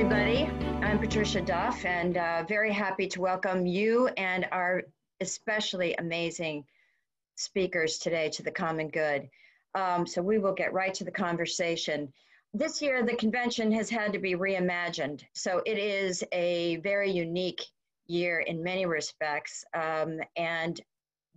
everybody. 0.00 0.46
I'm 0.82 0.98
Patricia 0.98 1.42
Duff, 1.42 1.84
and 1.84 2.16
uh, 2.16 2.44
very 2.48 2.72
happy 2.72 3.06
to 3.08 3.20
welcome 3.20 3.66
you 3.66 4.08
and 4.16 4.46
our 4.50 4.84
especially 5.20 5.94
amazing 5.96 6.64
speakers 7.34 7.98
today 7.98 8.30
to 8.30 8.42
the 8.42 8.50
common 8.50 8.88
good. 8.88 9.28
Um, 9.74 10.06
so 10.06 10.22
we 10.22 10.38
will 10.38 10.54
get 10.54 10.72
right 10.72 10.94
to 10.94 11.04
the 11.04 11.10
conversation. 11.10 12.10
This 12.54 12.80
year, 12.80 13.04
the 13.04 13.14
convention 13.14 13.70
has 13.72 13.90
had 13.90 14.14
to 14.14 14.18
be 14.18 14.36
reimagined. 14.36 15.20
So 15.34 15.60
it 15.66 15.76
is 15.76 16.24
a 16.32 16.76
very 16.76 17.10
unique 17.10 17.66
year 18.06 18.40
in 18.40 18.62
many 18.62 18.86
respects. 18.86 19.66
Um, 19.74 20.18
and 20.34 20.80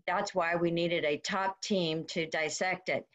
that's 0.07 0.33
why 0.33 0.55
we 0.55 0.71
needed 0.71 1.03
a 1.03 1.17
top 1.17 1.61
team 1.61 2.05
to 2.11 2.27
dissect 2.27 2.87
it. 2.87 3.05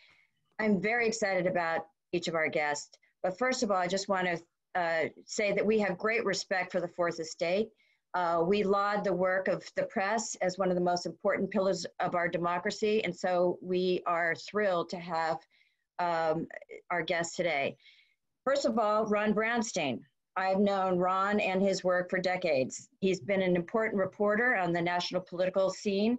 I'm 0.58 0.78
very 0.78 1.06
excited 1.06 1.46
about 1.46 1.86
each 2.12 2.28
of 2.28 2.34
our 2.34 2.50
guests. 2.50 2.98
But 3.22 3.38
first 3.38 3.62
of 3.62 3.70
all, 3.70 3.78
I 3.78 3.88
just 3.88 4.10
want 4.10 4.27
to 4.27 4.38
uh, 4.78 5.09
say 5.27 5.52
that 5.52 5.66
we 5.66 5.78
have 5.80 5.98
great 5.98 6.24
respect 6.24 6.70
for 6.70 6.80
the 6.80 6.88
Fourth 6.88 7.19
Estate. 7.19 7.69
Uh, 8.14 8.42
we 8.46 8.62
laud 8.62 9.02
the 9.02 9.12
work 9.12 9.48
of 9.48 9.62
the 9.77 9.82
press 9.84 10.36
as 10.41 10.56
one 10.56 10.69
of 10.70 10.77
the 10.77 10.80
most 10.80 11.05
important 11.05 11.50
pillars 11.50 11.84
of 12.00 12.14
our 12.14 12.28
democracy, 12.28 13.02
and 13.05 13.14
so 13.14 13.59
we 13.60 14.02
are 14.06 14.34
thrilled 14.48 14.88
to 14.88 14.98
have 14.98 15.38
um, 15.98 16.46
our 16.91 17.02
guest 17.02 17.34
today. 17.34 17.77
First 18.45 18.64
of 18.66 18.78
all, 18.78 19.05
Ron 19.06 19.34
Brownstein. 19.34 20.00
I've 20.36 20.60
known 20.60 20.98
Ron 20.98 21.41
and 21.41 21.60
his 21.60 21.83
work 21.83 22.08
for 22.08 22.20
decades. 22.20 22.88
He's 23.00 23.20
been 23.20 23.42
an 23.42 23.56
important 23.56 23.98
reporter 23.98 24.55
on 24.55 24.72
the 24.72 24.80
national 24.80 25.22
political 25.22 25.69
scene 25.69 26.16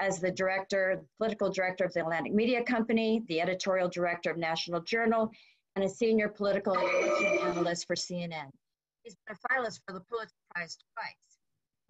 as 0.00 0.18
the 0.18 0.32
director, 0.32 1.04
political 1.18 1.50
director 1.52 1.84
of 1.84 1.92
the 1.92 2.00
Atlantic 2.00 2.34
Media 2.34 2.64
Company, 2.64 3.22
the 3.28 3.40
editorial 3.40 3.88
director 3.88 4.30
of 4.32 4.38
National 4.38 4.80
Journal, 4.80 5.30
and 5.76 5.84
a 5.84 5.88
senior 5.88 6.28
political 6.28 6.76
analyst 6.76 7.86
for 7.86 7.96
CNN. 7.96 8.50
He's 9.02 9.16
been 9.26 9.36
a 9.36 9.48
finalist 9.48 9.80
for 9.86 9.94
the 9.94 10.00
Pulitzer 10.00 10.34
Prize 10.54 10.76
twice, 10.94 11.38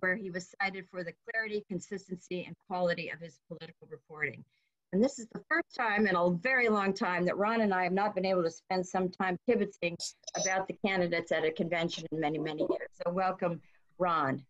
where 0.01 0.17
he 0.17 0.31
was 0.31 0.55
cited 0.61 0.87
for 0.91 1.03
the 1.03 1.13
clarity, 1.25 1.65
consistency, 1.69 2.45
and 2.45 2.55
quality 2.69 3.11
of 3.11 3.21
his 3.21 3.39
political 3.49 3.89
reporting. 3.91 4.45
And 4.93 5.03
this 5.03 5.19
is 5.19 5.29
the 5.33 5.43
first 5.49 5.75
time 5.77 6.07
in 6.09 6.17
a 6.17 6.31
very 6.31 6.69
long 6.69 6.93
time 6.93 7.25
that 7.27 7.37
Ron 7.37 7.61
and 7.61 7.73
I 7.73 7.85
have 7.85 7.93
not 7.93 8.15
been 8.15 8.27
able 8.27 8.43
to 8.43 8.51
spend 8.51 8.85
some 8.85 9.09
time 9.09 9.37
pivoting 9.47 9.97
about 10.43 10.67
the 10.67 10.77
candidates 10.85 11.31
at 11.31 11.45
a 11.45 11.53
convention 11.53 12.07
in 12.11 12.19
many, 12.19 12.39
many 12.39 12.63
years. 12.63 12.89
So 13.05 13.13
welcome, 13.13 13.61
Ron. 13.99 14.43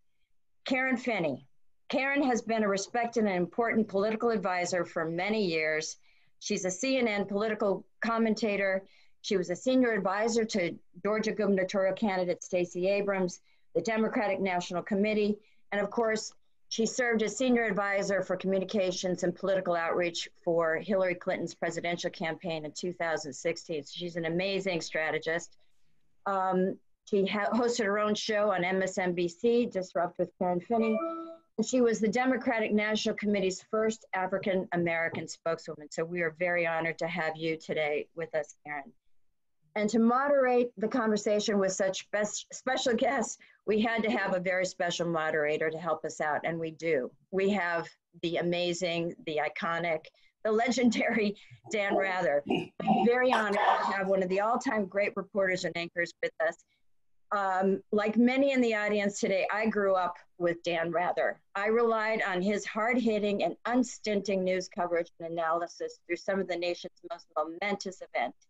Karen 0.65 0.97
Finney. 0.97 1.47
Karen 1.91 2.23
has 2.23 2.41
been 2.41 2.63
a 2.63 2.69
respected 2.69 3.25
and 3.25 3.35
important 3.35 3.89
political 3.89 4.31
advisor 4.31 4.85
for 4.85 5.05
many 5.05 5.45
years. 5.45 5.97
She's 6.39 6.65
a 6.65 6.69
CNN 6.69 7.29
political 7.29 7.85
commentator. 8.01 8.85
She 9.23 9.37
was 9.37 9.51
a 9.51 9.57
senior 9.57 9.93
advisor 9.93 10.45
to 10.45 10.75
Georgia 11.03 11.33
gubernatorial 11.33 11.95
candidate 11.95 12.43
Stacey 12.43 12.89
Abrams, 12.89 13.41
the 13.75 13.83
Democratic 13.83 14.41
National 14.41 14.83
Committee, 14.83 15.39
and 15.73 15.81
of 15.81 15.91
course, 15.91 16.33
she 16.71 16.87
served 16.87 17.23
as 17.25 17.37
senior 17.37 17.65
advisor 17.65 18.23
for 18.23 18.37
communications 18.37 19.25
and 19.25 19.35
political 19.35 19.75
outreach 19.75 20.29
for 20.45 20.77
Hillary 20.77 21.17
Clinton's 21.17 21.55
presidential 21.55 22.11
campaign 22.11 22.65
in 22.65 22.71
2016. 22.71 23.83
So 23.83 23.93
She's 23.93 24.15
an 24.15 24.25
amazing 24.25 24.81
strategist. 24.81 25.57
Um, 26.27 26.79
she 27.07 27.25
hosted 27.25 27.87
her 27.87 27.99
own 27.99 28.15
show 28.15 28.53
on 28.53 28.63
MSNBC, 28.63 29.73
Disrupt 29.73 30.17
with 30.21 30.31
Karen 30.39 30.61
Finney. 30.61 30.97
And 31.59 31.67
she 31.67 31.81
was 31.81 31.99
the 31.99 32.09
Democratic 32.09 32.73
National 32.73 33.17
Committee's 33.17 33.65
first 33.69 34.05
African 34.15 34.69
American 34.73 35.27
spokeswoman. 35.27 35.91
So 35.91 36.05
we 36.05 36.23
are 36.23 36.37
very 36.39 36.69
honored 36.69 36.99
to 36.99 37.09
have 37.09 37.37
you 37.37 37.57
today 37.57 38.07
with 38.15 38.33
us, 38.37 38.55
Karen. 38.65 38.93
And 39.77 39.89
to 39.91 39.99
moderate 39.99 40.73
the 40.79 40.89
conversation 40.89 41.59
with 41.59 41.73
such 41.73 42.09
special 42.53 42.95
guests, 42.95 43.39
we 43.67 43.81
had 43.81 44.03
to 44.03 44.11
have 44.11 44.35
a 44.35 44.41
very 44.41 44.67
special 44.67 45.07
moderator 45.07 45.71
to 45.71 45.79
help 45.79 46.05
us 46.05 46.21
out, 46.21 46.41
and 46.45 46.59
we 46.59 46.73
do. 46.73 47.11
We 47.31 47.51
have 47.51 47.89
the 48.23 48.39
amazing, 48.39 49.15
the 49.27 49.41
iconic, 49.45 50.07
the 50.45 50.51
legendary 50.51 51.37
Dan 51.71 51.97
Rather. 51.97 52.43
I'm 52.49 53.07
very 53.07 53.33
honored 53.33 53.55
to 53.55 53.93
have 53.93 54.09
one 54.09 54.23
of 54.23 54.29
the 54.29 54.41
all-time 54.41 54.87
great 54.87 55.13
reporters 55.15 55.65
and 55.65 55.77
anchors 55.77 56.13
with 56.23 56.33
us. 56.47 56.57
Um, 57.33 57.81
like 57.93 58.17
many 58.17 58.51
in 58.51 58.61
the 58.61 58.75
audience 58.75 59.21
today, 59.21 59.47
I 59.53 59.67
grew 59.67 59.95
up 59.95 60.17
with 60.39 60.61
Dan 60.65 60.91
Rather. 60.91 61.41
I 61.55 61.67
relied 61.67 62.23
on 62.27 62.43
his 62.43 62.67
hard-hitting 62.67 63.45
and 63.45 63.55
unstinting 63.67 64.43
news 64.43 64.69
coverage 64.69 65.13
and 65.21 65.31
analysis 65.31 66.01
through 66.07 66.17
some 66.17 66.41
of 66.41 66.49
the 66.49 66.57
nation's 66.57 66.99
most 67.09 67.27
momentous 67.37 68.03
events 68.03 68.49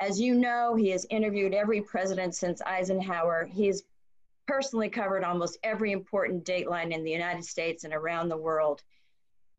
as 0.00 0.20
you 0.20 0.34
know, 0.34 0.74
he 0.74 0.90
has 0.90 1.06
interviewed 1.10 1.54
every 1.54 1.80
president 1.80 2.34
since 2.34 2.60
Eisenhower. 2.62 3.48
He's 3.50 3.84
personally 4.46 4.88
covered 4.88 5.24
almost 5.24 5.58
every 5.62 5.92
important 5.92 6.44
dateline 6.44 6.92
in 6.92 7.02
the 7.02 7.10
United 7.10 7.44
States 7.44 7.84
and 7.84 7.94
around 7.94 8.28
the 8.28 8.36
world. 8.36 8.82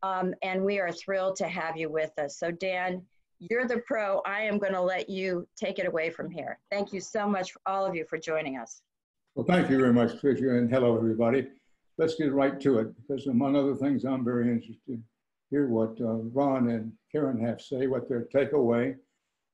Um, 0.02 0.34
and 0.42 0.64
we 0.64 0.78
are 0.78 0.92
thrilled 0.92 1.36
to 1.36 1.48
have 1.48 1.76
you 1.76 1.90
with 1.90 2.16
us. 2.18 2.38
So, 2.38 2.52
Dan, 2.52 3.02
you're 3.40 3.66
the 3.66 3.78
pro. 3.78 4.20
I 4.26 4.42
am 4.42 4.58
going 4.58 4.72
to 4.72 4.80
let 4.80 5.10
you 5.10 5.46
take 5.56 5.78
it 5.78 5.86
away 5.86 6.10
from 6.10 6.30
here. 6.30 6.58
Thank 6.70 6.92
you 6.92 7.00
so 7.00 7.28
much, 7.28 7.52
all 7.66 7.84
of 7.84 7.94
you, 7.94 8.04
for 8.04 8.16
joining 8.16 8.56
us. 8.58 8.82
Well, 9.34 9.46
thank 9.46 9.70
you 9.70 9.78
very 9.78 9.92
much, 9.92 10.20
Tricia, 10.20 10.58
and 10.58 10.70
hello, 10.70 10.96
everybody. 10.96 11.48
Let's 11.98 12.14
get 12.14 12.32
right 12.32 12.60
to 12.60 12.78
it, 12.78 12.88
because 12.96 13.26
among 13.26 13.56
other 13.56 13.74
things, 13.74 14.04
I'm 14.04 14.24
very 14.24 14.48
interested 14.48 14.78
to 14.86 14.98
hear 15.50 15.68
what 15.68 16.00
uh, 16.00 16.14
Ron 16.32 16.70
and 16.70 16.92
Karen 17.10 17.40
have 17.44 17.58
to 17.58 17.64
say, 17.64 17.86
what 17.88 18.08
their 18.08 18.26
takeaway 18.34 18.96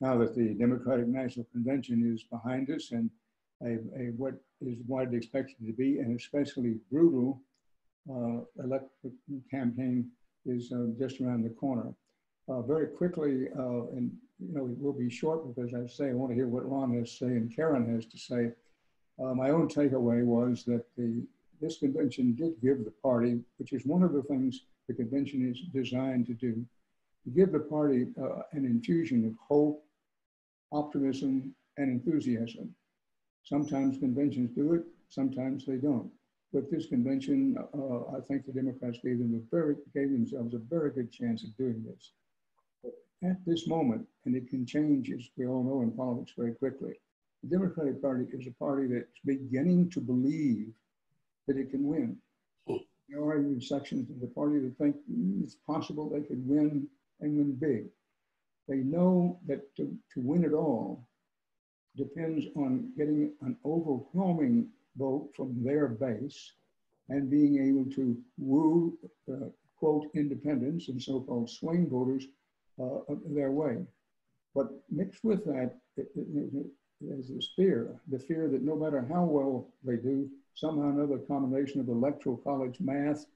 now 0.00 0.16
that 0.18 0.34
the 0.34 0.54
Democratic 0.54 1.06
National 1.06 1.46
Convention 1.52 2.12
is 2.12 2.24
behind 2.24 2.70
us 2.70 2.90
and 2.92 3.10
a, 3.62 3.74
a 3.98 4.12
what 4.16 4.34
is 4.60 4.78
widely 4.86 5.16
expected 5.16 5.56
to 5.66 5.72
be 5.72 5.98
an 5.98 6.14
especially 6.16 6.76
brutal 6.90 7.40
uh, 8.10 8.40
electoral 8.62 9.12
campaign 9.50 10.10
is 10.46 10.72
uh, 10.72 10.86
just 10.98 11.20
around 11.20 11.42
the 11.42 11.50
corner. 11.50 11.94
Uh, 12.48 12.60
very 12.60 12.88
quickly, 12.88 13.48
uh, 13.58 13.86
and 13.96 14.10
you 14.38 14.52
know, 14.52 14.66
it 14.66 14.78
will 14.78 14.92
be 14.92 15.08
short 15.08 15.54
because 15.54 15.72
I 15.72 15.86
say 15.86 16.10
I 16.10 16.12
want 16.12 16.30
to 16.30 16.34
hear 16.34 16.48
what 16.48 16.68
Ron 16.68 16.98
has 16.98 17.10
to 17.12 17.16
say 17.16 17.26
and 17.26 17.54
Karen 17.54 17.94
has 17.94 18.06
to 18.06 18.18
say. 18.18 18.52
Uh, 19.22 19.32
my 19.32 19.50
own 19.50 19.68
takeaway 19.68 20.24
was 20.24 20.64
that 20.64 20.84
the 20.96 21.22
this 21.60 21.78
convention 21.78 22.34
did 22.34 22.60
give 22.60 22.84
the 22.84 22.92
party, 23.02 23.40
which 23.58 23.72
is 23.72 23.86
one 23.86 24.02
of 24.02 24.12
the 24.12 24.22
things 24.22 24.62
the 24.88 24.94
convention 24.94 25.48
is 25.48 25.60
designed 25.72 26.26
to 26.26 26.34
do, 26.34 26.64
give 27.34 27.52
the 27.52 27.60
party 27.60 28.08
uh, 28.20 28.42
an 28.52 28.64
infusion 28.64 29.24
of 29.24 29.34
hope, 29.48 29.83
optimism, 30.74 31.54
and 31.76 31.90
enthusiasm. 31.90 32.74
Sometimes 33.44 33.98
conventions 33.98 34.50
do 34.54 34.74
it, 34.74 34.84
sometimes 35.08 35.64
they 35.64 35.76
don't. 35.76 36.10
But 36.52 36.70
this 36.70 36.86
convention, 36.86 37.56
uh, 37.58 38.16
I 38.16 38.20
think 38.28 38.46
the 38.46 38.52
Democrats 38.52 38.98
gave 39.02 39.18
them 39.18 39.34
a 39.34 39.54
very 39.54 39.76
gave 39.94 40.10
themselves 40.12 40.54
a 40.54 40.58
very 40.58 40.90
good 40.90 41.10
chance 41.10 41.42
of 41.42 41.56
doing 41.56 41.84
this. 41.84 42.12
At 43.22 43.44
this 43.46 43.66
moment, 43.66 44.06
and 44.24 44.36
it 44.36 44.48
can 44.48 44.66
change, 44.66 45.10
as 45.10 45.28
we 45.36 45.46
all 45.46 45.64
know 45.64 45.82
in 45.82 45.90
politics 45.92 46.32
very 46.36 46.54
quickly, 46.54 46.94
the 47.42 47.48
Democratic 47.48 48.00
Party 48.00 48.26
is 48.32 48.46
a 48.46 48.52
party 48.52 48.86
that's 48.86 49.20
beginning 49.24 49.90
to 49.90 50.00
believe 50.00 50.72
that 51.46 51.56
it 51.56 51.70
can 51.70 51.86
win. 51.86 52.16
There 53.08 53.20
are 53.20 53.38
even 53.38 53.60
sections 53.60 54.10
of 54.10 54.20
the 54.20 54.28
party 54.28 54.60
that 54.60 54.78
think 54.78 54.96
mm, 55.10 55.42
it's 55.42 55.56
possible 55.66 56.08
they 56.08 56.22
could 56.22 56.46
win 56.46 56.86
and 57.20 57.36
win 57.36 57.54
big. 57.54 57.86
They 58.68 58.78
know 58.78 59.38
that 59.46 59.74
to, 59.76 59.96
to 60.14 60.20
win 60.20 60.44
it 60.44 60.52
all 60.52 61.06
depends 61.96 62.46
on 62.56 62.92
getting 62.96 63.32
an 63.42 63.56
overwhelming 63.64 64.68
vote 64.96 65.30
from 65.36 65.62
their 65.62 65.88
base 65.88 66.52
and 67.08 67.30
being 67.30 67.58
able 67.62 67.84
to 67.92 68.16
woo, 68.38 68.96
uh, 69.30 69.48
quote, 69.76 70.06
independents 70.14 70.88
and 70.88 71.00
so-called 71.00 71.50
swing 71.50 71.88
voters 71.88 72.26
uh, 72.82 73.00
their 73.26 73.52
way. 73.52 73.84
But 74.54 74.68
mixed 74.90 75.22
with 75.24 75.44
that 75.44 75.76
is 75.96 77.28
this 77.28 77.50
fear, 77.54 78.00
the 78.08 78.18
fear 78.18 78.48
that 78.48 78.62
no 78.62 78.76
matter 78.76 79.06
how 79.08 79.24
well 79.24 79.68
they 79.84 79.96
do, 79.96 80.28
somehow 80.54 80.88
another 80.90 81.18
combination 81.18 81.80
of 81.80 81.88
electoral 81.88 82.36
college 82.38 82.80
math 82.80 83.26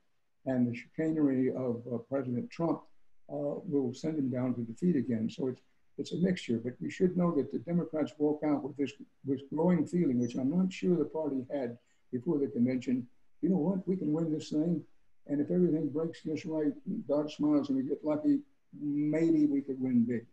and 0.47 0.67
the 0.67 0.75
chicanery 0.75 1.53
of 1.53 1.83
uh, 1.93 1.99
President 1.99 2.51
Trump 2.51 2.83
will 3.29 3.93
send 3.95 4.19
him 4.19 4.31
down 4.31 4.55
to 4.55 4.61
defeat 4.63 4.97
again. 4.97 5.29
So 5.31 5.49
it's 5.49 5.61
it's 5.99 6.13
a 6.13 6.17
mixture, 6.19 6.61
but 6.63 6.75
we 6.81 6.91
should 6.91 7.17
know 7.17 7.35
that 7.35 7.51
the 7.51 7.59
Democrats 7.59 8.13
walk 8.19 8.43
out 8.45 8.63
with 8.63 8.77
this 8.77 8.93
this 9.25 9.43
growing 9.53 9.85
feeling, 9.87 10.21
which 10.21 10.37
I'm 10.37 10.57
not 10.57 10.73
sure 10.73 10.97
the 10.97 11.05
party 11.05 11.45
had 11.53 11.77
before 12.13 12.39
the 12.39 12.47
convention. 12.47 13.07
You 13.43 13.51
know 13.51 13.57
what? 13.57 13.87
We 13.87 13.97
can 13.97 14.13
win 14.13 14.33
this 14.33 14.51
thing, 14.51 14.83
and 15.27 15.41
if 15.41 15.51
everything 15.51 15.89
breaks 15.89 16.23
just 16.23 16.45
right, 16.45 16.73
God 17.09 17.31
smiles, 17.31 17.69
and 17.69 17.77
we 17.77 17.83
get 17.83 18.05
lucky, 18.05 18.41
maybe 18.81 19.47
we 19.47 19.61
could 19.61 19.81
win 19.81 20.05
big. 20.05 20.25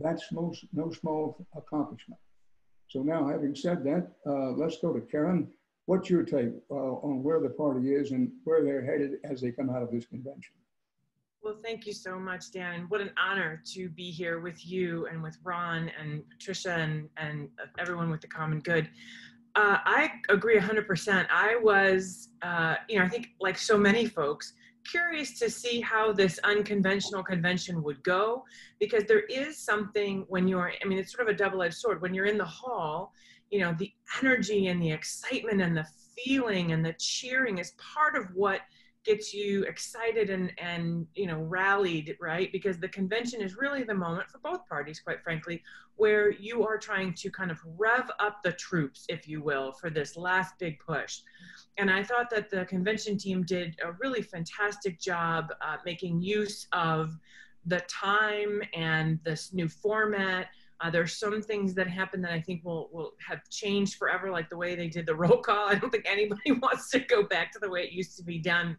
That's 0.00 0.30
no 0.32 0.54
no 0.72 0.90
small 0.90 1.44
accomplishment. 1.56 2.20
So 2.88 3.02
now, 3.02 3.26
having 3.26 3.56
said 3.56 3.82
that, 3.84 4.12
uh, 4.24 4.52
let's 4.52 4.78
go 4.78 4.92
to 4.92 5.00
Karen. 5.00 5.48
What's 5.86 6.08
your 6.08 6.22
take 6.22 6.52
uh, 6.70 6.74
on 6.74 7.22
where 7.22 7.40
the 7.40 7.50
party 7.50 7.92
is 7.92 8.12
and 8.12 8.30
where 8.44 8.64
they're 8.64 8.84
headed 8.84 9.18
as 9.24 9.40
they 9.40 9.50
come 9.50 9.68
out 9.68 9.82
of 9.82 9.90
this 9.90 10.06
convention? 10.06 10.54
Well, 11.44 11.58
thank 11.62 11.86
you 11.86 11.92
so 11.92 12.18
much, 12.18 12.52
Dan. 12.52 12.74
And 12.74 12.90
What 12.90 13.02
an 13.02 13.10
honor 13.22 13.62
to 13.74 13.90
be 13.90 14.10
here 14.10 14.40
with 14.40 14.66
you 14.66 15.06
and 15.08 15.22
with 15.22 15.36
Ron 15.44 15.90
and 16.00 16.22
Patricia 16.30 16.72
and, 16.72 17.06
and 17.18 17.50
everyone 17.78 18.08
with 18.08 18.22
the 18.22 18.28
common 18.28 18.60
good. 18.60 18.88
Uh, 19.54 19.76
I 19.84 20.12
agree 20.30 20.58
100%. 20.58 21.26
I 21.30 21.56
was, 21.62 22.30
uh, 22.40 22.76
you 22.88 22.98
know, 22.98 23.04
I 23.04 23.08
think 23.10 23.34
like 23.40 23.58
so 23.58 23.76
many 23.76 24.06
folks, 24.06 24.54
curious 24.90 25.38
to 25.38 25.50
see 25.50 25.82
how 25.82 26.12
this 26.12 26.40
unconventional 26.44 27.22
convention 27.22 27.82
would 27.82 28.02
go 28.04 28.44
because 28.80 29.04
there 29.04 29.24
is 29.24 29.58
something 29.58 30.24
when 30.28 30.48
you're, 30.48 30.72
I 30.82 30.88
mean, 30.88 30.96
it's 30.96 31.12
sort 31.12 31.28
of 31.28 31.34
a 31.34 31.36
double 31.36 31.62
edged 31.62 31.74
sword. 31.74 32.00
When 32.00 32.14
you're 32.14 32.24
in 32.24 32.38
the 32.38 32.44
hall, 32.46 33.12
you 33.50 33.60
know, 33.60 33.74
the 33.78 33.92
energy 34.22 34.68
and 34.68 34.80
the 34.80 34.90
excitement 34.90 35.60
and 35.60 35.76
the 35.76 35.86
feeling 36.16 36.72
and 36.72 36.82
the 36.82 36.94
cheering 36.98 37.58
is 37.58 37.72
part 37.94 38.16
of 38.16 38.34
what 38.34 38.60
gets 39.04 39.34
you 39.34 39.62
excited 39.64 40.30
and 40.30 40.52
and 40.58 41.06
you 41.14 41.26
know 41.26 41.40
rallied 41.40 42.16
right 42.20 42.50
because 42.52 42.78
the 42.78 42.88
convention 42.88 43.40
is 43.40 43.56
really 43.56 43.84
the 43.84 43.94
moment 43.94 44.28
for 44.30 44.38
both 44.38 44.66
parties 44.66 45.00
quite 45.00 45.22
frankly 45.22 45.62
where 45.96 46.32
you 46.32 46.66
are 46.66 46.78
trying 46.78 47.12
to 47.12 47.30
kind 47.30 47.50
of 47.50 47.58
rev 47.76 48.10
up 48.18 48.42
the 48.42 48.52
troops 48.52 49.04
if 49.08 49.28
you 49.28 49.42
will 49.42 49.72
for 49.72 49.90
this 49.90 50.16
last 50.16 50.58
big 50.58 50.78
push 50.78 51.20
and 51.76 51.90
i 51.90 52.02
thought 52.02 52.30
that 52.30 52.50
the 52.50 52.64
convention 52.64 53.18
team 53.18 53.42
did 53.44 53.76
a 53.84 53.92
really 54.00 54.22
fantastic 54.22 54.98
job 54.98 55.52
uh, 55.60 55.76
making 55.84 56.20
use 56.20 56.66
of 56.72 57.16
the 57.66 57.80
time 57.80 58.62
and 58.74 59.18
this 59.24 59.52
new 59.52 59.68
format 59.68 60.48
uh, 60.80 60.90
there's 60.90 61.16
some 61.16 61.40
things 61.40 61.72
that 61.72 61.86
happen 61.86 62.20
that 62.20 62.32
I 62.32 62.40
think 62.40 62.64
will 62.64 62.90
will 62.92 63.12
have 63.26 63.48
changed 63.48 63.94
forever, 63.94 64.30
like 64.30 64.50
the 64.50 64.56
way 64.56 64.74
they 64.74 64.88
did 64.88 65.06
the 65.06 65.14
roll 65.14 65.38
call. 65.38 65.68
I 65.68 65.76
don't 65.76 65.90
think 65.90 66.04
anybody 66.06 66.52
wants 66.62 66.90
to 66.90 66.98
go 66.98 67.22
back 67.22 67.52
to 67.52 67.58
the 67.58 67.70
way 67.70 67.84
it 67.84 67.92
used 67.92 68.16
to 68.18 68.24
be 68.24 68.38
done. 68.38 68.76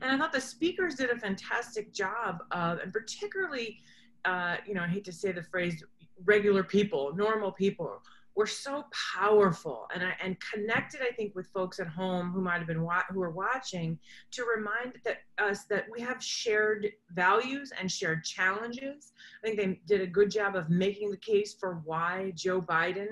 And 0.00 0.10
I 0.10 0.18
thought 0.18 0.32
the 0.32 0.40
speakers 0.40 0.94
did 0.94 1.10
a 1.10 1.18
fantastic 1.18 1.92
job 1.92 2.38
of, 2.50 2.78
and 2.78 2.92
particularly, 2.92 3.78
uh, 4.24 4.56
you 4.66 4.74
know, 4.74 4.82
I 4.82 4.88
hate 4.88 5.04
to 5.04 5.12
say 5.12 5.32
the 5.32 5.42
phrase 5.42 5.82
regular 6.24 6.64
people, 6.64 7.14
normal 7.14 7.52
people, 7.52 8.00
were 8.36 8.46
so 8.46 8.84
powerful 9.14 9.88
and, 9.94 10.04
and 10.22 10.36
connected, 10.52 11.00
I 11.00 11.12
think, 11.14 11.34
with 11.34 11.46
folks 11.48 11.80
at 11.80 11.86
home 11.86 12.30
who 12.30 12.42
might 12.42 12.58
have 12.58 12.66
been 12.66 12.86
who 13.10 13.22
are 13.22 13.30
watching 13.30 13.98
to 14.32 14.44
remind 14.44 14.92
that 15.04 15.18
us 15.38 15.64
that 15.64 15.86
we 15.90 16.02
have 16.02 16.22
shared 16.22 16.86
values 17.12 17.72
and 17.78 17.90
shared 17.90 18.24
challenges. 18.24 19.12
I 19.42 19.46
think 19.46 19.58
they 19.58 19.80
did 19.86 20.02
a 20.02 20.06
good 20.06 20.30
job 20.30 20.54
of 20.54 20.68
making 20.68 21.10
the 21.10 21.16
case 21.16 21.56
for 21.58 21.80
why 21.84 22.32
Joe 22.34 22.60
Biden 22.60 23.08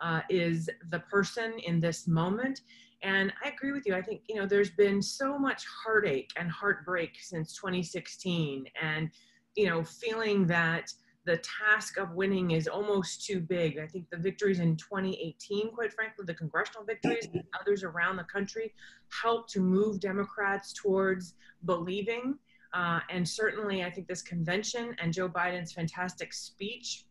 uh, 0.00 0.20
is 0.30 0.70
the 0.90 1.00
person 1.00 1.54
in 1.66 1.80
this 1.80 2.06
moment 2.06 2.60
and 3.02 3.32
I 3.44 3.48
agree 3.50 3.72
with 3.72 3.86
you. 3.86 3.94
I 3.94 4.02
think, 4.02 4.22
you 4.28 4.36
know, 4.36 4.46
there's 4.46 4.70
been 4.70 5.00
so 5.00 5.38
much 5.38 5.64
heartache 5.84 6.30
and 6.36 6.50
heartbreak 6.50 7.12
since 7.20 7.54
2016 7.54 8.66
and, 8.80 9.10
you 9.54 9.66
know, 9.66 9.84
feeling 9.84 10.46
that 10.48 10.92
the 11.24 11.38
task 11.38 11.98
of 11.98 12.14
winning 12.14 12.52
is 12.52 12.66
almost 12.66 13.24
too 13.24 13.38
big. 13.38 13.78
I 13.78 13.86
think 13.86 14.08
the 14.10 14.16
victories 14.16 14.60
in 14.60 14.76
2018, 14.76 15.72
quite 15.72 15.92
frankly, 15.92 16.24
the 16.26 16.34
congressional 16.34 16.84
victories 16.84 17.28
and 17.32 17.44
others 17.60 17.84
around 17.84 18.16
the 18.16 18.24
country 18.24 18.72
helped 19.22 19.50
to 19.50 19.60
move 19.60 20.00
Democrats 20.00 20.72
towards 20.72 21.34
believing. 21.66 22.38
Uh, 22.72 23.00
and 23.10 23.28
certainly, 23.28 23.84
I 23.84 23.90
think 23.90 24.08
this 24.08 24.22
convention 24.22 24.96
and 25.00 25.12
Joe 25.12 25.28
Biden's 25.28 25.72
fantastic 25.72 26.32
speech, 26.32 27.04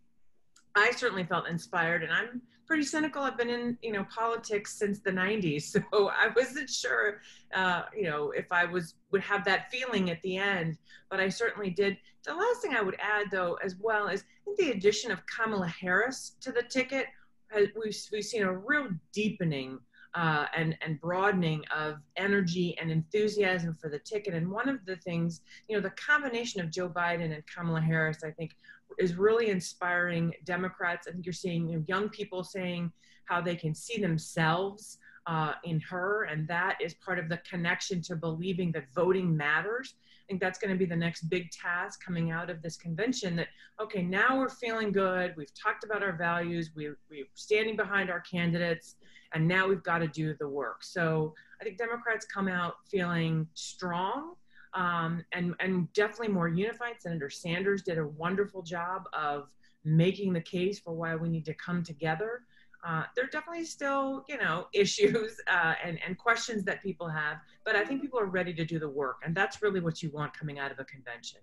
I 0.75 0.91
certainly 0.91 1.23
felt 1.23 1.47
inspired. 1.47 2.03
And 2.03 2.11
I'm 2.11 2.41
pretty 2.67 2.83
cynical. 2.83 3.23
I've 3.23 3.37
been 3.37 3.49
in, 3.49 3.77
you 3.81 3.93
know, 3.93 4.05
politics 4.13 4.77
since 4.77 4.99
the 4.99 5.11
90s. 5.11 5.75
So 5.91 6.09
I 6.09 6.29
wasn't 6.35 6.69
sure, 6.69 7.21
uh, 7.53 7.83
you 7.95 8.03
know, 8.03 8.31
if 8.31 8.51
I 8.51 8.65
was 8.65 8.95
would 9.11 9.21
have 9.21 9.45
that 9.45 9.71
feeling 9.71 10.09
at 10.09 10.21
the 10.21 10.37
end, 10.37 10.77
but 11.09 11.19
I 11.19 11.29
certainly 11.29 11.69
did. 11.69 11.97
The 12.25 12.33
last 12.33 12.61
thing 12.61 12.75
I 12.75 12.81
would 12.81 12.97
add, 12.99 13.27
though, 13.31 13.57
as 13.63 13.75
well, 13.79 14.07
is 14.07 14.21
I 14.21 14.43
think 14.43 14.57
the 14.57 14.71
addition 14.71 15.11
of 15.11 15.21
Kamala 15.25 15.67
Harris 15.67 16.35
to 16.41 16.51
the 16.51 16.63
ticket, 16.63 17.07
has, 17.51 17.67
we've, 17.81 17.97
we've 18.11 18.25
seen 18.25 18.43
a 18.43 18.53
real 18.53 18.89
deepening 19.13 19.79
uh, 20.17 20.45
and, 20.55 20.75
and 20.81 20.99
broadening 20.99 21.63
of 21.75 21.97
energy 22.15 22.75
and 22.81 22.91
enthusiasm 22.91 23.77
for 23.79 23.89
the 23.89 23.99
ticket. 23.99 24.33
And 24.33 24.49
one 24.49 24.67
of 24.67 24.83
the 24.85 24.95
things, 24.97 25.41
you 25.67 25.75
know, 25.75 25.81
the 25.81 25.91
combination 25.91 26.59
of 26.59 26.71
Joe 26.71 26.89
Biden 26.89 27.33
and 27.33 27.43
Kamala 27.53 27.81
Harris, 27.81 28.23
I 28.23 28.31
think, 28.31 28.55
is 28.97 29.15
really 29.15 29.49
inspiring 29.49 30.33
Democrats. 30.43 31.07
I 31.07 31.11
think 31.11 31.25
you're 31.25 31.33
seeing 31.33 31.69
you 31.69 31.77
know, 31.77 31.83
young 31.87 32.09
people 32.09 32.43
saying 32.43 32.91
how 33.25 33.41
they 33.41 33.55
can 33.55 33.75
see 33.75 34.01
themselves 34.01 34.97
uh, 35.27 35.53
in 35.65 35.79
her, 35.81 36.23
and 36.23 36.47
that 36.47 36.77
is 36.81 36.93
part 36.95 37.19
of 37.19 37.27
the 37.27 37.37
connection 37.49 38.01
to 38.01 38.15
believing 38.15 38.71
that 38.71 38.85
voting 38.95 39.35
matters. 39.35 39.95
I 39.99 40.25
think 40.27 40.41
that's 40.41 40.57
going 40.57 40.71
to 40.71 40.77
be 40.77 40.85
the 40.85 40.95
next 40.95 41.29
big 41.29 41.51
task 41.51 42.03
coming 42.03 42.31
out 42.31 42.49
of 42.49 42.61
this 42.61 42.77
convention. 42.77 43.35
That 43.35 43.47
okay, 43.81 44.01
now 44.01 44.37
we're 44.37 44.49
feeling 44.49 44.91
good. 44.91 45.33
We've 45.37 45.53
talked 45.53 45.83
about 45.83 46.01
our 46.01 46.13
values. 46.13 46.71
We're, 46.75 46.97
we're 47.09 47.25
standing 47.33 47.75
behind 47.75 48.09
our 48.09 48.21
candidates, 48.21 48.95
and 49.33 49.47
now 49.47 49.67
we've 49.67 49.83
got 49.83 49.99
to 49.99 50.07
do 50.07 50.33
the 50.39 50.47
work. 50.47 50.83
So 50.83 51.33
I 51.59 51.63
think 51.65 51.77
Democrats 51.77 52.25
come 52.25 52.47
out 52.47 52.75
feeling 52.89 53.47
strong 53.53 54.35
um, 54.77 55.25
and, 55.31 55.55
and 55.59 55.91
definitely 55.93 56.27
more 56.27 56.47
unified. 56.47 56.95
Senator 56.99 57.31
Sanders 57.31 57.81
did 57.81 57.97
a 57.97 58.05
wonderful 58.05 58.61
job 58.61 59.09
of 59.11 59.51
making 59.83 60.33
the 60.33 60.41
case 60.41 60.79
for 60.79 60.93
why 60.93 61.15
we 61.15 61.29
need 61.29 61.45
to 61.45 61.53
come 61.55 61.81
together. 61.83 62.43
Uh, 62.85 63.03
there 63.15 63.25
are 63.25 63.29
definitely 63.29 63.65
still, 63.65 64.23
you 64.29 64.37
know, 64.37 64.67
issues 64.73 65.35
uh, 65.51 65.73
and, 65.83 65.97
and 66.05 66.17
questions 66.17 66.63
that 66.63 66.83
people 66.83 67.09
have, 67.09 67.37
but 67.65 67.75
I 67.75 67.83
think 67.83 68.01
people 68.01 68.19
are 68.19 68.27
ready 68.27 68.53
to 68.53 68.63
do 68.63 68.77
the 68.77 68.87
work, 68.87 69.17
and 69.25 69.35
that's 69.35 69.63
really 69.63 69.79
what 69.79 70.03
you 70.03 70.11
want 70.11 70.37
coming 70.37 70.59
out 70.59 70.71
of 70.71 70.77
a 70.77 70.85
convention. 70.85 71.39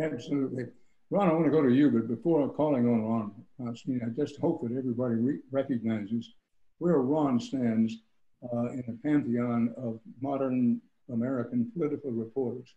Absolutely. 0.00 0.66
Ron, 1.10 1.28
I 1.28 1.32
want 1.32 1.44
to 1.44 1.50
go 1.50 1.62
to 1.62 1.72
you, 1.72 1.90
but 1.90 2.06
before 2.06 2.48
calling 2.50 2.86
on 2.86 3.02
Ron, 3.02 3.32
uh, 3.66 4.06
I 4.06 4.10
just 4.10 4.38
hope 4.38 4.62
that 4.62 4.76
everybody 4.76 5.14
re- 5.16 5.40
recognizes 5.50 6.34
where 6.78 6.98
Ron 6.98 7.40
stands 7.40 7.94
uh, 8.44 8.70
in 8.70 8.84
the 8.86 8.98
pantheon 9.02 9.74
of 9.76 9.98
modern 10.20 10.80
American 11.12 11.70
political 11.72 12.10
reporters. 12.10 12.74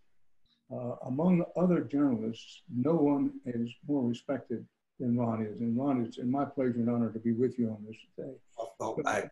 Uh, 0.71 0.95
among 1.07 1.43
other 1.57 1.81
journalists, 1.81 2.61
no 2.73 2.93
one 2.93 3.31
is 3.45 3.71
more 3.87 4.07
respected 4.07 4.65
than 4.99 5.17
Ron 5.17 5.45
is. 5.45 5.61
And 5.61 5.77
Ron, 5.77 6.05
it's 6.05 6.17
in 6.17 6.29
my 6.29 6.45
pleasure 6.45 6.75
and 6.75 6.89
honor 6.89 7.11
to 7.11 7.19
be 7.19 7.31
with 7.31 7.57
you 7.57 7.69
on 7.69 7.83
this 7.87 7.97
day. 8.17 8.33
Well, 8.57 8.73
well 8.79 8.97
I, 9.05 9.23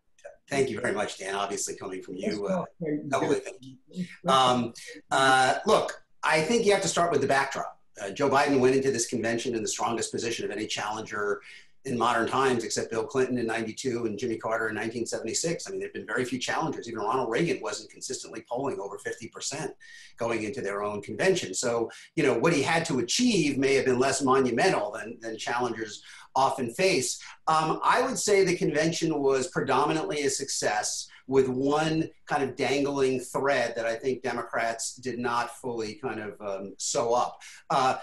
thank 0.48 0.70
you 0.70 0.80
very 0.80 0.94
much, 0.94 1.18
Dan. 1.18 1.34
Obviously, 1.34 1.76
coming 1.76 2.02
from 2.02 2.16
you, 2.16 2.46
uh, 2.46 2.64
thank 2.82 3.56
you. 3.60 4.06
Um, 4.26 4.72
uh, 5.10 5.58
look, 5.66 6.02
I 6.22 6.40
think 6.40 6.66
you 6.66 6.72
have 6.72 6.82
to 6.82 6.88
start 6.88 7.12
with 7.12 7.20
the 7.20 7.26
backdrop. 7.28 7.78
Uh, 8.00 8.10
Joe 8.10 8.28
Biden 8.28 8.60
went 8.60 8.74
into 8.76 8.90
this 8.90 9.06
convention 9.06 9.54
in 9.54 9.62
the 9.62 9.68
strongest 9.68 10.12
position 10.12 10.44
of 10.44 10.50
any 10.50 10.66
challenger 10.66 11.40
in 11.84 11.96
modern 11.96 12.28
times, 12.28 12.64
except 12.64 12.90
Bill 12.90 13.04
Clinton 13.06 13.38
in 13.38 13.46
92 13.46 14.06
and 14.06 14.18
Jimmy 14.18 14.36
Carter 14.36 14.68
in 14.68 14.74
1976. 14.74 15.66
I 15.66 15.70
mean, 15.70 15.80
there 15.80 15.88
have 15.88 15.94
been 15.94 16.06
very 16.06 16.24
few 16.24 16.38
challengers. 16.38 16.88
Even 16.88 17.00
Ronald 17.00 17.30
Reagan 17.30 17.60
wasn't 17.62 17.90
consistently 17.90 18.44
polling 18.48 18.80
over 18.80 18.98
50% 18.98 19.70
going 20.16 20.42
into 20.42 20.60
their 20.60 20.82
own 20.82 21.00
convention. 21.02 21.54
So, 21.54 21.90
you 22.16 22.24
know, 22.24 22.38
what 22.38 22.52
he 22.52 22.62
had 22.62 22.84
to 22.86 22.98
achieve 22.98 23.58
may 23.58 23.74
have 23.74 23.84
been 23.84 23.98
less 23.98 24.22
monumental 24.22 24.92
than, 24.92 25.18
than 25.20 25.38
challengers 25.38 26.02
often 26.34 26.72
face. 26.74 27.20
Um, 27.46 27.80
I 27.82 28.02
would 28.02 28.18
say 28.18 28.44
the 28.44 28.56
convention 28.56 29.20
was 29.20 29.48
predominantly 29.48 30.22
a 30.22 30.30
success 30.30 31.08
with 31.26 31.48
one 31.48 32.08
kind 32.26 32.42
of 32.42 32.56
dangling 32.56 33.20
thread 33.20 33.74
that 33.76 33.86
I 33.86 33.94
think 33.94 34.22
Democrats 34.22 34.94
did 34.94 35.18
not 35.18 35.56
fully 35.56 35.94
kind 35.94 36.20
of 36.20 36.40
um, 36.40 36.74
sew 36.78 37.12
up. 37.12 37.38
Uh, 37.70 37.98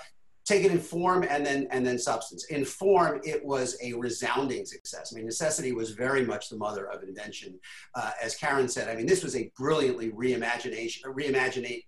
take 0.45 0.63
it 0.63 0.71
in 0.71 0.79
form 0.79 1.25
and 1.27 1.45
then 1.45 1.67
and 1.71 1.85
then 1.85 1.97
substance. 1.97 2.45
In 2.45 2.63
form, 2.63 3.19
it 3.23 3.43
was 3.43 3.77
a 3.83 3.93
resounding 3.93 4.65
success. 4.65 5.11
I 5.11 5.15
mean, 5.15 5.25
necessity 5.25 5.71
was 5.71 5.91
very 5.91 6.25
much 6.25 6.49
the 6.49 6.57
mother 6.57 6.85
of 6.85 7.03
invention, 7.03 7.59
uh, 7.95 8.11
as 8.21 8.35
Karen 8.35 8.67
said. 8.67 8.87
I 8.87 8.95
mean, 8.95 9.07
this 9.07 9.23
was 9.23 9.35
a 9.35 9.51
brilliantly 9.57 10.11
reimagination, 10.11 11.03
reimagining 11.05 11.81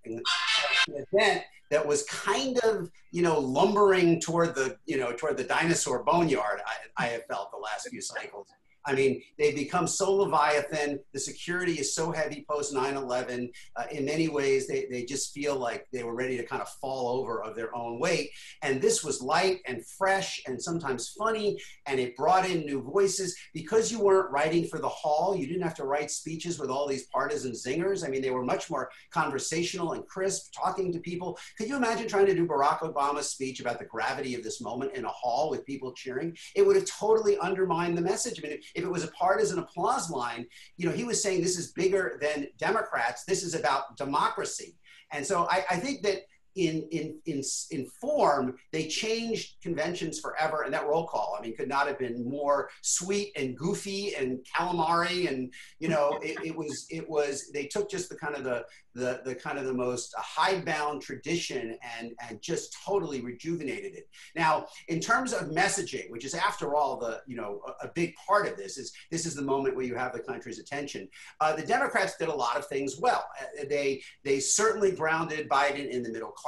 event 0.88 1.44
that 1.70 1.86
was 1.86 2.04
kind 2.04 2.58
of 2.60 2.90
you 3.12 3.22
know 3.22 3.40
lumbering 3.40 4.20
toward 4.20 4.56
the 4.56 4.78
you 4.86 4.98
know 4.98 5.14
toward 5.14 5.38
the 5.38 5.44
dinosaur 5.44 6.04
boneyard. 6.04 6.62
I, 6.66 7.06
I 7.06 7.08
have 7.10 7.26
felt 7.26 7.52
the 7.52 7.58
last 7.58 7.88
few 7.90 8.02
cycles. 8.02 8.48
I 8.88 8.94
mean, 8.94 9.22
they've 9.38 9.56
become 9.56 9.86
so 9.86 10.14
Leviathan. 10.14 11.00
The 11.14 11.20
security 11.20 11.74
is 11.74 11.94
so 11.94 12.12
heavy 12.12 12.46
post 12.50 12.74
9 12.74 12.96
11. 12.96 13.52
Uh, 13.76 13.84
in 13.92 14.06
many 14.06 14.30
ways, 14.30 14.66
they, 14.66 14.88
they 14.90 15.04
just 15.04 15.34
feel 15.34 15.58
like 15.58 15.86
they 15.92 16.04
were 16.04 16.16
ready 16.16 16.38
to 16.38 16.46
kind 16.46 16.62
of 16.62 16.70
fall 16.70 17.20
over 17.20 17.44
of 17.44 17.56
their 17.56 17.76
own 17.76 18.00
weight. 18.00 18.30
And 18.62 18.82
this 18.82 19.04
was 19.04 19.22
light 19.22 19.60
and 19.68 19.86
fresh 19.86 20.42
and 20.48 20.62
sometimes 20.62 21.10
funny. 21.10 21.60
And 21.86 22.00
it 22.00 22.16
brought 22.16 22.50
in 22.50 22.62
new 22.62 22.82
voices. 22.82 23.38
Because 23.54 23.92
you 23.92 24.00
weren't 24.00 24.32
writing 24.32 24.66
for 24.68 24.80
the 24.80 24.88
hall, 24.88 25.36
you 25.36 25.48
didn't 25.48 25.64
have 25.64 25.76
to 25.76 25.86
write 25.86 26.10
speeches 26.10 26.58
with 26.58 26.70
all 26.70 26.88
these 26.88 27.08
partisan 27.08 27.52
zingers. 27.52 28.06
I 28.06 28.10
mean, 28.10 28.22
they 28.22 28.32
were 28.32 28.46
much 28.46 28.70
more 28.70 28.90
conversational 29.12 29.94
and 29.94 30.08
crisp, 30.08 30.54
talking 30.56 30.94
to 30.94 31.00
people. 31.00 31.38
Could 31.58 31.68
you 31.68 31.76
imagine 31.76 32.08
trying 32.08 32.28
to 32.28 32.36
do 32.36 32.48
Barack 32.48 32.80
Obama's 32.80 33.30
speech 33.30 33.60
about 33.60 33.80
the 33.80 33.86
gravity 33.86 34.34
of 34.34 34.44
this 34.44 34.62
moment 34.62 34.94
in 34.94 35.04
a 35.04 35.10
hall 35.10 35.50
with 35.50 35.66
people 35.66 35.92
cheering? 35.92 36.38
It 36.56 36.66
would 36.66 36.78
have 36.78 36.86
totally 36.86 37.38
undermined 37.40 37.98
the 37.98 38.02
message. 38.02 38.40
I 38.42 38.48
mean, 38.48 38.60
if 38.78 38.84
it 38.84 38.92
was 38.92 39.04
a 39.04 39.08
partisan 39.08 39.58
applause 39.58 40.10
line, 40.12 40.46
you 40.78 40.88
know, 40.88 40.96
he 40.96 41.04
was 41.04 41.22
saying 41.22 41.42
this 41.42 41.58
is 41.58 41.72
bigger 41.72 42.20
than 42.22 42.48
Democrats. 42.60 43.26
This 43.26 43.44
is 43.44 43.56
about 43.56 43.98
democracy. 43.98 44.78
And 45.12 45.26
so 45.26 45.48
I, 45.50 45.66
I 45.72 45.78
think 45.78 46.04
that 46.04 46.20
in, 46.58 46.88
in, 46.92 47.18
in, 47.26 47.42
in 47.72 47.86
form, 48.02 48.56
they 48.72 48.88
changed 48.88 49.56
conventions 49.62 50.20
forever. 50.20 50.64
And 50.64 50.74
that 50.74 50.88
roll 50.88 51.08
call, 51.08 51.38
I 51.38 51.42
mean, 51.42 51.56
could 51.56 51.70
not 51.70 51.88
have 51.88 52.00
been 52.00 52.28
more 52.28 52.70
sweet 52.82 53.32
and 53.36 53.56
goofy 53.58 54.16
and 54.16 54.40
calamari. 54.56 55.30
And, 55.30 55.54
you 55.80 55.90
know, 55.90 56.20
it, 56.22 56.38
it 56.44 56.56
was, 56.56 56.88
it 56.90 57.08
was, 57.10 57.50
they 57.54 57.66
took 57.66 57.90
just 57.90 58.10
the 58.10 58.16
kind 58.16 58.36
of 58.36 58.44
the, 58.44 58.66
the, 58.96 59.22
the 59.24 59.36
kind 59.36 59.60
of 59.60 59.66
the 59.66 59.74
most 59.74 60.14
hidebound 60.18 61.04
tradition 61.04 61.78
and, 62.00 62.14
and 62.28 62.42
just 62.42 62.76
totally 62.86 63.22
rejuvenated 63.22 63.94
it. 63.94 64.10
Now, 64.36 64.66
in 64.88 65.00
terms 65.00 65.34
of 65.34 65.50
messaging, 65.50 66.10
which 66.10 66.26
is 66.26 66.34
after 66.34 66.76
all 66.76 66.98
the, 66.98 67.22
you 67.28 67.36
know, 67.36 67.62
a, 67.68 67.86
a 67.86 67.92
big 67.94 68.16
part 68.28 68.48
of 68.48 68.58
this 68.58 68.78
is 68.78 68.92
this 69.12 69.28
is 69.28 69.36
the 69.36 69.44
moment 69.44 69.76
where 69.76 69.86
you 69.86 69.96
have 69.96 70.14
the 70.14 70.20
country's 70.20 70.58
attention. 70.58 71.08
Uh, 71.40 71.56
the 71.56 71.66
Democrats 71.66 72.18
did 72.18 72.30
a 72.30 72.34
lot 72.34 72.58
of 72.58 72.66
things 72.66 72.98
well. 73.00 73.24
Uh, 73.40 73.66
they, 73.70 74.02
they 74.24 74.40
certainly 74.40 74.92
grounded 74.92 75.48
Biden 75.48 75.88
in 75.90 76.02
the 76.02 76.10
middle 76.10 76.32
class. 76.32 76.47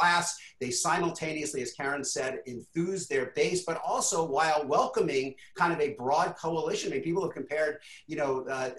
They 0.59 0.71
simultaneously, 0.71 1.61
as 1.61 1.73
Karen 1.73 2.03
said, 2.03 2.39
enthuse 2.47 3.07
their 3.07 3.27
base, 3.35 3.63
but 3.63 3.81
also 3.85 4.25
while 4.25 4.65
welcoming 4.67 5.35
kind 5.55 5.73
of 5.73 5.79
a 5.79 5.93
broad 5.93 6.35
coalition. 6.35 6.91
I 6.91 6.95
mean, 6.95 7.03
people 7.03 7.23
have 7.23 7.33
compared, 7.33 7.79
you 8.07 8.17
know, 8.17 8.45
uh, 8.49 8.71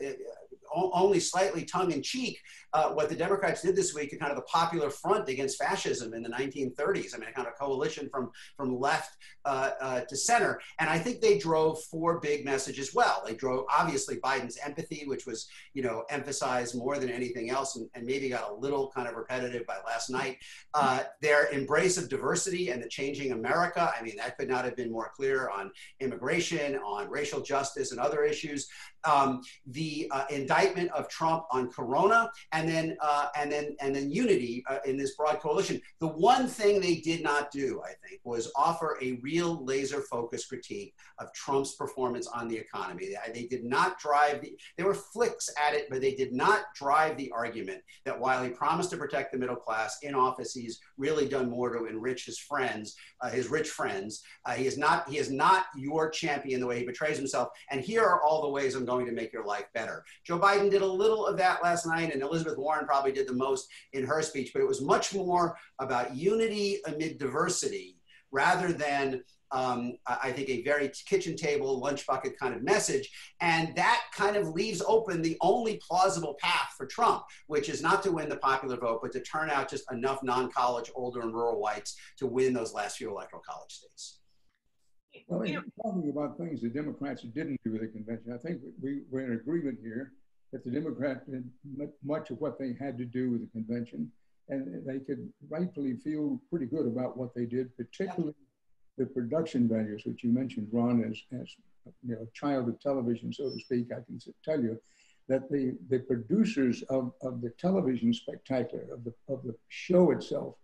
only 0.72 1.20
slightly 1.20 1.64
tongue 1.64 1.92
in 1.92 2.02
cheek, 2.02 2.40
uh, 2.72 2.90
what 2.90 3.08
the 3.08 3.16
Democrats 3.16 3.62
did 3.62 3.74
this 3.74 3.94
week, 3.94 4.12
a 4.12 4.16
kind 4.16 4.32
of 4.32 4.38
a 4.38 4.42
popular 4.42 4.90
front 4.90 5.28
against 5.28 5.58
fascism 5.58 6.14
in 6.14 6.22
the 6.22 6.28
1930s. 6.28 7.14
I 7.14 7.18
mean, 7.18 7.28
a 7.28 7.32
kind 7.32 7.48
of 7.48 7.58
coalition 7.58 8.08
from, 8.10 8.30
from 8.56 8.78
left 8.78 9.16
uh, 9.44 9.70
uh, 9.80 10.00
to 10.02 10.16
center. 10.16 10.60
And 10.78 10.88
I 10.88 10.98
think 10.98 11.20
they 11.20 11.38
drove 11.38 11.82
four 11.84 12.20
big 12.20 12.44
messages 12.44 12.94
well. 12.94 13.22
They 13.26 13.34
drove, 13.34 13.66
obviously, 13.70 14.16
Biden's 14.16 14.58
empathy, 14.64 15.04
which 15.06 15.26
was, 15.26 15.48
you 15.74 15.82
know, 15.82 16.04
emphasized 16.10 16.76
more 16.76 16.98
than 16.98 17.10
anything 17.10 17.50
else 17.50 17.76
and, 17.76 17.88
and 17.94 18.06
maybe 18.06 18.28
got 18.28 18.50
a 18.50 18.54
little 18.54 18.90
kind 18.94 19.08
of 19.08 19.14
repetitive 19.14 19.66
by 19.66 19.78
last 19.86 20.10
night. 20.10 20.38
Uh, 20.74 21.00
their 21.20 21.48
embrace 21.48 21.98
of 21.98 22.08
diversity 22.08 22.70
and 22.70 22.82
the 22.82 22.88
changing 22.88 23.32
America. 23.32 23.92
I 23.98 24.02
mean, 24.02 24.16
that 24.16 24.38
could 24.38 24.48
not 24.48 24.64
have 24.64 24.76
been 24.76 24.92
more 24.92 25.10
clear 25.14 25.48
on 25.50 25.70
immigration, 26.00 26.76
on 26.76 27.10
racial 27.10 27.40
justice, 27.40 27.90
and 27.90 28.00
other 28.00 28.22
issues. 28.22 28.68
Um, 29.04 29.42
the 29.66 30.08
uh, 30.10 30.24
indictment 30.30 30.90
of 30.92 31.08
Trump 31.08 31.44
on 31.50 31.70
Corona, 31.70 32.30
and 32.52 32.68
then 32.68 32.96
uh, 33.00 33.28
and 33.36 33.50
then 33.50 33.76
and 33.80 33.94
then 33.94 34.10
unity 34.10 34.62
uh, 34.68 34.78
in 34.84 34.96
this 34.96 35.14
broad 35.16 35.40
coalition. 35.40 35.80
The 36.00 36.08
one 36.08 36.46
thing 36.46 36.80
they 36.80 36.96
did 36.96 37.22
not 37.22 37.50
do, 37.50 37.80
I 37.84 37.92
think, 38.06 38.20
was 38.24 38.52
offer 38.56 38.98
a 39.02 39.12
real 39.22 39.64
laser 39.64 40.02
focused 40.02 40.48
critique 40.48 40.94
of 41.18 41.32
Trump's 41.32 41.74
performance 41.74 42.26
on 42.26 42.48
the 42.48 42.56
economy. 42.56 43.08
They, 43.08 43.40
they 43.40 43.46
did 43.46 43.64
not 43.64 43.98
drive 43.98 44.42
the. 44.42 44.56
There 44.76 44.86
were 44.86 44.94
flicks 44.94 45.48
at 45.66 45.74
it, 45.74 45.86
but 45.90 46.00
they 46.00 46.14
did 46.14 46.32
not 46.32 46.74
drive 46.74 47.16
the 47.16 47.30
argument 47.30 47.82
that 48.04 48.18
while 48.18 48.42
he 48.42 48.50
promised 48.50 48.90
to 48.90 48.96
protect 48.96 49.32
the 49.32 49.38
middle 49.38 49.56
class 49.56 49.98
in 50.02 50.14
office, 50.14 50.52
he's 50.52 50.80
really 50.98 51.26
done 51.26 51.48
more 51.48 51.70
to 51.72 51.86
enrich 51.86 52.26
his 52.26 52.38
friends, 52.38 52.96
uh, 53.20 53.30
his 53.30 53.48
rich 53.48 53.68
friends. 53.68 54.22
Uh, 54.44 54.52
he 54.52 54.66
is 54.66 54.76
not. 54.76 55.08
He 55.08 55.18
is 55.18 55.30
not 55.30 55.66
your 55.76 56.10
champion 56.10 56.60
the 56.60 56.66
way 56.66 56.78
he 56.78 56.84
betrays 56.84 57.16
himself. 57.16 57.48
And 57.70 57.80
here 57.80 58.02
are 58.02 58.22
all 58.22 58.42
the 58.42 58.48
ways 58.48 58.74
I'm 58.74 58.84
going 58.96 59.06
to 59.06 59.12
make 59.12 59.32
your 59.32 59.44
life 59.44 59.66
better. 59.74 60.04
Joe 60.24 60.38
Biden 60.38 60.70
did 60.70 60.82
a 60.82 60.86
little 60.86 61.26
of 61.26 61.36
that 61.38 61.62
last 61.62 61.86
night, 61.86 62.12
and 62.12 62.22
Elizabeth 62.22 62.58
Warren 62.58 62.86
probably 62.86 63.12
did 63.12 63.26
the 63.26 63.34
most 63.34 63.68
in 63.92 64.04
her 64.04 64.22
speech, 64.22 64.52
but 64.52 64.62
it 64.62 64.68
was 64.68 64.82
much 64.82 65.14
more 65.14 65.56
about 65.78 66.14
unity 66.14 66.78
amid 66.86 67.18
diversity 67.18 67.96
rather 68.32 68.72
than 68.72 69.22
um, 69.52 69.96
I 70.06 70.30
think 70.30 70.48
a 70.48 70.62
very 70.62 70.90
kitchen 71.06 71.34
table, 71.34 71.80
lunch 71.80 72.06
bucket 72.06 72.38
kind 72.38 72.54
of 72.54 72.62
message. 72.62 73.10
And 73.40 73.74
that 73.74 74.02
kind 74.14 74.36
of 74.36 74.50
leaves 74.50 74.82
open 74.86 75.22
the 75.22 75.36
only 75.40 75.80
plausible 75.86 76.36
path 76.40 76.74
for 76.76 76.86
Trump, 76.86 77.24
which 77.48 77.68
is 77.68 77.82
not 77.82 78.02
to 78.04 78.12
win 78.12 78.28
the 78.28 78.36
popular 78.36 78.76
vote, 78.76 79.00
but 79.02 79.12
to 79.12 79.20
turn 79.20 79.50
out 79.50 79.68
just 79.68 79.90
enough 79.90 80.22
non 80.22 80.52
college, 80.52 80.90
older, 80.94 81.20
and 81.20 81.34
rural 81.34 81.60
whites 81.60 81.96
to 82.18 82.26
win 82.26 82.52
those 82.52 82.72
last 82.72 82.98
few 82.98 83.10
electoral 83.10 83.42
college 83.44 83.72
states. 83.72 84.19
Well, 85.26 85.46
you 85.46 85.54
know, 85.54 85.62
talking 85.82 86.10
about 86.10 86.38
things 86.38 86.60
the 86.60 86.68
Democrats 86.68 87.22
didn't 87.22 87.60
do 87.64 87.72
with 87.72 87.80
the 87.80 87.88
convention, 87.88 88.32
I 88.32 88.38
think 88.38 88.60
we, 88.80 89.02
we're 89.10 89.26
in 89.26 89.32
agreement 89.32 89.78
here 89.82 90.12
that 90.52 90.64
the 90.64 90.70
Democrats 90.70 91.24
did 91.26 91.48
much 92.04 92.30
of 92.30 92.40
what 92.40 92.58
they 92.58 92.74
had 92.78 92.98
to 92.98 93.04
do 93.04 93.30
with 93.30 93.40
the 93.40 93.46
convention, 93.48 94.10
and 94.48 94.84
they 94.84 94.98
could 94.98 95.32
rightfully 95.48 95.96
feel 95.96 96.40
pretty 96.50 96.66
good 96.66 96.86
about 96.86 97.16
what 97.16 97.34
they 97.34 97.44
did, 97.44 97.76
particularly 97.76 98.34
the 98.98 99.06
production 99.06 99.68
values, 99.68 100.02
which 100.04 100.24
you 100.24 100.30
mentioned, 100.30 100.68
Ron, 100.72 101.04
as, 101.04 101.22
as 101.40 101.48
you 102.06 102.14
know, 102.14 102.22
a 102.22 102.26
child 102.34 102.68
of 102.68 102.80
television, 102.80 103.32
so 103.32 103.50
to 103.50 103.58
speak. 103.60 103.88
I 103.92 104.02
can 104.04 104.20
tell 104.44 104.60
you 104.60 104.80
that 105.28 105.48
the, 105.50 105.76
the 105.88 106.00
producers 106.00 106.82
of, 106.90 107.12
of 107.22 107.40
the 107.40 107.50
television 107.50 108.12
spectacular, 108.12 108.84
of 108.92 109.04
the, 109.04 109.14
of 109.28 109.42
the 109.44 109.54
show 109.68 110.10
itself, 110.10 110.56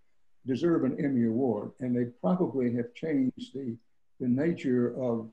deserve 0.47 0.85
an 0.85 0.97
Emmy 1.03 1.27
Award, 1.27 1.71
and 1.81 1.97
they 1.97 2.11
probably 2.21 2.75
have 2.75 2.93
changed 2.95 3.55
the 3.55 3.77
the 4.21 4.29
nature 4.29 5.01
of 5.01 5.31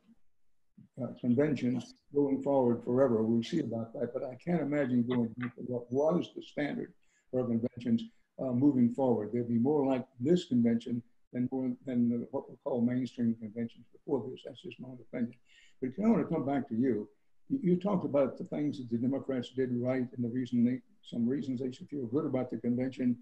uh, 1.02 1.08
conventions 1.20 1.96
going 2.14 2.42
forward 2.42 2.84
forever. 2.84 3.24
We'll 3.24 3.44
see 3.44 3.60
about 3.60 3.94
that, 3.94 4.14
but 4.14 4.24
I 4.24 4.36
can't 4.44 4.62
imagine 4.62 5.04
going 5.04 5.34
back 5.38 5.56
to 5.56 5.62
what 5.62 5.92
was 5.92 6.32
the 6.36 6.44
standard 6.44 6.94
for 7.32 7.46
conventions 7.46 8.04
uh, 8.40 8.52
moving 8.52 8.94
forward. 8.94 9.30
There'll 9.32 9.48
be 9.48 9.58
more 9.58 9.86
like 9.86 10.06
this 10.20 10.46
convention 10.46 11.02
than, 11.32 11.50
more, 11.52 11.72
than 11.86 12.10
the, 12.10 12.28
what 12.32 12.50
we 12.50 12.56
call 12.64 12.82
mainstream 12.82 13.36
conventions 13.40 13.86
before 13.92 14.24
this. 14.30 14.42
That's 14.46 14.62
just 14.62 14.80
my 14.80 14.90
opinion. 14.90 15.34
But 15.82 15.92
I 16.04 16.08
want 16.08 16.28
to 16.28 16.34
come 16.34 16.46
back 16.46 16.68
to 16.70 16.76
you. 16.76 17.10
you. 17.50 17.60
You 17.62 17.76
talked 17.76 18.06
about 18.06 18.38
the 18.38 18.46
things 18.46 18.78
that 18.78 18.90
the 18.90 18.98
Democrats 18.98 19.50
did 19.50 19.70
right 19.74 20.08
and 20.16 20.24
the 20.24 20.30
reason 20.30 20.64
they, 20.64 20.80
some 21.04 21.28
reasons 21.28 21.60
they 21.60 21.72
should 21.72 21.90
feel 21.90 22.06
good 22.06 22.26
about 22.26 22.52
the 22.52 22.58
convention. 22.58 23.18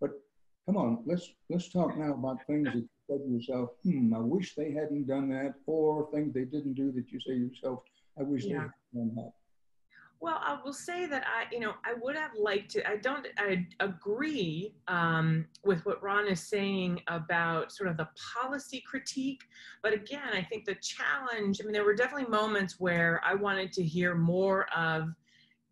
But 0.00 0.10
come 0.66 0.76
on, 0.76 1.02
let's 1.06 1.28
let's 1.48 1.68
talk 1.68 1.96
now 1.96 2.14
about 2.14 2.38
things 2.46 2.68
that 2.72 2.86
said 3.08 3.20
to 3.24 3.30
yourself, 3.30 3.70
hmm, 3.82 4.14
I 4.14 4.20
wish 4.20 4.54
they 4.54 4.72
hadn't 4.72 5.06
done 5.06 5.28
that, 5.30 5.54
or 5.66 6.08
things 6.12 6.32
they 6.34 6.44
didn't 6.44 6.74
do 6.74 6.92
that 6.92 7.10
you 7.10 7.20
say 7.20 7.34
to 7.34 7.48
yourself, 7.48 7.80
I 8.18 8.22
wish 8.22 8.44
yeah. 8.44 8.48
they 8.48 8.58
had 8.58 8.70
done 8.94 9.12
that? 9.16 9.32
Well, 10.20 10.40
I 10.40 10.56
will 10.64 10.72
say 10.72 11.06
that 11.06 11.24
I, 11.26 11.52
you 11.52 11.58
know, 11.58 11.74
I 11.84 11.94
would 12.00 12.14
have 12.14 12.30
liked 12.38 12.70
to. 12.72 12.88
I 12.88 12.96
don't. 12.96 13.26
I 13.38 13.66
agree 13.80 14.72
um, 14.86 15.46
with 15.64 15.84
what 15.84 16.00
Ron 16.00 16.28
is 16.28 16.40
saying 16.40 17.00
about 17.08 17.72
sort 17.72 17.90
of 17.90 17.96
the 17.96 18.08
policy 18.32 18.84
critique. 18.86 19.42
But 19.82 19.94
again, 19.94 20.30
I 20.32 20.42
think 20.44 20.64
the 20.64 20.76
challenge. 20.76 21.60
I 21.60 21.64
mean, 21.64 21.72
there 21.72 21.84
were 21.84 21.96
definitely 21.96 22.30
moments 22.30 22.78
where 22.78 23.20
I 23.24 23.34
wanted 23.34 23.72
to 23.72 23.82
hear 23.82 24.14
more 24.14 24.68
of 24.76 25.08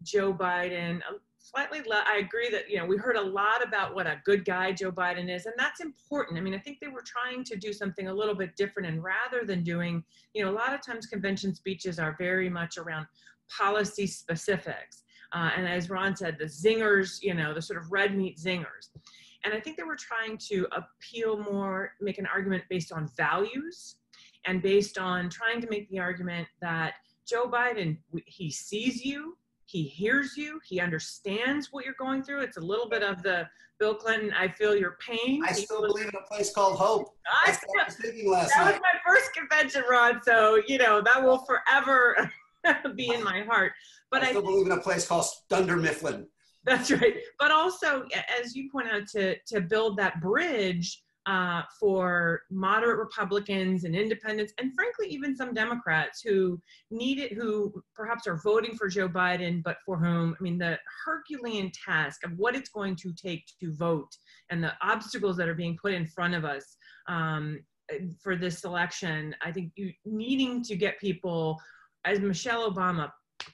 Joe 0.03 0.35
Biden, 0.35 1.01
slightly 1.43 1.81
i 1.91 2.19
agree 2.19 2.51
that 2.51 2.69
you 2.69 2.77
know 2.77 2.85
we 2.85 2.97
heard 2.97 3.17
a 3.17 3.21
lot 3.21 3.67
about 3.67 3.95
what 3.95 4.07
a 4.07 4.21
good 4.25 4.45
guy 4.45 4.71
joe 4.71 4.93
biden 4.93 5.35
is 5.35 5.47
and 5.47 5.55
that's 5.57 5.81
important. 5.81 6.39
I 6.39 6.43
mean 6.43 6.55
i 6.55 6.59
think 6.59 6.79
they 6.81 6.89
were 6.89 7.05
trying 7.05 7.45
to 7.45 7.57
do 7.57 7.73
something 7.73 8.09
a 8.09 8.15
little 8.15 8.35
bit 8.35 8.57
different 8.57 8.89
and 8.89 9.03
rather 9.03 9.45
than 9.45 9.63
doing 9.63 10.05
you 10.35 10.45
know 10.45 10.51
a 10.51 10.53
lot 10.53 10.75
of 10.75 10.83
times 10.83 11.07
convention 11.07 11.55
speeches 11.55 11.99
are 11.99 12.15
very 12.19 12.49
much 12.49 12.79
around 12.79 13.07
policy 13.57 14.07
specifics. 14.07 15.03
Uh, 15.33 15.51
and 15.57 15.67
as 15.67 15.89
ron 15.91 16.15
said 16.15 16.37
the 16.39 16.45
zingers 16.45 17.23
you 17.23 17.35
know 17.35 17.55
the 17.55 17.63
sort 17.63 17.81
of 17.81 17.91
red 17.91 18.17
meat 18.17 18.39
zingers. 18.39 18.91
And 19.45 19.55
i 19.55 19.61
think 19.61 19.77
they 19.79 19.83
were 19.83 19.97
trying 19.97 20.37
to 20.51 20.69
appeal 20.73 21.39
more 21.39 21.93
make 22.01 22.19
an 22.19 22.27
argument 22.27 22.65
based 22.69 22.93
on 22.93 23.09
values 23.17 23.97
and 24.47 24.63
based 24.63 24.99
on 24.99 25.31
trying 25.31 25.61
to 25.61 25.69
make 25.69 25.89
the 25.89 25.99
argument 25.99 26.47
that 26.61 26.95
joe 27.27 27.47
biden 27.47 27.97
he 28.27 28.51
sees 28.51 29.05
you 29.05 29.37
he 29.71 29.85
hears 29.85 30.37
you. 30.37 30.61
He 30.65 30.81
understands 30.81 31.69
what 31.71 31.85
you're 31.85 31.95
going 31.95 32.25
through. 32.25 32.41
It's 32.41 32.57
a 32.57 32.61
little 32.61 32.89
bit 32.89 33.05
of 33.05 33.23
the 33.23 33.49
Bill 33.79 33.95
Clinton, 33.95 34.33
I 34.39 34.49
feel 34.49 34.77
your 34.77 34.99
pain. 35.01 35.43
I 35.47 35.53
still 35.53 35.81
believe 35.81 36.09
in 36.09 36.15
a 36.15 36.27
place 36.27 36.53
called 36.53 36.77
Hope. 36.77 37.17
I 37.27 37.57
I 37.81 37.85
was 37.87 37.95
thinking 37.97 38.31
last 38.31 38.51
that 38.51 38.65
night. 38.65 38.73
was 38.73 38.81
my 38.83 38.99
first 39.07 39.33
convention, 39.33 39.85
Ron. 39.91 40.21
So, 40.23 40.61
you 40.69 40.77
know, 40.77 41.01
that 41.01 41.23
will 41.23 41.39
forever 41.39 42.31
be 42.97 43.15
in 43.15 43.25
my 43.25 43.43
heart. 43.43 43.73
But 44.11 44.23
I 44.23 44.31
still 44.31 44.43
I 44.43 44.45
believe 44.45 44.67
in 44.67 44.73
a 44.73 44.81
place 44.81 45.07
called 45.07 45.25
Dunder 45.49 45.77
Mifflin. 45.77 46.27
That's 46.65 46.91
right. 46.91 47.15
But 47.39 47.53
also, 47.53 48.05
as 48.43 48.55
you 48.55 48.71
point 48.71 48.89
out, 48.89 49.07
to, 49.13 49.37
to 49.47 49.63
build 49.63 49.97
that 49.97 50.21
bridge 50.21 51.03
uh, 51.27 51.63
for 51.79 52.43
moderate 52.51 52.99
Republicans 52.99 53.85
and 53.85 53.95
independents, 53.95 54.53
and 54.59 54.73
frankly, 54.75 55.07
even 55.09 55.37
some 55.37 55.53
Democrats 55.53 56.23
who 56.23 56.61
need 56.91 57.19
it, 57.19 57.33
who 57.33 57.73
perhaps 57.95 58.27
are 58.27 58.41
voting 58.43 58.75
for 58.75 58.89
Joe 58.89 59.09
Biden, 59.09 59.63
but 59.63 59.77
for 59.85 59.99
whom, 59.99 60.35
I 60.39 60.43
mean, 60.43 60.59
the 60.59 60.79
Herculean 61.05 61.71
task 61.73 62.25
of 62.25 62.33
what 62.37 62.57
it's 62.57 62.71
going 62.71 62.97
to 62.97 63.13
take 63.13 63.45
to 63.61 63.73
vote 63.75 64.11
and 64.51 64.65
the 64.65 64.73
obstacles 64.83 65.37
that 65.37 65.49
are 65.49 65.55
being 65.55 65.77
put 65.81 65.93
in 65.93 66.07
front 66.07 66.35
of 66.35 66.45
us 66.45 66.77
um, 67.07 67.61
for 68.23 68.37
this 68.37 68.65
election, 68.65 69.35
I 69.43 69.53
think 69.53 69.73
you 69.75 69.93
needing 70.05 70.63
to 70.65 70.77
get 70.77 70.99
people, 71.01 71.59
as 72.05 72.19
Michelle 72.21 72.73
Obama 72.73 73.11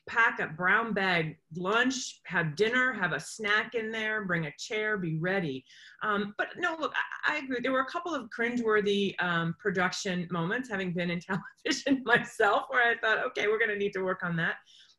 pack 0.09 0.40
a 0.40 0.49
brown 0.49 0.93
bag 0.93 1.37
lunch, 1.57 2.21
have 2.26 2.57
dinner, 2.57 2.93
have 2.93 3.12
a 3.12 3.21
snack 3.21 3.75
in 3.75 3.90
there, 3.90 4.25
bring 4.25 4.47
a 4.47 4.52
chair, 4.59 4.97
be 4.99 5.19
ready. 5.19 5.64
Um, 6.02 6.35
but 6.38 6.49
no, 6.59 6.76
look, 6.78 6.93
I, 7.25 7.35
I, 7.35 7.38
agree. 7.38 7.59
There 7.62 7.73
were 7.73 7.81
a 7.81 7.90
couple 7.90 8.14
of 8.14 8.28
cringeworthy 8.37 9.14
um, 9.23 9.55
production 9.59 10.26
moments, 10.31 10.69
having 10.69 10.93
been 10.93 11.11
in 11.11 11.21
television 11.64 12.02
myself, 12.05 12.64
where 12.69 12.90
I 12.90 12.97
thought, 12.99 13.25
okay, 13.26 13.47
we're 13.47 13.59
going 13.59 13.71
to 13.71 13.78
need 13.78 13.93
to 13.93 14.02
work 14.02 14.23
on 14.23 14.37
that. 14.37 14.57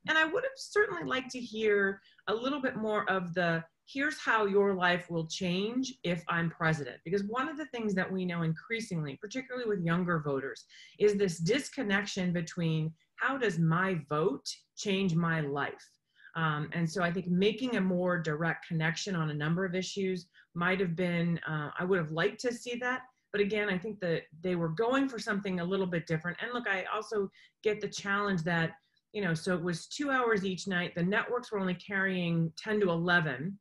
And 0.08 0.18
I 0.18 0.26
would 0.26 0.44
have 0.44 0.52
certainly 0.56 1.04
liked 1.04 1.32
to 1.32 1.40
hear 1.40 2.02
a 2.28 2.34
little 2.34 2.62
bit 2.62 2.78
more 2.78 3.10
of 3.10 3.34
the 3.34 3.64
here's 3.88 4.20
how 4.20 4.46
your 4.46 4.74
life 4.74 5.10
will 5.10 5.26
change 5.28 5.94
if 6.04 6.24
I'm 6.28 6.50
president. 6.50 6.98
Because 7.06 7.24
one 7.24 7.48
of 7.48 7.58
the 7.58 7.68
things 7.68 7.94
that 7.96 8.12
we 8.12 8.26
know 8.26 8.44
increasingly, 8.44 9.18
particularly 9.22 9.68
with 9.68 9.84
younger 9.84 10.20
voters, 10.20 10.66
is 11.00 11.16
this 11.16 11.38
disconnection 11.38 12.34
between 12.34 12.92
how 13.18 13.38
does 13.38 13.60
my 13.60 14.00
vote 14.10 14.48
change 14.76 15.16
my 15.16 15.42
life? 15.42 15.90
Um, 16.36 16.70
and 16.74 16.90
so 16.90 17.02
I 17.02 17.12
think 17.12 17.28
making 17.28 17.78
a 17.78 17.82
more 17.82 18.20
direct 18.20 18.68
connection 18.68 19.16
on 19.16 19.32
a 19.32 19.34
number 19.34 19.66
of 19.66 19.74
issues 19.74 20.28
might 20.54 20.80
have 20.80 20.96
been, 20.96 21.40
uh, 21.48 21.72
I 21.78 21.84
would 21.84 21.98
have 21.98 22.12
liked 22.12 22.40
to 22.42 22.54
see 22.54 22.76
that. 22.76 23.02
But 23.32 23.42
again, 23.42 23.70
I 23.70 23.78
think 23.78 24.00
that 24.02 24.24
they 24.42 24.56
were 24.56 24.70
going 24.70 25.10
for 25.10 25.20
something 25.20 25.60
a 25.60 25.66
little 25.66 25.88
bit 25.88 26.06
different. 26.06 26.38
And 26.42 26.54
look, 26.54 26.68
I 26.68 26.86
also 26.94 27.30
get 27.64 27.82
the 27.82 27.88
challenge 27.88 28.44
that, 28.44 28.74
you 29.14 29.24
know, 29.24 29.34
so 29.34 29.56
it 29.56 29.64
was 29.64 29.88
two 29.88 30.12
hours 30.12 30.46
each 30.46 30.68
night. 30.68 30.94
The 30.96 31.04
networks 31.04 31.52
were 31.52 31.60
only 31.60 31.76
carrying 31.76 32.52
10 32.58 32.82
to 32.82 32.90
11. 32.92 33.58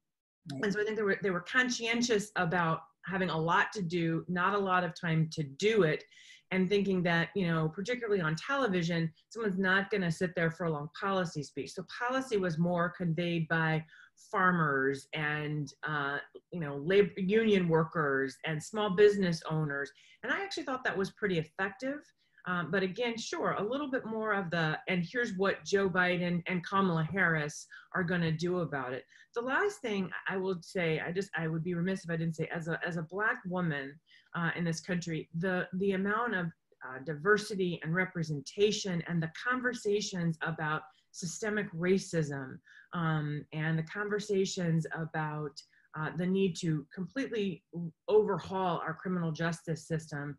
And 0.62 0.72
so 0.72 0.80
I 0.80 0.84
think 0.84 0.96
they 0.96 1.02
were, 1.02 1.18
they 1.22 1.30
were 1.30 1.40
conscientious 1.40 2.30
about 2.36 2.80
having 3.06 3.30
a 3.30 3.38
lot 3.38 3.72
to 3.72 3.82
do, 3.82 4.24
not 4.28 4.54
a 4.54 4.58
lot 4.58 4.84
of 4.84 4.98
time 4.98 5.28
to 5.32 5.42
do 5.42 5.82
it 5.82 6.04
and 6.50 6.68
thinking 6.68 7.02
that 7.02 7.28
you 7.34 7.46
know 7.46 7.68
particularly 7.68 8.20
on 8.20 8.36
television 8.36 9.12
someone's 9.30 9.58
not 9.58 9.90
going 9.90 10.02
to 10.02 10.10
sit 10.10 10.34
there 10.34 10.50
for 10.50 10.64
a 10.66 10.70
long 10.70 10.88
policy 10.98 11.42
speech. 11.42 11.72
So 11.72 11.84
policy 12.06 12.36
was 12.36 12.58
more 12.58 12.90
conveyed 12.90 13.48
by 13.48 13.84
farmers 14.30 15.06
and 15.12 15.72
uh, 15.86 16.18
you 16.52 16.60
know 16.60 16.76
labor 16.76 17.12
union 17.16 17.68
workers 17.68 18.36
and 18.44 18.62
small 18.62 18.90
business 18.90 19.42
owners. 19.50 19.90
And 20.22 20.32
i 20.32 20.42
actually 20.42 20.64
thought 20.64 20.84
that 20.84 20.96
was 20.96 21.10
pretty 21.12 21.38
effective 21.38 22.00
um, 22.46 22.70
but 22.70 22.82
again 22.82 23.16
sure 23.18 23.56
a 23.58 23.62
little 23.62 23.90
bit 23.90 24.06
more 24.06 24.32
of 24.32 24.50
the 24.50 24.78
and 24.88 25.04
here's 25.10 25.36
what 25.36 25.64
joe 25.64 25.88
biden 25.88 26.42
and 26.46 26.64
kamala 26.64 27.02
harris 27.02 27.66
are 27.94 28.04
going 28.04 28.20
to 28.20 28.32
do 28.32 28.60
about 28.60 28.92
it 28.92 29.04
the 29.34 29.40
last 29.40 29.80
thing 29.80 30.10
i 30.28 30.36
would 30.36 30.64
say 30.64 31.00
i 31.00 31.12
just 31.12 31.30
i 31.36 31.46
would 31.46 31.64
be 31.64 31.74
remiss 31.74 32.04
if 32.04 32.10
i 32.10 32.16
didn't 32.16 32.36
say 32.36 32.48
as 32.54 32.68
a 32.68 32.78
as 32.86 32.96
a 32.96 33.02
black 33.02 33.38
woman 33.46 33.92
uh, 34.36 34.50
in 34.54 34.64
this 34.64 34.80
country, 34.80 35.28
the, 35.38 35.66
the 35.74 35.92
amount 35.92 36.34
of 36.34 36.46
uh, 36.86 36.98
diversity 37.04 37.80
and 37.82 37.94
representation 37.94 39.02
and 39.08 39.20
the 39.20 39.30
conversations 39.42 40.38
about 40.42 40.82
systemic 41.10 41.72
racism 41.72 42.58
um, 42.92 43.44
and 43.52 43.78
the 43.78 43.82
conversations 43.84 44.86
about 44.94 45.60
uh, 45.98 46.10
the 46.18 46.26
need 46.26 46.54
to 46.54 46.86
completely 46.94 47.64
overhaul 48.06 48.78
our 48.84 48.92
criminal 48.92 49.32
justice 49.32 49.88
system. 49.88 50.36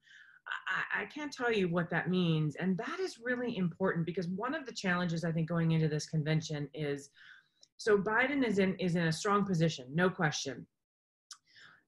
I, 0.67 1.01
I, 1.01 1.05
can't 1.05 1.31
tell 1.31 1.51
you 1.51 1.67
what 1.67 1.89
that 1.89 2.09
means. 2.09 2.55
And 2.55 2.77
that 2.77 2.99
is 2.99 3.19
really 3.23 3.57
important 3.57 4.05
because 4.05 4.27
one 4.27 4.55
of 4.55 4.65
the 4.65 4.71
challenges 4.71 5.23
I 5.23 5.31
think 5.31 5.47
going 5.47 5.71
into 5.71 5.87
this 5.87 6.07
convention 6.07 6.69
is 6.73 7.09
so 7.77 7.97
Biden 7.97 8.45
is 8.45 8.59
in 8.59 8.75
is 8.75 8.95
in 8.95 9.07
a 9.07 9.11
strong 9.11 9.45
position, 9.45 9.85
no 9.93 10.09
question 10.09 10.65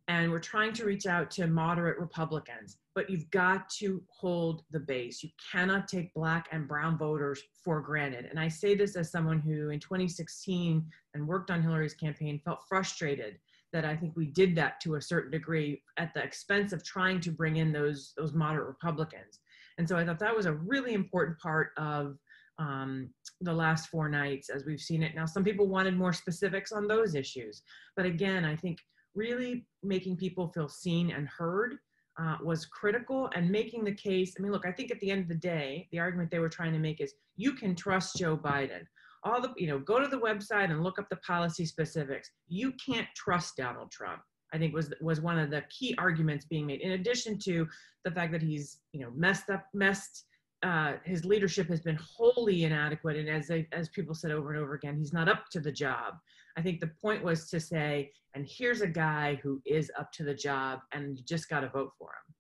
and 0.10 0.32
we're 0.32 0.40
trying 0.40 0.74
to 0.74 0.86
reach 0.86 1.06
out 1.06 1.30
to 1.30 1.46
moderate 1.46 2.00
Republicans, 2.00 2.78
but 2.96 3.12
you've 3.12 3.30
got 3.30 3.70
to 3.70 4.02
hold 4.10 4.64
the 4.72 4.80
base. 4.80 5.22
You 5.22 5.30
cannot 5.52 5.88
take 5.88 6.12
black 6.16 6.48
and 6.52 6.68
brown 6.68 6.98
voters 6.98 7.40
for 7.64 7.80
granted. 7.80 8.26
And 8.26 8.40
I 8.40 8.48
say 8.48 8.74
this 8.74 8.96
as 8.96 9.12
someone 9.12 9.40
who 9.40 9.70
in 9.70 9.80
2016 9.80 10.84
and 11.14 11.28
worked 11.28 11.52
on 11.52 11.62
Hillary's 11.62 11.94
campaign 11.94 12.42
felt 12.44 12.64
frustrated 12.68 13.38
that 13.74 13.86
I 13.86 13.96
think 13.96 14.16
we 14.16 14.26
did 14.26 14.56
that 14.56 14.80
to 14.82 14.96
a 14.96 15.02
certain 15.02 15.32
degree 15.32 15.82
at 15.98 16.14
the 16.14 16.24
expense 16.24 16.74
of 16.74 16.84
trying 16.84 17.20
to 17.22 17.32
bring 17.32 17.58
in 17.58 17.72
those 17.72 18.14
those 18.18 18.34
moderate 18.34 18.68
Republicans. 18.68 19.40
And 19.78 19.88
so 19.88 19.98
I 19.98 20.06
thought 20.06 20.20
that 20.20 20.36
was 20.36 20.46
a 20.46 20.54
really 20.54 20.94
important 20.94 21.40
part 21.40 21.72
of 21.78 22.18
um, 22.58 23.10
the 23.42 23.54
last 23.54 23.88
four 23.88 24.10
nights 24.10 24.50
as 24.50 24.66
we've 24.66 24.82
seen 24.82 25.04
it. 25.04 25.16
Now, 25.16 25.26
some 25.26 25.44
people 25.44 25.68
wanted 25.68 25.96
more 25.96 26.12
specifics 26.12 26.74
on 26.74 26.88
those 26.88 27.16
issues, 27.16 27.62
but 27.96 28.06
again, 28.06 28.44
I 28.44 28.56
think 28.56 28.80
really 29.16 29.66
making 29.82 30.18
people 30.18 30.50
feel 30.50 30.68
seen 30.68 31.12
and 31.12 31.28
heard 31.28 31.78
uh, 32.20 32.38
was 32.44 32.66
critical 32.66 33.30
and 33.34 33.50
making 33.50 33.86
the 33.86 33.94
case. 33.94 34.36
I 34.38 34.42
mean, 34.42 34.52
look, 34.52 34.66
I 34.66 34.72
think 34.72 34.92
at 34.92 35.00
the 35.00 35.10
end 35.10 35.22
of 35.22 35.30
the 35.30 35.36
day, 35.36 35.88
the 35.92 36.00
argument 36.00 36.30
they 36.30 36.40
were 36.40 36.50
trying 36.50 36.74
to 36.74 36.80
make 36.80 37.00
is 37.00 37.14
you 37.38 37.54
can 37.54 37.76
trust 37.76 38.18
Joe 38.18 38.36
Biden. 38.38 38.82
All 39.24 39.42
the, 39.42 39.54
you 39.58 39.68
know, 39.68 39.80
go 39.80 40.00
to 40.00 40.08
the 40.08 40.20
website 40.20 40.72
and 40.72 40.84
look 40.84 41.00
up 41.00 41.10
the 41.10 41.18
policy 41.18 41.66
specifics. 41.66 42.32
You 42.48 42.74
can't 42.84 43.08
trust 43.16 43.58
Donald 43.58 43.92
Trump. 43.92 44.22
I 44.54 44.58
think 44.58 44.74
was 44.74 44.92
was 45.02 45.22
one 45.22 45.38
of 45.38 45.52
the 45.52 45.64
key 45.70 45.94
arguments 45.98 46.46
being 46.46 46.66
made. 46.66 46.82
In 46.82 46.94
addition 46.94 47.38
to 47.46 47.68
the 48.04 48.12
fact 48.12 48.32
that 48.32 48.42
he's, 48.42 48.80
you 48.94 49.02
know, 49.02 49.12
messed 49.16 49.50
up, 49.50 49.66
messed 49.74 50.26
uh, 50.64 50.94
his 51.06 51.24
leadership 51.24 51.68
has 51.70 51.82
been 51.82 51.98
wholly 52.02 52.64
inadequate, 52.64 53.16
and 53.16 53.30
as 53.30 53.48
they, 53.48 53.68
as 53.72 53.90
people 53.90 54.14
said 54.14 54.32
over 54.32 54.52
and 54.52 54.62
over 54.62 54.74
again, 54.74 54.98
he's 54.98 55.14
not 55.14 55.30
up 55.30 55.46
to 55.52 55.60
the 55.60 55.72
job. 55.72 56.16
I 56.58 56.62
think 56.62 56.80
the 56.80 56.92
point 57.02 57.24
was 57.24 57.50
to 57.50 57.60
say, 57.60 58.12
and 58.36 58.46
here's 58.48 58.82
a 58.82 58.88
guy 58.88 59.40
who 59.42 59.62
is 59.66 59.90
up 59.98 60.12
to 60.14 60.24
the 60.24 60.34
job, 60.34 60.80
and 60.92 61.18
you 61.18 61.24
just 61.24 61.48
got 61.48 61.62
to 61.62 61.70
vote 61.70 61.92
for 61.98 62.08
him. 62.10 62.36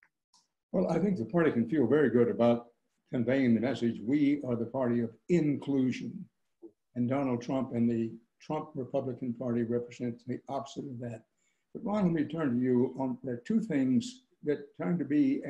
Well, 0.71 0.91
I 0.91 0.99
think 0.99 1.17
the 1.17 1.25
party 1.25 1.51
can 1.51 1.69
feel 1.69 1.87
very 1.87 2.09
good 2.09 2.27
about 2.27 2.65
conveying 3.11 3.55
the 3.55 3.61
message: 3.61 4.01
we 4.03 4.41
are 4.45 4.55
the 4.55 4.65
party 4.65 4.99
of 4.99 5.11
inclusion, 5.29 6.25
and 6.99 7.07
Donald 7.07 7.41
Trump 7.41 7.71
and 7.73 7.89
the 7.89 8.11
Trump 8.41 8.71
Republican 8.75 9.33
Party 9.33 9.63
represent 9.63 10.19
the 10.27 10.39
opposite 10.49 10.83
of 10.83 10.99
that. 10.99 11.23
But 11.73 11.85
Ron, 11.85 12.03
let 12.03 12.13
me 12.13 12.23
turn 12.25 12.55
to 12.55 12.61
you 12.61 12.93
on 12.99 13.17
there 13.23 13.35
are 13.35 13.43
two 13.47 13.61
things 13.61 14.23
that 14.43 14.75
trying 14.75 14.97
to 14.99 15.05
be 15.05 15.41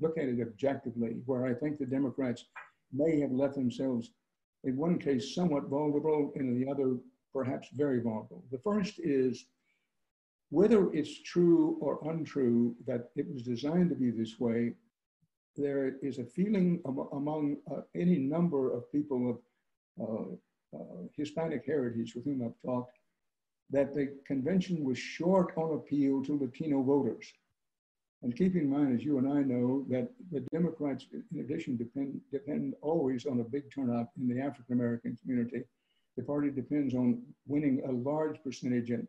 look 0.00 0.18
at 0.18 0.24
it 0.24 0.40
objectively, 0.40 1.20
where 1.26 1.46
I 1.46 1.54
think 1.54 1.78
the 1.78 1.86
Democrats 1.86 2.46
may 2.92 3.20
have 3.20 3.30
left 3.30 3.54
themselves, 3.54 4.10
in 4.64 4.76
one 4.76 4.98
case, 4.98 5.34
somewhat 5.34 5.68
vulnerable, 5.68 6.32
and 6.34 6.48
in 6.48 6.60
the 6.60 6.70
other, 6.70 6.96
perhaps 7.32 7.68
very 7.74 8.00
vulnerable. 8.00 8.42
The 8.50 8.58
first 8.58 8.98
is 8.98 9.46
whether 10.50 10.92
it's 10.92 11.22
true 11.22 11.78
or 11.80 12.00
untrue 12.10 12.74
that 12.86 13.10
it 13.14 13.26
was 13.32 13.42
designed 13.42 13.90
to 13.90 13.96
be 13.96 14.10
this 14.10 14.40
way, 14.40 14.74
there 15.56 15.96
is 16.02 16.18
a 16.18 16.24
feeling 16.24 16.80
among 17.12 17.58
uh, 17.70 17.82
any 17.94 18.18
number 18.18 18.72
of 18.72 18.90
people 18.90 19.30
of 19.30 19.38
uh, 20.00 20.22
uh, 20.22 20.24
Uh, 20.74 21.08
Hispanic 21.16 21.64
heritage 21.64 22.14
with 22.14 22.24
whom 22.24 22.42
I've 22.42 22.60
talked 22.62 22.98
that 23.70 23.94
the 23.94 24.14
convention 24.26 24.84
was 24.84 24.98
short 24.98 25.52
on 25.56 25.74
appeal 25.74 26.22
to 26.24 26.38
Latino 26.38 26.82
voters. 26.82 27.32
And 28.22 28.36
keep 28.36 28.54
in 28.54 28.68
mind, 28.68 28.94
as 28.94 29.04
you 29.04 29.18
and 29.18 29.28
I 29.28 29.42
know, 29.42 29.86
that 29.88 30.10
the 30.32 30.40
Democrats, 30.52 31.06
in 31.32 31.40
addition, 31.40 31.76
depend, 31.76 32.20
depend 32.32 32.74
always 32.82 33.26
on 33.26 33.40
a 33.40 33.44
big 33.44 33.72
turnout 33.72 34.08
in 34.18 34.28
the 34.28 34.40
African 34.42 34.74
American 34.74 35.16
community. 35.22 35.62
The 36.16 36.24
party 36.24 36.50
depends 36.50 36.94
on 36.94 37.22
winning 37.46 37.82
a 37.86 37.92
large 37.92 38.42
percentage, 38.42 38.90
an 38.90 39.06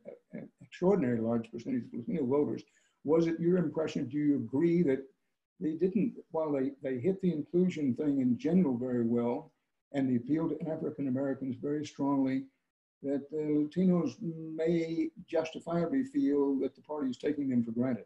extraordinary 0.62 1.19
large 1.19 1.52
percentage 1.52 1.86
of 1.86 2.00
Latino 2.00 2.26
voters. 2.26 2.63
Was 3.04 3.28
it 3.28 3.39
your 3.39 3.58
impression? 3.58 4.08
Do 4.08 4.17
you 4.17 4.36
agree 4.36 4.84
that 4.84 5.04
they 5.60 5.74
didn't, 5.74 6.13
while 6.32 6.52
they, 6.52 6.72
they 6.84 7.00
hit 7.00 7.19
the 7.22 7.34
inclusion 7.34 7.95
thing 7.95 8.22
in 8.22 8.38
general 8.38 8.78
very 8.78 9.04
well, 9.04 9.52
and 9.93 10.10
they 10.10 10.15
appealed 10.15 10.52
to 10.52 10.69
African 10.69 11.08
Americans 11.08 11.56
very 11.62 11.86
strongly, 11.86 12.45
that 13.02 13.30
the 13.32 13.38
Latinos 13.38 14.15
may 14.21 15.10
justifiably 15.28 16.04
feel 16.04 16.60
that 16.60 16.75
the 16.75 16.82
party 16.82 17.10
is 17.10 17.17
taking 17.17 17.49
them 17.49 17.63
for 17.63 17.71
granted? 17.71 18.06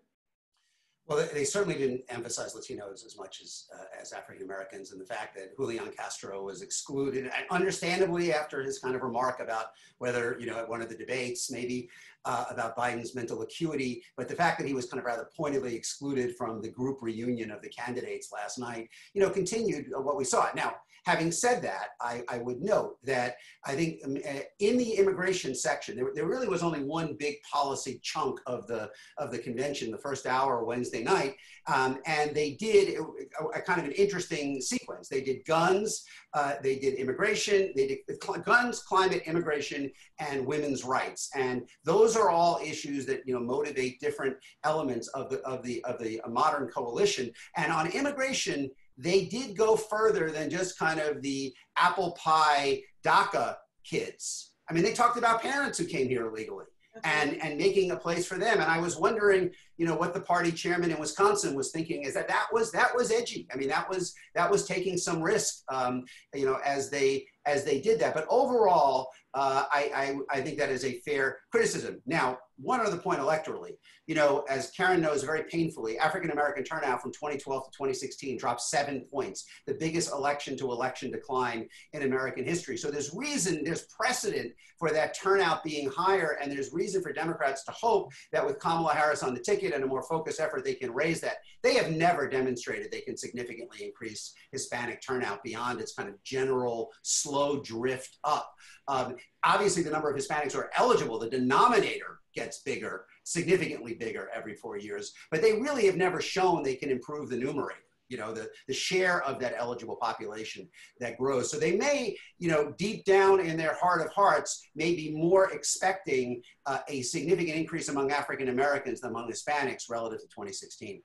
Well, 1.05 1.27
they 1.33 1.43
certainly 1.43 1.77
didn't 1.77 2.03
emphasize 2.07 2.55
Latinos 2.55 3.05
as 3.05 3.17
much 3.17 3.41
as 3.41 3.65
uh, 3.73 3.99
as 3.99 4.13
African 4.13 4.45
Americans, 4.45 4.93
and 4.93 5.01
the 5.01 5.05
fact 5.05 5.35
that 5.35 5.57
Julian 5.57 5.91
Castro 5.91 6.41
was 6.45 6.61
excluded, 6.61 7.29
understandably, 7.51 8.31
after 8.31 8.63
his 8.63 8.79
kind 8.79 8.95
of 8.95 9.01
remark 9.01 9.41
about 9.41 9.65
whether 9.97 10.37
you 10.39 10.45
know 10.45 10.57
at 10.57 10.69
one 10.69 10.81
of 10.81 10.87
the 10.87 10.95
debates 10.95 11.51
maybe 11.51 11.89
uh, 12.25 12.45
about 12.49 12.77
Biden's 12.77 13.15
mental 13.15 13.41
acuity, 13.41 14.03
but 14.17 14.27
the 14.27 14.35
fact 14.35 14.57
that 14.59 14.67
he 14.67 14.73
was 14.73 14.85
kind 14.85 14.99
of 14.99 15.05
rather 15.05 15.29
pointedly 15.35 15.75
excluded 15.75 16.35
from 16.35 16.61
the 16.61 16.69
group 16.69 17.01
reunion 17.01 17.51
of 17.51 17.61
the 17.61 17.69
candidates 17.69 18.31
last 18.31 18.57
night, 18.57 18.89
you 19.13 19.21
know, 19.21 19.29
continued 19.29 19.87
what 19.91 20.17
we 20.17 20.23
saw. 20.23 20.47
Now, 20.55 20.75
having 21.05 21.31
said 21.31 21.61
that, 21.61 21.89
I, 22.01 22.23
I 22.29 22.37
would 22.39 22.61
note 22.61 22.95
that 23.03 23.35
I 23.65 23.75
think 23.75 23.99
um, 24.05 24.17
uh, 24.17 24.39
in 24.59 24.77
the 24.77 24.93
immigration 24.93 25.53
section, 25.53 25.95
there, 25.95 26.11
there 26.13 26.27
really 26.27 26.47
was 26.47 26.63
only 26.63 26.83
one 26.83 27.15
big 27.19 27.35
policy 27.51 27.99
chunk 28.03 28.39
of 28.45 28.67
the 28.67 28.89
of 29.17 29.31
the 29.31 29.37
convention, 29.37 29.91
the 29.91 29.97
first 29.97 30.25
hour 30.25 30.63
Wednesday 30.63 31.03
night, 31.03 31.35
um, 31.67 31.99
and 32.05 32.33
they 32.33 32.51
did 32.51 32.97
a, 32.97 33.57
a, 33.57 33.61
kind 33.61 33.79
of 33.79 33.85
an 33.85 33.91
interesting 33.93 34.61
sequence. 34.61 35.09
They 35.09 35.21
did 35.21 35.45
guns, 35.45 36.05
uh, 36.33 36.53
they 36.61 36.77
did 36.77 36.95
immigration, 36.95 37.73
they 37.75 37.87
did 37.87 38.43
guns, 38.45 38.81
climate, 38.81 39.23
immigration, 39.25 39.91
and 40.19 40.45
women's 40.45 40.83
rights, 40.83 41.29
and 41.35 41.67
those 41.83 42.12
those 42.13 42.21
are 42.21 42.29
all 42.29 42.59
issues 42.63 43.05
that 43.07 43.23
you 43.25 43.33
know 43.33 43.39
motivate 43.39 43.99
different 43.99 44.37
elements 44.63 45.07
of 45.09 45.29
the 45.29 45.39
of 45.41 45.63
the 45.63 45.83
of 45.83 45.99
the 45.99 46.21
uh, 46.21 46.29
modern 46.29 46.67
coalition. 46.67 47.31
And 47.57 47.71
on 47.71 47.87
immigration, 47.87 48.69
they 48.97 49.25
did 49.25 49.57
go 49.57 49.75
further 49.75 50.29
than 50.31 50.49
just 50.49 50.77
kind 50.77 50.99
of 50.99 51.21
the 51.21 51.53
apple 51.77 52.11
pie 52.11 52.81
DACA 53.03 53.55
kids. 53.83 54.51
I 54.69 54.73
mean, 54.73 54.83
they 54.83 54.93
talked 54.93 55.17
about 55.17 55.41
parents 55.41 55.77
who 55.77 55.85
came 55.85 56.07
here 56.07 56.27
illegally 56.27 56.65
and 57.03 57.41
and 57.41 57.57
making 57.57 57.91
a 57.91 57.97
place 57.97 58.25
for 58.25 58.37
them. 58.37 58.61
And 58.61 58.69
I 58.69 58.79
was 58.79 58.97
wondering, 58.97 59.51
you 59.77 59.85
know 59.85 59.95
what 59.95 60.13
the 60.13 60.19
party 60.19 60.51
chairman 60.51 60.91
in 60.91 60.99
Wisconsin 60.99 61.55
was 61.55 61.71
thinking 61.71 62.03
is 62.03 62.13
that 62.13 62.27
that 62.27 62.47
was 62.51 62.71
that 62.71 62.95
was 62.95 63.11
edgy. 63.11 63.47
I 63.53 63.57
mean 63.57 63.69
that 63.69 63.89
was 63.89 64.13
that 64.35 64.49
was 64.49 64.67
taking 64.67 64.97
some 64.97 65.21
risk, 65.21 65.63
um, 65.69 66.03
you 66.33 66.45
know, 66.45 66.59
as 66.65 66.89
they 66.89 67.25
as 67.45 67.63
they 67.63 67.81
did 67.81 67.99
that. 67.99 68.13
But 68.13 68.25
overall, 68.29 69.09
uh, 69.33 69.65
I, 69.71 70.15
I, 70.31 70.37
I 70.37 70.41
think 70.41 70.57
that 70.59 70.69
is 70.69 70.85
a 70.85 70.99
fair 70.99 71.39
criticism. 71.51 72.01
Now, 72.05 72.37
one 72.57 72.81
other 72.81 72.97
point 72.97 73.19
electorally, 73.19 73.71
you 74.07 74.15
know, 74.15 74.43
as 74.49 74.71
Karen 74.71 75.01
knows 75.01 75.23
very 75.23 75.43
painfully, 75.43 75.97
African 75.97 76.31
American 76.31 76.63
turnout 76.63 77.01
from 77.01 77.11
2012 77.11 77.65
to 77.65 77.71
2016 77.71 78.37
dropped 78.37 78.61
seven 78.61 79.05
points, 79.11 79.45
the 79.65 79.73
biggest 79.73 80.11
election 80.11 80.57
to 80.57 80.71
election 80.71 81.11
decline 81.11 81.67
in 81.93 82.03
American 82.03 82.45
history. 82.45 82.77
So 82.77 82.91
there's 82.91 83.13
reason, 83.13 83.63
there's 83.63 83.85
precedent 83.87 84.53
for 84.77 84.91
that 84.91 85.17
turnout 85.17 85.63
being 85.63 85.89
higher, 85.89 86.37
and 86.41 86.51
there's 86.51 86.73
reason 86.73 87.01
for 87.01 87.13
Democrats 87.13 87.63
to 87.65 87.71
hope 87.71 88.11
that 88.31 88.45
with 88.45 88.59
Kamala 88.59 88.93
Harris 88.93 89.23
on 89.23 89.33
the 89.33 89.39
ticket 89.39 89.73
and 89.73 89.83
a 89.83 89.87
more 89.87 90.03
focused 90.03 90.39
effort, 90.39 90.65
they 90.65 90.75
can 90.75 90.93
raise 90.93 91.21
that. 91.21 91.37
They 91.61 91.75
have 91.75 91.91
never 91.91 92.27
demonstrated 92.27 92.91
they 92.91 93.01
can 93.01 93.17
significantly 93.17 93.85
increase 93.85 94.33
Hispanic 94.51 95.01
turnout 95.01 95.43
beyond 95.43 95.79
its 95.79 95.93
kind 95.93 96.09
of 96.09 96.21
general 96.23 96.91
slow 97.03 97.61
drift 97.61 98.17
up. 98.23 98.53
Um, 98.87 99.15
obviously, 99.43 99.83
the 99.83 99.91
number 99.91 100.11
of 100.11 100.17
Hispanics 100.17 100.53
who 100.53 100.59
are 100.59 100.71
eligible, 100.75 101.19
the 101.19 101.29
denominator 101.29 102.12
gets 102.33 102.61
bigger, 102.61 103.05
significantly 103.23 103.93
bigger 103.93 104.29
every 104.33 104.55
four 104.55 104.77
years, 104.77 105.13
but 105.31 105.41
they 105.41 105.53
really 105.53 105.85
have 105.85 105.97
never 105.97 106.21
shown 106.21 106.63
they 106.63 106.75
can 106.75 106.89
improve 106.89 107.29
the 107.29 107.37
numerator 107.37 107.79
you 108.09 108.19
know 108.19 108.31
the, 108.31 108.49
the 108.67 108.73
share 108.73 109.23
of 109.23 109.39
that 109.39 109.55
eligible 109.57 109.95
population 109.95 110.69
that 110.99 111.17
grows. 111.17 111.49
So 111.49 111.57
they 111.57 111.75
may 111.75 112.15
you 112.37 112.49
know 112.49 112.73
deep 112.77 113.05
down 113.05 113.39
in 113.39 113.57
their 113.57 113.75
heart 113.75 114.05
of 114.05 114.13
hearts 114.13 114.69
may 114.75 114.93
be 114.93 115.11
more 115.15 115.51
expecting 115.51 116.41
uh, 116.67 116.79
a 116.87 117.01
significant 117.01 117.57
increase 117.57 117.89
among 117.89 118.11
african 118.11 118.49
americans 118.49 119.01
than 119.01 119.11
among 119.11 119.29
hispanics 119.29 119.89
relative 119.89 120.19
to 120.19 120.27
2016 120.27 121.01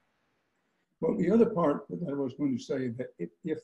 well 1.00 1.16
the 1.16 1.30
other 1.30 1.46
part 1.46 1.86
that 1.88 2.08
i 2.08 2.12
was 2.12 2.34
going 2.34 2.56
to 2.56 2.62
say 2.62 2.88
that 2.88 3.08
if 3.44 3.58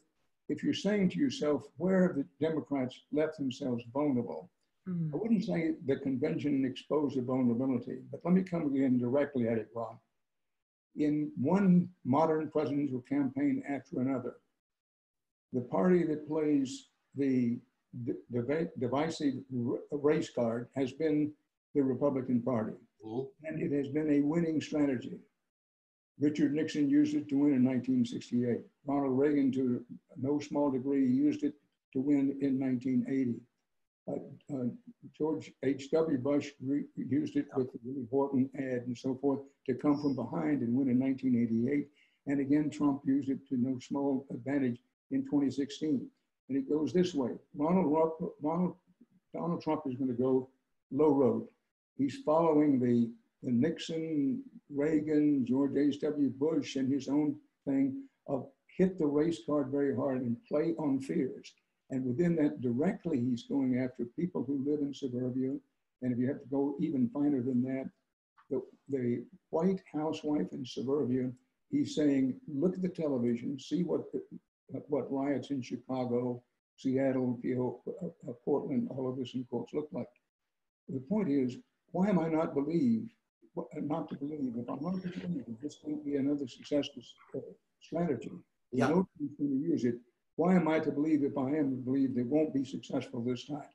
if 0.48 0.62
you're 0.62 0.74
saying 0.74 1.08
to 1.08 1.18
yourself 1.18 1.64
where 1.76 2.02
have 2.02 2.16
the 2.16 2.24
democrats 2.40 3.00
left 3.12 3.36
themselves 3.38 3.82
vulnerable 3.92 4.50
Mm-hmm. 4.88 5.14
I 5.14 5.16
wouldn't 5.16 5.44
say 5.44 5.72
the 5.86 5.96
convention 5.96 6.64
exposed 6.64 7.16
the 7.16 7.22
vulnerability, 7.22 7.98
but 8.10 8.20
let 8.24 8.34
me 8.34 8.42
come 8.42 8.66
again 8.66 8.98
directly 8.98 9.48
at 9.48 9.58
it, 9.58 9.68
Ron. 9.74 9.98
In 10.96 11.32
one 11.40 11.88
modern 12.04 12.50
presidential 12.50 13.00
campaign 13.08 13.62
after 13.68 14.00
another, 14.00 14.36
the 15.52 15.62
party 15.62 16.04
that 16.04 16.28
plays 16.28 16.88
the 17.16 17.58
divisive 18.78 19.34
race 19.90 20.30
card 20.30 20.68
has 20.74 20.92
been 20.92 21.32
the 21.74 21.82
Republican 21.82 22.42
Party. 22.42 22.74
Mm-hmm. 23.04 23.46
And 23.46 23.62
it 23.62 23.72
has 23.76 23.88
been 23.88 24.10
a 24.10 24.20
winning 24.20 24.60
strategy. 24.60 25.18
Richard 26.20 26.52
Nixon 26.54 26.88
used 26.88 27.14
it 27.14 27.28
to 27.28 27.36
win 27.36 27.54
in 27.54 27.64
1968. 27.64 28.60
Ronald 28.86 29.18
Reagan, 29.18 29.50
to 29.52 29.84
no 30.16 30.38
small 30.38 30.70
degree, 30.70 31.04
used 31.04 31.42
it 31.42 31.54
to 31.92 32.00
win 32.00 32.36
in 32.40 32.60
1980. 32.60 33.40
Uh, 34.06 34.64
George 35.16 35.52
H.W. 35.62 36.18
Bush 36.18 36.50
used 36.96 37.36
it 37.36 37.46
with 37.56 37.72
the 37.72 37.78
Willie 37.84 38.06
Horton 38.10 38.50
ad 38.56 38.82
and 38.86 38.96
so 38.96 39.14
forth 39.14 39.40
to 39.66 39.74
come 39.74 40.00
from 40.00 40.14
behind 40.14 40.60
and 40.60 40.74
win 40.74 40.90
in 40.90 41.00
1988. 41.00 41.88
And 42.26 42.40
again, 42.40 42.68
Trump 42.70 43.02
used 43.06 43.30
it 43.30 43.46
to 43.48 43.56
no 43.56 43.78
small 43.78 44.26
advantage 44.30 44.78
in 45.10 45.24
2016. 45.24 46.06
And 46.48 46.58
it 46.58 46.68
goes 46.68 46.92
this 46.92 47.14
way. 47.14 47.30
Ronald, 47.56 48.12
Ronald 48.42 48.76
Donald 49.34 49.62
Trump 49.62 49.82
is 49.86 49.96
going 49.96 50.14
to 50.14 50.22
go 50.22 50.48
low 50.92 51.08
road. 51.08 51.48
He's 51.98 52.18
following 52.24 52.78
the, 52.78 53.10
the 53.42 53.50
Nixon, 53.50 54.42
Reagan, 54.70 55.44
George 55.44 55.76
H.W. 55.76 56.30
Bush, 56.30 56.76
and 56.76 56.90
his 56.92 57.08
own 57.08 57.36
thing 57.66 58.04
of 58.28 58.46
hit 58.76 58.98
the 58.98 59.06
race 59.06 59.40
card 59.46 59.68
very 59.70 59.94
hard 59.94 60.22
and 60.22 60.36
play 60.48 60.74
on 60.78 61.00
fears. 61.00 61.52
And 61.90 62.04
within 62.04 62.36
that, 62.36 62.60
directly, 62.60 63.20
he's 63.20 63.44
going 63.44 63.78
after 63.78 64.04
people 64.04 64.44
who 64.44 64.64
live 64.66 64.80
in 64.80 64.94
suburbia. 64.94 65.56
And 66.02 66.12
if 66.12 66.18
you 66.18 66.26
have 66.28 66.40
to 66.40 66.48
go 66.48 66.76
even 66.80 67.10
finer 67.10 67.42
than 67.42 67.62
that, 67.62 67.90
the, 68.50 68.62
the 68.88 69.24
white 69.50 69.80
housewife 69.92 70.52
in 70.52 70.64
suburbia, 70.64 71.30
he's 71.70 71.94
saying, 71.94 72.40
look 72.48 72.74
at 72.74 72.82
the 72.82 72.88
television, 72.88 73.58
see 73.58 73.82
what, 73.82 74.12
the, 74.12 74.22
what 74.88 75.12
riots 75.12 75.50
in 75.50 75.62
Chicago, 75.62 76.42
Seattle, 76.76 77.40
uh, 77.46 78.06
uh, 78.06 78.32
Portland, 78.44 78.88
all 78.90 79.08
of 79.08 79.16
this 79.16 79.34
in 79.34 79.44
quotes 79.44 79.72
look 79.72 79.88
like. 79.92 80.08
The 80.88 81.00
point 81.00 81.30
is, 81.30 81.56
why 81.92 82.08
am 82.08 82.18
I 82.18 82.28
not 82.28 82.54
believed, 82.54 83.12
not 83.76 84.08
to 84.08 84.16
believe, 84.16 84.54
if 84.56 84.68
I'm 84.68 84.82
not 84.82 85.00
to 85.02 85.08
believe 85.20 85.44
this 85.62 85.78
won't 85.84 86.04
be 86.04 86.16
another 86.16 86.48
successful 86.48 87.02
uh, 87.36 87.40
strategy, 87.80 88.32
yeah. 88.72 88.88
no 88.88 89.06
one's 89.18 89.36
going 89.38 89.50
to 89.50 89.68
use 89.68 89.84
it, 89.84 89.94
why 90.36 90.54
am 90.54 90.68
I 90.68 90.80
to 90.80 90.90
believe 90.90 91.22
if 91.22 91.36
I 91.38 91.50
am 91.50 91.70
to 91.70 91.76
believe 91.76 92.16
it 92.18 92.26
won't 92.26 92.52
be 92.52 92.64
successful 92.64 93.22
this 93.22 93.44
time? 93.46 93.68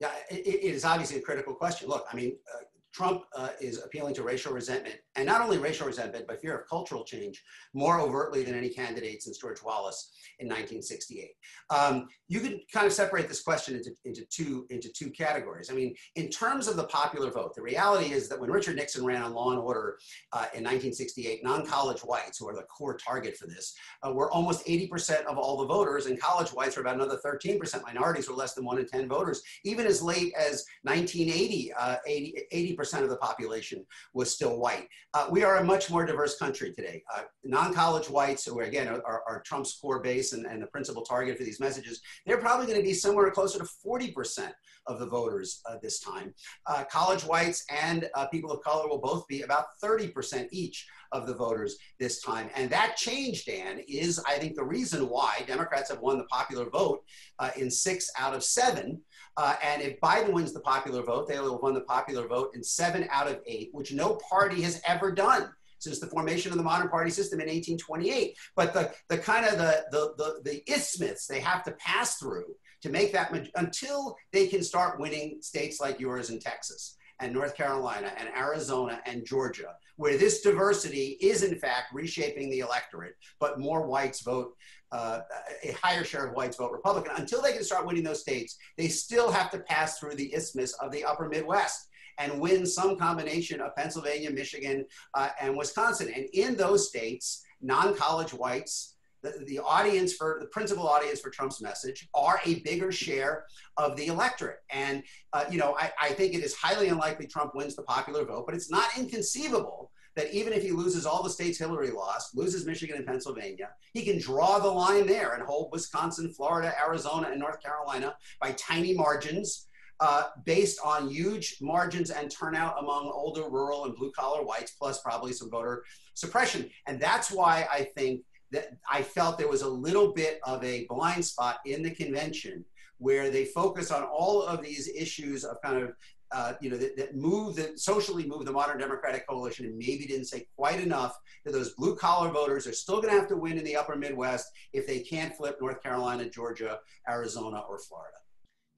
Yeah, 0.00 0.10
it, 0.30 0.46
it 0.46 0.74
is 0.74 0.84
obviously 0.84 1.18
a 1.18 1.22
critical 1.22 1.54
question. 1.54 1.88
Look, 1.88 2.06
I 2.12 2.16
mean, 2.16 2.36
uh, 2.54 2.64
Trump 2.94 3.24
uh, 3.36 3.48
is 3.60 3.82
appealing 3.82 4.14
to 4.14 4.22
racial 4.22 4.52
resentment, 4.52 4.94
and 5.16 5.26
not 5.26 5.40
only 5.40 5.58
racial 5.58 5.84
resentment, 5.84 6.26
but 6.28 6.40
fear 6.40 6.56
of 6.56 6.68
cultural 6.68 7.04
change 7.04 7.42
more 7.74 7.98
overtly 7.98 8.44
than 8.44 8.54
any 8.54 8.68
candidate 8.68 9.20
since 9.20 9.36
George 9.38 9.60
Wallace 9.64 10.12
in 10.38 10.46
1968. 10.46 11.30
Um, 11.70 12.06
you 12.28 12.38
could 12.38 12.60
kind 12.72 12.86
of 12.86 12.92
separate 12.92 13.26
this 13.26 13.42
question 13.42 13.74
into, 13.74 13.90
into, 14.04 14.24
two, 14.30 14.66
into 14.70 14.88
two 14.92 15.10
categories. 15.10 15.72
I 15.72 15.74
mean, 15.74 15.92
in 16.14 16.28
terms 16.28 16.68
of 16.68 16.76
the 16.76 16.84
popular 16.84 17.32
vote, 17.32 17.56
the 17.56 17.62
reality 17.62 18.12
is 18.12 18.28
that 18.28 18.38
when 18.38 18.48
Richard 18.48 18.76
Nixon 18.76 19.04
ran 19.04 19.22
on 19.22 19.34
Law 19.34 19.50
and 19.50 19.58
Order 19.58 19.98
uh, 20.32 20.46
in 20.54 20.62
1968, 20.62 21.42
non-college 21.42 22.00
whites, 22.02 22.38
who 22.38 22.48
are 22.48 22.54
the 22.54 22.62
core 22.62 22.96
target 22.96 23.36
for 23.36 23.48
this, 23.48 23.74
uh, 24.06 24.12
were 24.12 24.30
almost 24.30 24.64
80% 24.66 25.24
of 25.24 25.36
all 25.36 25.56
the 25.56 25.66
voters, 25.66 26.06
and 26.06 26.20
college 26.20 26.50
whites 26.50 26.76
were 26.76 26.82
about 26.82 26.94
another 26.94 27.18
13%. 27.26 27.82
Minorities 27.82 28.28
were 28.28 28.36
less 28.36 28.54
than 28.54 28.64
one 28.64 28.78
in 28.78 28.86
10 28.86 29.08
voters. 29.08 29.42
Even 29.64 29.84
as 29.84 30.00
late 30.00 30.32
as 30.38 30.64
1980, 30.84 31.72
80, 32.06 32.34
80% 32.54 32.83
of 32.92 33.08
the 33.08 33.16
population 33.16 33.84
was 34.12 34.32
still 34.32 34.58
white. 34.58 34.88
Uh, 35.14 35.26
we 35.30 35.44
are 35.44 35.56
a 35.56 35.64
much 35.64 35.90
more 35.90 36.04
diverse 36.04 36.36
country 36.36 36.72
today. 36.72 37.02
Uh, 37.14 37.22
non-college 37.44 38.10
whites, 38.10 38.44
who 38.44 38.60
again 38.60 38.88
are, 38.88 39.02
are, 39.04 39.42
Trump's 39.46 39.74
core 39.74 40.00
base 40.00 40.32
and, 40.32 40.46
and 40.46 40.62
the 40.62 40.66
principal 40.66 41.02
target 41.02 41.36
for 41.38 41.44
these 41.44 41.60
messages, 41.60 42.00
they're 42.26 42.38
probably 42.38 42.66
going 42.66 42.78
to 42.78 42.84
be 42.84 42.94
somewhere 42.94 43.30
closer 43.30 43.58
to 43.58 43.64
40% 43.64 44.50
of 44.86 44.98
the 44.98 45.06
voters 45.06 45.60
uh, 45.68 45.76
this 45.82 46.00
time. 46.00 46.34
Uh, 46.66 46.84
college 46.84 47.22
whites 47.22 47.64
and 47.70 48.08
uh, 48.14 48.26
people 48.26 48.50
of 48.50 48.62
color 48.62 48.88
will 48.88 49.00
both 49.00 49.26
be 49.28 49.42
about 49.42 49.66
30% 49.82 50.48
each 50.50 50.86
of 51.12 51.26
the 51.26 51.34
voters 51.34 51.76
this 51.98 52.20
time. 52.20 52.50
And 52.54 52.68
that 52.70 52.96
change, 52.96 53.44
Dan, 53.44 53.80
is, 53.88 54.20
I 54.26 54.38
think, 54.38 54.56
the 54.56 54.64
reason 54.64 55.08
why 55.08 55.44
Democrats 55.46 55.90
have 55.90 56.00
won 56.00 56.18
the 56.18 56.24
popular 56.24 56.68
vote 56.68 57.02
uh, 57.38 57.50
in 57.56 57.70
six 57.70 58.10
out 58.18 58.34
of 58.34 58.44
seven. 58.44 59.00
Uh, 59.36 59.56
and 59.62 59.82
if 59.82 60.00
Biden 60.00 60.32
wins 60.32 60.52
the 60.52 60.60
popular 60.60 61.02
vote, 61.02 61.28
they 61.28 61.38
will 61.38 61.60
won 61.60 61.74
the 61.74 61.80
popular 61.82 62.26
vote 62.26 62.50
in 62.54 62.62
seven 62.62 63.06
out 63.10 63.28
of 63.28 63.40
eight, 63.46 63.70
which 63.72 63.92
no 63.92 64.16
party 64.28 64.62
has 64.62 64.80
ever 64.86 65.10
done 65.12 65.50
since 65.78 66.00
the 66.00 66.06
formation 66.06 66.50
of 66.50 66.58
the 66.58 66.64
modern 66.64 66.88
party 66.88 67.10
system 67.10 67.40
in 67.40 67.46
1828. 67.46 68.36
But 68.56 68.72
the, 68.72 68.92
the 69.08 69.18
kind 69.18 69.46
of 69.46 69.58
the, 69.58 69.84
the, 69.90 70.14
the, 70.16 70.50
the 70.50 70.72
isthmus 70.72 71.26
they 71.26 71.40
have 71.40 71.62
to 71.64 71.72
pass 71.72 72.16
through 72.16 72.54
to 72.84 72.90
make 72.90 73.14
that, 73.14 73.32
until 73.54 74.14
they 74.30 74.46
can 74.46 74.62
start 74.62 75.00
winning 75.00 75.38
states 75.40 75.80
like 75.80 75.98
yours 75.98 76.28
in 76.28 76.38
Texas 76.38 76.98
and 77.18 77.32
North 77.32 77.56
Carolina 77.56 78.12
and 78.18 78.28
Arizona 78.36 79.00
and 79.06 79.24
Georgia, 79.24 79.74
where 79.96 80.18
this 80.18 80.42
diversity 80.42 81.16
is 81.22 81.42
in 81.42 81.58
fact 81.58 81.94
reshaping 81.94 82.50
the 82.50 82.58
electorate, 82.58 83.14
but 83.40 83.58
more 83.58 83.86
whites 83.86 84.20
vote, 84.20 84.54
uh, 84.92 85.20
a 85.62 85.72
higher 85.72 86.04
share 86.04 86.26
of 86.26 86.34
whites 86.34 86.58
vote 86.58 86.72
Republican. 86.72 87.14
Until 87.16 87.40
they 87.40 87.54
can 87.54 87.64
start 87.64 87.86
winning 87.86 88.04
those 88.04 88.20
states, 88.20 88.58
they 88.76 88.88
still 88.88 89.32
have 89.32 89.50
to 89.52 89.60
pass 89.60 89.98
through 89.98 90.16
the 90.16 90.34
isthmus 90.34 90.74
of 90.74 90.92
the 90.92 91.04
upper 91.04 91.26
Midwest 91.26 91.88
and 92.18 92.38
win 92.38 92.66
some 92.66 92.98
combination 92.98 93.62
of 93.62 93.74
Pennsylvania, 93.76 94.30
Michigan, 94.30 94.84
uh, 95.14 95.30
and 95.40 95.56
Wisconsin. 95.56 96.12
And 96.14 96.26
in 96.34 96.54
those 96.54 96.86
states, 96.86 97.46
non 97.62 97.96
college 97.96 98.34
whites 98.34 98.94
the, 99.24 99.44
the 99.46 99.58
audience 99.58 100.12
for 100.12 100.36
the 100.40 100.46
principal 100.46 100.86
audience 100.86 101.20
for 101.20 101.30
Trump's 101.30 101.60
message 101.60 102.08
are 102.14 102.40
a 102.44 102.60
bigger 102.60 102.92
share 102.92 103.46
of 103.78 103.96
the 103.96 104.06
electorate. 104.06 104.58
And, 104.70 105.02
uh, 105.32 105.46
you 105.50 105.58
know, 105.58 105.74
I, 105.80 105.90
I 106.00 106.08
think 106.10 106.34
it 106.34 106.44
is 106.44 106.54
highly 106.54 106.88
unlikely 106.88 107.26
Trump 107.26 107.54
wins 107.54 107.74
the 107.74 107.82
popular 107.82 108.24
vote, 108.24 108.44
but 108.46 108.54
it's 108.54 108.70
not 108.70 108.86
inconceivable 108.96 109.90
that 110.14 110.32
even 110.32 110.52
if 110.52 110.62
he 110.62 110.70
loses 110.70 111.06
all 111.06 111.22
the 111.22 111.30
states 111.30 111.58
Hillary 111.58 111.90
lost, 111.90 112.36
loses 112.36 112.66
Michigan 112.66 112.96
and 112.96 113.06
Pennsylvania, 113.06 113.70
he 113.94 114.04
can 114.04 114.20
draw 114.20 114.58
the 114.58 114.68
line 114.68 115.06
there 115.06 115.32
and 115.32 115.42
hold 115.42 115.72
Wisconsin, 115.72 116.32
Florida, 116.32 116.72
Arizona, 116.80 117.28
and 117.30 117.40
North 117.40 117.60
Carolina 117.60 118.14
by 118.40 118.52
tiny 118.52 118.94
margins. 118.94 119.66
Uh, 120.00 120.24
based 120.44 120.80
on 120.84 121.08
huge 121.08 121.56
margins 121.60 122.10
and 122.10 122.28
turnout 122.28 122.74
among 122.80 123.08
older 123.14 123.48
rural 123.48 123.84
and 123.84 123.94
blue 123.94 124.10
collar 124.10 124.42
whites, 124.42 124.72
plus 124.72 125.00
probably 125.00 125.32
some 125.32 125.48
voter 125.48 125.84
suppression. 126.14 126.68
And 126.88 127.00
that's 127.00 127.30
why 127.30 127.68
I 127.70 127.84
think 127.96 128.22
that 128.54 128.76
I 128.90 129.02
felt 129.02 129.38
there 129.38 129.48
was 129.48 129.62
a 129.62 129.68
little 129.68 130.12
bit 130.12 130.40
of 130.44 130.64
a 130.64 130.86
blind 130.88 131.24
spot 131.24 131.58
in 131.66 131.82
the 131.82 131.90
convention 131.90 132.64
where 132.98 133.30
they 133.30 133.44
focus 133.44 133.90
on 133.90 134.04
all 134.04 134.42
of 134.42 134.62
these 134.62 134.88
issues 134.88 135.44
of 135.44 135.60
kind 135.62 135.82
of 135.82 135.92
uh, 136.34 136.54
you 136.60 136.68
know, 136.68 136.76
that, 136.76 136.96
that 136.96 137.14
move, 137.14 137.54
that 137.54 137.78
socially 137.78 138.26
move 138.26 138.44
the 138.44 138.50
modern 138.50 138.76
Democratic 138.78 139.26
coalition 139.28 139.66
and 139.66 139.78
maybe 139.78 140.04
didn't 140.04 140.24
say 140.24 140.46
quite 140.56 140.80
enough 140.80 141.16
that 141.44 141.52
those 141.52 141.74
blue 141.74 141.94
collar 141.94 142.28
voters 142.30 142.66
are 142.66 142.72
still 142.72 142.96
going 142.96 143.12
to 143.12 143.18
have 143.18 143.28
to 143.28 143.36
win 143.36 143.56
in 143.56 143.64
the 143.64 143.76
upper 143.76 143.94
Midwest 143.94 144.50
if 144.72 144.84
they 144.84 144.98
can't 144.98 145.34
flip 145.36 145.58
North 145.60 145.80
Carolina, 145.80 146.28
Georgia, 146.28 146.80
Arizona, 147.08 147.62
or 147.68 147.78
Florida. 147.78 148.16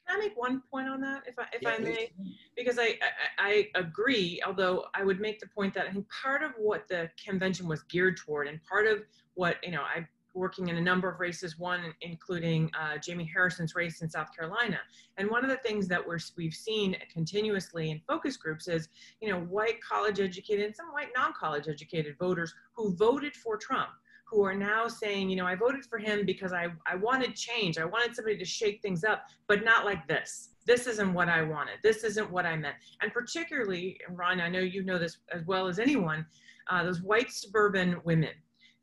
Can 0.07 0.19
I 0.19 0.21
make 0.21 0.37
one 0.37 0.63
point 0.71 0.87
on 0.87 1.01
that, 1.01 1.23
if 1.27 1.39
I, 1.39 1.45
if 1.53 1.63
yeah, 1.63 1.71
I 1.71 1.79
may? 1.79 2.13
Because 2.57 2.79
I, 2.79 2.99
I, 3.39 3.69
I 3.75 3.81
agree, 3.81 4.41
although 4.47 4.85
I 4.95 5.03
would 5.03 5.19
make 5.19 5.41
the 5.41 5.49
point 5.49 5.73
that 5.75 5.87
I 5.87 5.93
think 5.93 6.07
part 6.11 6.43
of 6.43 6.53
what 6.59 6.87
the 6.89 7.11
convention 7.25 7.67
was 7.67 7.83
geared 7.85 8.19
toward, 8.19 8.49
and 8.49 8.61
part 8.65 8.87
of 8.87 9.03
what 9.37 9.57
you 9.63 9.71
know, 9.71 9.83
i'm 9.95 10.09
working 10.37 10.69
in 10.69 10.77
a 10.77 10.81
number 10.81 11.09
of 11.09 11.19
races, 11.19 11.59
one 11.59 11.95
including 12.03 12.71
uh, 12.79 12.99
Jamie 12.99 13.29
Harrison's 13.33 13.75
race 13.75 14.03
in 14.03 14.11
South 14.11 14.29
Carolina. 14.37 14.79
And 15.17 15.31
one 15.31 15.43
of 15.43 15.51
the 15.51 15.57
things 15.57 15.89
that 15.89 16.07
we're, 16.07 16.19
we've 16.37 16.55
seen 16.55 16.95
continuously 17.11 17.91
in 17.91 18.01
focus 18.07 18.37
groups 18.37 18.69
is, 18.69 18.89
you 19.21 19.31
know, 19.31 19.41
white 19.41 19.81
college 19.83 20.21
educated 20.21 20.67
and 20.67 20.77
some 20.77 20.93
white 20.93 21.09
non-college 21.17 21.69
educated 21.69 22.17
voters 22.19 22.55
who 22.75 22.95
voted 22.95 23.35
for 23.35 23.57
Trump 23.57 23.89
who 24.29 24.45
are 24.45 24.55
now 24.55 24.89
saying, 24.89 25.31
you 25.31 25.37
know, 25.37 25.47
I 25.47 25.55
voted 25.55 25.85
for 25.85 25.99
him 25.99 26.27
because 26.27 26.53
I, 26.53 26.67
I 26.85 26.97
wanted 26.97 27.37
change. 27.37 27.79
I 27.79 27.85
wanted 27.85 28.17
somebody 28.17 28.37
to 28.37 28.45
shake 28.45 28.83
things 28.83 29.05
up, 29.05 29.25
but 29.47 29.65
not 29.65 29.85
like 29.85 30.09
this. 30.09 30.49
This 30.67 30.89
isn't 30.89 31.15
what 31.15 31.29
I 31.29 31.43
wanted. 31.43 31.75
This 31.85 32.03
isn't 32.03 32.29
what 32.29 32.45
I 32.45 32.57
meant. 32.57 32.75
And 33.03 33.13
particularly, 33.13 34.01
Ron, 34.11 34.41
I 34.41 34.49
know 34.49 34.59
you 34.59 34.83
know 34.83 34.99
this 34.99 35.19
as 35.33 35.47
well 35.47 35.69
as 35.69 35.79
anyone, 35.79 36.27
uh, 36.69 36.83
those 36.83 37.03
white 37.03 37.31
suburban 37.31 38.01
women 38.03 38.31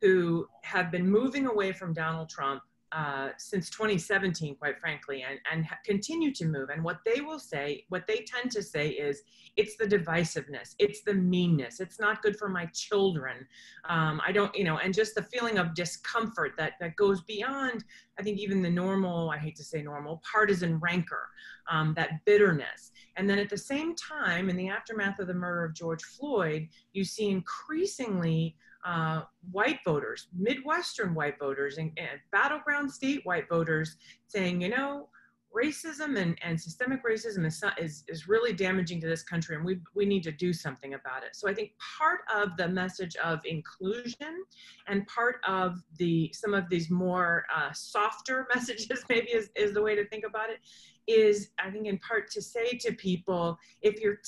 who 0.03 0.45
have 0.63 0.91
been 0.91 1.09
moving 1.09 1.47
away 1.47 1.71
from 1.71 1.93
Donald 1.93 2.29
Trump 2.29 2.61
uh, 2.91 3.29
since 3.37 3.69
2017, 3.69 4.55
quite 4.57 4.77
frankly, 4.79 5.23
and, 5.27 5.39
and 5.49 5.65
continue 5.85 6.33
to 6.33 6.45
move. 6.45 6.69
And 6.69 6.83
what 6.83 6.99
they 7.05 7.21
will 7.21 7.39
say, 7.39 7.85
what 7.87 8.05
they 8.05 8.25
tend 8.27 8.51
to 8.51 8.61
say 8.61 8.89
is, 8.89 9.21
it's 9.55 9.77
the 9.77 9.85
divisiveness, 9.85 10.75
it's 10.77 11.03
the 11.03 11.13
meanness, 11.13 11.79
it's 11.79 12.01
not 12.01 12.21
good 12.21 12.37
for 12.37 12.49
my 12.49 12.65
children. 12.73 13.47
Um, 13.87 14.21
I 14.27 14.33
don't, 14.33 14.53
you 14.55 14.65
know, 14.65 14.77
and 14.77 14.93
just 14.93 15.15
the 15.15 15.23
feeling 15.23 15.57
of 15.57 15.73
discomfort 15.73 16.51
that 16.57 16.73
that 16.81 16.97
goes 16.97 17.21
beyond, 17.21 17.85
I 18.19 18.23
think, 18.23 18.39
even 18.39 18.61
the 18.61 18.69
normal, 18.69 19.29
I 19.29 19.37
hate 19.37 19.55
to 19.55 19.63
say 19.63 19.81
normal, 19.81 20.21
partisan 20.29 20.79
rancor, 20.79 21.29
um, 21.71 21.93
that 21.95 22.25
bitterness. 22.25 22.91
And 23.15 23.29
then 23.29 23.39
at 23.39 23.49
the 23.49 23.57
same 23.57 23.95
time, 23.95 24.49
in 24.49 24.57
the 24.57 24.67
aftermath 24.67 25.19
of 25.19 25.27
the 25.27 25.33
murder 25.33 25.63
of 25.63 25.73
George 25.73 26.03
Floyd, 26.03 26.67
you 26.91 27.05
see 27.05 27.29
increasingly 27.29 28.57
uh, 28.85 29.23
white 29.51 29.79
voters, 29.85 30.27
Midwestern 30.37 31.15
white 31.15 31.39
voters, 31.39 31.77
and, 31.77 31.91
and, 31.97 32.19
battleground 32.31 32.91
state 32.91 33.21
white 33.25 33.47
voters 33.49 33.97
saying, 34.27 34.61
you 34.61 34.69
know, 34.69 35.07
racism 35.55 36.17
and, 36.17 36.37
and 36.41 36.59
systemic 36.59 37.03
racism 37.05 37.45
is, 37.45 37.63
is, 37.77 38.03
is 38.07 38.27
really 38.27 38.53
damaging 38.53 38.99
to 38.99 39.07
this 39.07 39.23
country 39.23 39.55
and 39.55 39.63
we, 39.63 39.79
we 39.93 40.05
need 40.05 40.23
to 40.23 40.31
do 40.31 40.51
something 40.51 40.95
about 40.95 41.23
it. 41.23 41.35
So 41.35 41.47
I 41.47 41.53
think 41.53 41.71
part 41.99 42.21
of 42.33 42.57
the 42.57 42.67
message 42.67 43.15
of 43.17 43.39
inclusion 43.45 44.43
and 44.87 45.05
part 45.07 45.37
of 45.47 45.83
the 45.99 46.31
some 46.33 46.53
of 46.53 46.69
these 46.69 46.89
more 46.89 47.45
uh, 47.55 47.71
softer 47.71 48.47
messages 48.55 49.03
maybe 49.09 49.27
is, 49.27 49.49
is 49.55 49.73
the 49.73 49.81
way 49.81 49.95
to 49.95 50.07
think 50.07 50.25
about 50.25 50.49
it 50.49 50.59
is 51.05 51.49
I 51.59 51.69
think 51.69 51.85
in 51.87 51.99
part 51.99 52.31
to 52.31 52.41
say 52.41 52.77
to 52.77 52.93
people, 52.93 53.57
if 53.81 53.99
you're 53.99 54.21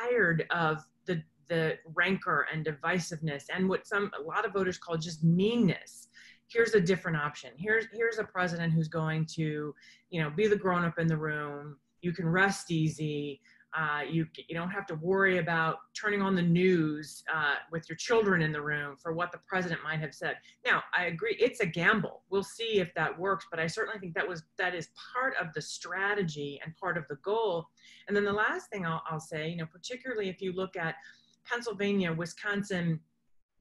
tired 0.00 0.46
of 0.50 0.84
the 1.52 1.76
rancor 1.94 2.46
and 2.50 2.64
divisiveness 2.64 3.44
and 3.54 3.68
what 3.68 3.86
some 3.86 4.10
a 4.18 4.22
lot 4.22 4.46
of 4.46 4.54
voters 4.54 4.78
call 4.78 4.96
just 4.96 5.22
meanness 5.22 6.08
here's 6.48 6.72
a 6.72 6.80
different 6.80 7.16
option 7.16 7.50
here's 7.58 7.84
here's 7.92 8.18
a 8.18 8.24
president 8.24 8.72
who's 8.72 8.88
going 8.88 9.26
to 9.26 9.74
you 10.08 10.22
know 10.22 10.30
be 10.30 10.46
the 10.46 10.56
grown 10.56 10.82
up 10.82 10.98
in 10.98 11.06
the 11.06 11.16
room 11.16 11.76
you 12.00 12.10
can 12.10 12.26
rest 12.26 12.70
easy 12.70 13.38
uh, 13.74 14.02
you 14.08 14.26
you 14.48 14.54
don't 14.54 14.70
have 14.70 14.86
to 14.86 14.94
worry 14.96 15.38
about 15.38 15.78
turning 15.98 16.20
on 16.20 16.34
the 16.34 16.42
news 16.42 17.24
uh, 17.34 17.54
with 17.70 17.88
your 17.88 17.96
children 17.96 18.42
in 18.42 18.52
the 18.52 18.60
room 18.60 18.96
for 19.02 19.14
what 19.14 19.32
the 19.32 19.38
president 19.48 19.80
might 19.82 19.98
have 19.98 20.14
said. 20.14 20.36
Now, 20.64 20.82
I 20.96 21.06
agree, 21.06 21.36
it's 21.40 21.60
a 21.60 21.66
gamble. 21.66 22.22
We'll 22.28 22.42
see 22.42 22.80
if 22.80 22.92
that 22.94 23.18
works, 23.18 23.46
but 23.50 23.58
I 23.58 23.66
certainly 23.66 23.98
think 23.98 24.14
that 24.14 24.28
was 24.28 24.42
that 24.58 24.74
is 24.74 24.90
part 25.14 25.34
of 25.40 25.54
the 25.54 25.62
strategy 25.62 26.60
and 26.62 26.76
part 26.76 26.98
of 26.98 27.04
the 27.08 27.16
goal. 27.24 27.66
And 28.08 28.16
then 28.16 28.24
the 28.24 28.32
last 28.32 28.68
thing 28.70 28.84
I'll, 28.84 29.02
I'll 29.08 29.20
say, 29.20 29.48
you 29.48 29.56
know, 29.56 29.66
particularly 29.66 30.28
if 30.28 30.42
you 30.42 30.52
look 30.52 30.76
at 30.76 30.96
Pennsylvania, 31.44 32.12
Wisconsin, 32.12 33.00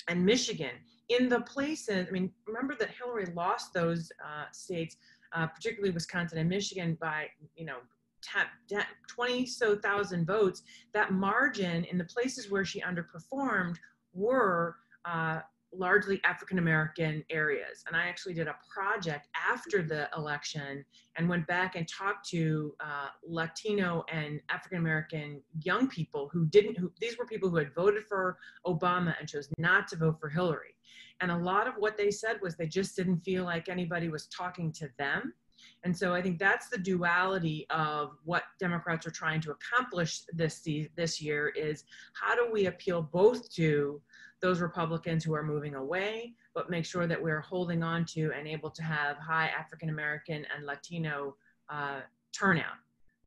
and 0.07 0.25
Michigan, 0.25 0.71
in 1.09 1.27
the 1.27 1.41
places, 1.41 2.07
I 2.07 2.11
mean, 2.11 2.31
remember 2.47 2.75
that 2.79 2.89
Hillary 2.89 3.27
lost 3.35 3.73
those 3.73 4.11
uh, 4.23 4.45
states, 4.51 4.95
uh, 5.33 5.47
particularly 5.47 5.91
Wisconsin 5.91 6.37
and 6.37 6.49
Michigan, 6.49 6.97
by, 7.01 7.27
you 7.55 7.65
know, 7.65 7.77
20 9.07 9.45
so 9.45 9.75
thousand 9.75 10.25
votes. 10.25 10.61
That 10.93 11.11
margin 11.11 11.83
in 11.85 11.97
the 11.97 12.05
places 12.05 12.49
where 12.49 12.63
she 12.63 12.81
underperformed 12.81 13.75
were 14.13 14.77
uh, 15.05 15.39
largely 15.73 16.21
African 16.23 16.59
American 16.59 17.23
areas. 17.29 17.83
And 17.87 17.95
I 17.95 18.07
actually 18.07 18.33
did 18.33 18.47
a 18.47 18.55
project 18.73 19.27
after 19.35 19.81
the 19.81 20.09
election 20.15 20.83
and 21.17 21.29
went 21.29 21.47
back 21.47 21.75
and 21.75 21.87
talked 21.87 22.27
to 22.29 22.75
uh, 22.79 23.07
Latino 23.25 24.03
and 24.11 24.41
African 24.49 24.79
American 24.79 25.41
young 25.61 25.87
people 25.87 26.29
who 26.31 26.45
didn't, 26.45 26.77
who, 26.77 26.91
these 26.99 27.17
were 27.17 27.25
people 27.25 27.49
who 27.49 27.57
had 27.57 27.73
voted 27.73 28.03
for 28.07 28.37
Obama 28.65 29.15
and 29.19 29.27
chose 29.27 29.49
not 29.57 29.87
to 29.89 29.95
vote 29.95 30.19
for 30.19 30.29
Hillary. 30.29 30.75
And 31.21 31.31
a 31.31 31.37
lot 31.37 31.67
of 31.67 31.75
what 31.77 31.97
they 31.97 32.11
said 32.11 32.39
was 32.41 32.55
they 32.55 32.67
just 32.67 32.95
didn't 32.95 33.19
feel 33.19 33.43
like 33.43 33.69
anybody 33.69 34.09
was 34.09 34.27
talking 34.27 34.71
to 34.73 34.89
them. 34.97 35.33
And 35.83 35.95
so 35.95 36.13
I 36.13 36.21
think 36.21 36.39
that's 36.39 36.69
the 36.69 36.77
duality 36.77 37.65
of 37.69 38.17
what 38.23 38.43
Democrats 38.59 39.05
are 39.05 39.11
trying 39.11 39.41
to 39.41 39.51
accomplish 39.51 40.21
this 40.33 40.67
this 40.95 41.21
year 41.21 41.49
is 41.49 41.83
how 42.13 42.35
do 42.35 42.51
we 42.51 42.65
appeal 42.67 43.01
both 43.01 43.51
to 43.55 44.01
those 44.41 44.59
Republicans 44.61 45.23
who 45.23 45.33
are 45.33 45.43
moving 45.43 45.75
away, 45.75 46.33
but 46.53 46.69
make 46.69 46.85
sure 46.85 47.07
that 47.07 47.21
we're 47.21 47.41
holding 47.41 47.83
on 47.83 48.05
to 48.05 48.31
and 48.37 48.47
able 48.47 48.69
to 48.71 48.83
have 48.83 49.17
high 49.17 49.47
African 49.47 49.89
American 49.89 50.45
and 50.55 50.65
Latino 50.65 51.35
uh, 51.69 52.01
turnout. 52.31 52.77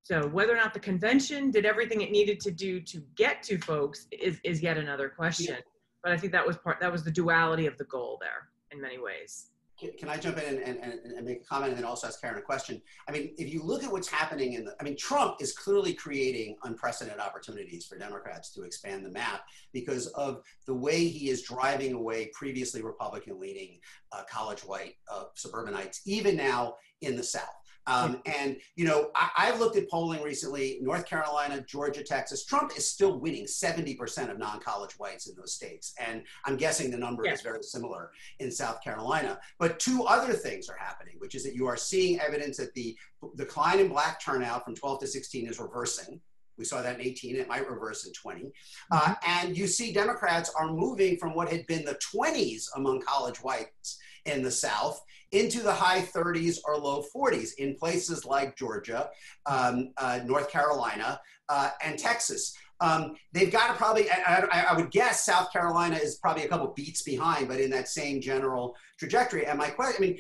So 0.03 0.27
whether 0.29 0.53
or 0.53 0.57
not 0.57 0.75
the 0.75 0.81
convention 0.81 1.51
did 1.51 1.65
everything 1.65 2.03
it 2.03 2.11
needed 2.11 2.41
to 2.41 2.51
do 2.51 2.81
to 2.81 3.03
get 3.15 3.43
to 3.45 3.59
folks 3.59 4.07
is, 4.13 4.39
is 4.45 4.63
yet 4.63 4.77
another 4.77 5.09
question. 5.09 5.57
But 6.03 6.13
I 6.13 6.19
think 6.19 6.33
that 6.33 6.47
was 6.47 6.59
part 6.59 6.79
that 6.81 6.93
was 6.93 7.03
the 7.03 7.11
duality 7.11 7.67
of 7.67 7.79
the 7.79 7.85
goal 7.85 8.19
there 8.21 8.51
in 8.71 8.81
many 8.81 8.99
ways 8.99 9.51
can 9.77 10.09
I 10.09 10.17
jump 10.17 10.39
in 10.39 10.59
and, 10.59 10.79
and, 10.79 11.01
and, 11.17 11.27
make 11.27 11.43
a 11.43 11.45
comment 11.45 11.71
and 11.71 11.79
then 11.79 11.85
also 11.85 12.07
ask 12.07 12.21
Karen 12.21 12.39
a 12.39 12.43
question? 12.43 12.81
I 13.09 13.13
mean, 13.13 13.35
if 13.39 13.53
you 13.53 13.63
look 13.63 13.83
at 13.83 13.91
what's 13.91 14.09
happening 14.09 14.53
in 14.53 14.65
the, 14.65 14.75
I 14.81 14.85
mean, 14.85 14.97
Trump 14.97 15.37
is 15.41 15.53
clearly 15.53 15.95
creating 15.95 16.57
unprecedented 16.63 17.21
opportunities 17.21 17.85
for 17.85 17.99
Democrats 17.99 18.53
to 18.55 18.63
expand 18.63 19.05
the 19.05 19.11
map 19.11 19.43
because 19.73 20.07
of 20.09 20.43
the 20.67 20.75
way 20.75 21.09
he 21.09 21.29
is 21.29 21.43
driving 21.43 21.95
away 21.95 22.31
previously 22.33 22.83
Republican 22.83 23.41
leaning 23.41 23.81
uh, 24.13 24.23
college 24.31 24.61
white 24.61 24.95
uh, 25.13 25.25
suburbanites, 25.35 26.03
even 26.07 26.37
now 26.37 26.75
in 27.01 27.17
the 27.17 27.23
South. 27.25 27.43
Um, 27.87 28.23
and, 28.25 28.57
you 28.77 28.87
know, 28.87 29.11
I, 29.15 29.47
have 29.47 29.61
looked 29.61 29.77
at 29.77 29.91
polling 29.91 30.23
recently 30.23 30.79
North 30.81 31.07
Carolina, 31.07 31.65
Georgia, 31.69 32.03
Texas. 32.03 32.45
Trump 32.45 32.73
is 32.77 32.89
still 32.89 33.21
winning 33.21 33.45
70% 33.45 34.31
of 34.31 34.39
non 34.39 34.61
college 34.61 34.93
whites 34.93 35.29
in 35.29 35.35
those 35.37 35.53
states. 35.53 35.95
And 35.99 36.23
I'm 36.47 36.57
guessing 36.57 36.91
the 36.91 36.97
number 36.97 37.27
is 37.27 37.43
very 37.43 37.63
similar 37.63 38.11
in 38.41 38.51
South 38.51 38.83
Carolina. 38.83 39.39
But 39.59 39.79
two 39.79 40.05
other 40.05 40.33
things 40.33 40.69
are 40.69 40.79
happening, 40.79 41.15
which 41.19 41.35
is 41.35 41.45
that 41.45 41.55
you 41.55 41.67
are 41.67 41.77
seeing 41.77 42.21
evidence 42.21 42.57
that 42.57 42.75
the 42.75 42.97
decline 43.37 43.81
in 43.81 43.89
black 43.89 44.21
turnout 44.23 44.65
from 44.65 44.75
12 44.75 45.01
to 45.01 45.07
16 45.07 45.49
is 45.49 45.59
reversing. 45.59 46.21
We 46.57 46.65
saw 46.65 46.83
that 46.83 47.01
in 47.01 47.07
18. 47.07 47.37
It 47.37 47.49
might 47.49 47.69
reverse 47.69 48.07
in 48.07 48.13
20. 48.13 48.53
Uh, 48.91 49.01
mm-hmm. 49.01 49.13
and 49.27 49.57
you 49.57 49.67
see 49.67 49.93
Democrats 49.93 50.53
are 50.59 50.73
moving 50.73 51.17
from 51.17 51.35
what 51.35 51.51
had 51.51 51.67
been 51.67 51.85
the 51.85 51.99
20s 52.15 52.67
among 52.77 53.03
college 53.03 53.39
whites 53.39 53.99
in 54.25 54.43
the 54.43 54.51
South 54.51 55.03
into 55.35 55.61
the 55.61 55.73
high 55.73 56.01
30s 56.01 56.59
or 56.65 56.79
low 56.79 57.05
40s 57.15 57.55
in 57.59 57.75
places 57.75 58.25
like 58.25 58.57
Georgia, 58.57 59.11
um, 59.47 59.91
uh, 59.97 60.21
North 60.25 60.51
Carolina, 60.51 61.21
uh, 61.49 61.71
and 61.85 61.99
Texas. 61.99 62.57
Um, 62.81 63.15
they've 63.33 63.53
got 63.53 63.69
to 63.69 63.75
probably, 63.75 64.11
I, 64.11 64.67
I, 64.71 64.77
would 64.77 64.91
guess 64.91 65.25
South 65.25 65.53
Carolina 65.53 65.97
is 65.97 66.17
probably 66.17 66.45
a 66.45 66.49
couple 66.49 66.67
beats 66.75 67.03
behind, 67.03 67.49
but 67.49 67.61
in 67.61 67.71
that 67.71 67.89
same 67.89 68.21
general 68.21 68.77
trajectory. 68.99 69.47
And 69.47 69.59
my 69.59 69.71
question, 69.71 70.05
I 70.05 70.07
mean, 70.07 70.19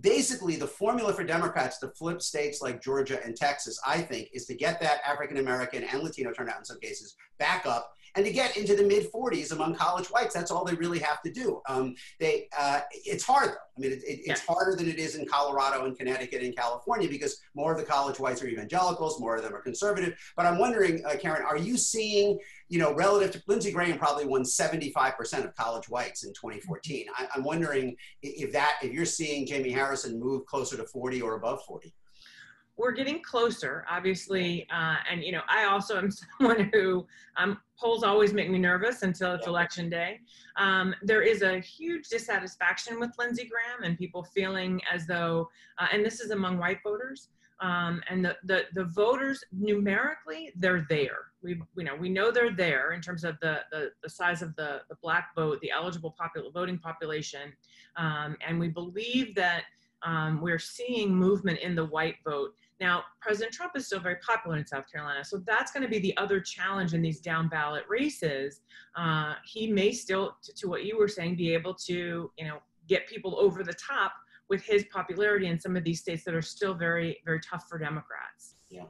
basically 0.00 0.56
the 0.56 0.66
formula 0.66 1.12
for 1.12 1.24
Democrats 1.24 1.78
to 1.80 1.88
flip 1.90 2.22
states 2.22 2.62
like 2.62 2.82
Georgia 2.82 3.22
and 3.24 3.36
Texas, 3.36 3.78
I 3.86 4.00
think, 4.00 4.28
is 4.32 4.46
to 4.46 4.54
get 4.54 4.80
that 4.80 5.00
African 5.06 5.36
American 5.36 5.84
and 5.84 6.02
Latino 6.02 6.32
turnout 6.32 6.58
in 6.58 6.64
some 6.64 6.80
cases 6.80 7.16
back 7.38 7.66
up 7.66 7.92
and 8.16 8.24
to 8.24 8.32
get 8.32 8.56
into 8.56 8.74
the 8.76 8.82
mid 8.82 9.10
40s 9.12 9.52
among 9.52 9.74
college 9.74 10.08
whites. 10.08 10.34
That's 10.34 10.50
all 10.50 10.64
they 10.64 10.74
really 10.74 10.98
have 10.98 11.22
to 11.22 11.30
do. 11.30 11.60
Um, 11.68 11.94
they, 12.18 12.48
uh, 12.58 12.80
it's 12.92 13.24
hard 13.24 13.50
though. 13.50 13.54
I 13.76 13.80
mean, 13.80 13.92
it, 13.92 14.02
it, 14.04 14.20
it's 14.24 14.44
harder 14.44 14.76
than 14.76 14.88
it 14.88 14.98
is 14.98 15.14
in 15.14 15.26
Colorado 15.26 15.86
and 15.86 15.96
Connecticut 15.96 16.42
and 16.42 16.54
California 16.54 17.08
because 17.08 17.40
more 17.54 17.72
of 17.72 17.78
the 17.78 17.84
college 17.84 18.18
whites 18.18 18.42
are 18.42 18.48
evangelicals, 18.48 19.20
more 19.20 19.36
of 19.36 19.42
them 19.42 19.54
are 19.54 19.62
conservative. 19.62 20.18
But 20.36 20.46
I'm 20.46 20.58
wondering, 20.58 21.04
uh, 21.06 21.16
Karen, 21.20 21.42
are 21.42 21.56
you 21.56 21.76
seeing, 21.76 22.38
you 22.68 22.78
know, 22.78 22.94
relative 22.94 23.32
to 23.32 23.42
Lindsey 23.46 23.72
Graham 23.72 23.98
probably 23.98 24.26
won 24.26 24.42
75% 24.42 25.44
of 25.44 25.54
college 25.56 25.88
whites 25.88 26.24
in 26.24 26.32
2014. 26.34 27.06
I, 27.16 27.28
I'm 27.34 27.44
wondering 27.44 27.96
if 28.22 28.52
that, 28.52 28.76
if 28.82 28.92
you're 28.92 29.04
seeing 29.04 29.46
Jamie 29.46 29.70
Harrison 29.70 30.20
move 30.20 30.46
closer 30.46 30.76
to 30.76 30.84
40 30.84 31.22
or 31.22 31.36
above 31.36 31.64
40. 31.64 31.94
We're 32.80 32.92
getting 32.92 33.22
closer, 33.22 33.84
obviously. 33.88 34.66
Uh, 34.72 34.96
and, 35.10 35.22
you 35.22 35.32
know, 35.32 35.42
I 35.48 35.64
also 35.64 35.98
am 35.98 36.10
someone 36.38 36.70
who 36.72 37.06
um, 37.36 37.58
polls 37.78 38.02
always 38.02 38.32
make 38.32 38.50
me 38.50 38.58
nervous 38.58 39.02
until 39.02 39.34
it's 39.34 39.46
election 39.46 39.90
day. 39.90 40.20
Um, 40.56 40.94
there 41.02 41.22
is 41.22 41.42
a 41.42 41.60
huge 41.60 42.08
dissatisfaction 42.08 42.98
with 42.98 43.10
Lindsey 43.18 43.48
Graham 43.48 43.84
and 43.84 43.98
people 43.98 44.24
feeling 44.34 44.80
as 44.92 45.06
though, 45.06 45.48
uh, 45.78 45.88
and 45.92 46.04
this 46.04 46.20
is 46.20 46.30
among 46.30 46.58
white 46.58 46.78
voters, 46.82 47.28
um, 47.60 48.02
and 48.08 48.24
the, 48.24 48.36
the, 48.44 48.62
the 48.72 48.84
voters 48.84 49.44
numerically, 49.52 50.50
they're 50.56 50.86
there. 50.88 51.26
We, 51.42 51.60
you 51.76 51.84
know, 51.84 51.94
we 51.94 52.08
know 52.08 52.30
they're 52.30 52.54
there 52.54 52.92
in 52.92 53.02
terms 53.02 53.22
of 53.22 53.38
the, 53.40 53.60
the, 53.70 53.90
the 54.02 54.08
size 54.08 54.40
of 54.40 54.56
the, 54.56 54.80
the 54.88 54.96
black 55.02 55.34
vote, 55.34 55.60
the 55.60 55.70
eligible 55.70 56.16
popul- 56.18 56.52
voting 56.54 56.78
population. 56.78 57.52
Um, 57.96 58.36
and 58.46 58.58
we 58.58 58.68
believe 58.68 59.34
that 59.34 59.64
um, 60.02 60.40
we're 60.40 60.58
seeing 60.58 61.14
movement 61.14 61.58
in 61.60 61.74
the 61.74 61.84
white 61.84 62.16
vote. 62.24 62.54
Now, 62.80 63.04
President 63.20 63.52
Trump 63.52 63.72
is 63.76 63.86
still 63.86 64.00
very 64.00 64.16
popular 64.16 64.56
in 64.56 64.66
South 64.66 64.90
Carolina, 64.90 65.24
so 65.24 65.38
that's 65.46 65.70
going 65.70 65.82
to 65.82 65.88
be 65.88 65.98
the 65.98 66.16
other 66.16 66.40
challenge 66.40 66.94
in 66.94 67.02
these 67.02 67.20
down 67.20 67.48
ballot 67.48 67.84
races. 67.88 68.62
Uh, 68.96 69.34
he 69.44 69.70
may 69.70 69.92
still, 69.92 70.36
to, 70.42 70.54
to 70.54 70.68
what 70.68 70.84
you 70.84 70.96
were 70.96 71.08
saying, 71.08 71.36
be 71.36 71.52
able 71.52 71.74
to, 71.74 72.30
you 72.38 72.44
know, 72.46 72.58
get 72.88 73.06
people 73.06 73.38
over 73.38 73.62
the 73.62 73.74
top 73.74 74.12
with 74.48 74.62
his 74.62 74.84
popularity 74.92 75.46
in 75.46 75.60
some 75.60 75.76
of 75.76 75.84
these 75.84 76.00
states 76.00 76.24
that 76.24 76.34
are 76.34 76.42
still 76.42 76.74
very, 76.74 77.18
very 77.24 77.40
tough 77.40 77.68
for 77.68 77.78
Democrats. 77.78 78.56
Yeah. 78.70 78.86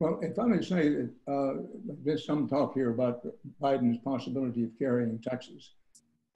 Well, 0.00 0.20
if 0.22 0.38
I 0.38 0.44
may 0.44 0.62
say 0.62 0.88
that 0.90 1.10
uh, 1.26 1.62
there's 2.04 2.24
some 2.24 2.48
talk 2.48 2.74
here 2.74 2.90
about 2.90 3.26
Biden's 3.60 3.98
possibility 3.98 4.62
of 4.62 4.70
carrying 4.78 5.18
Texas. 5.18 5.74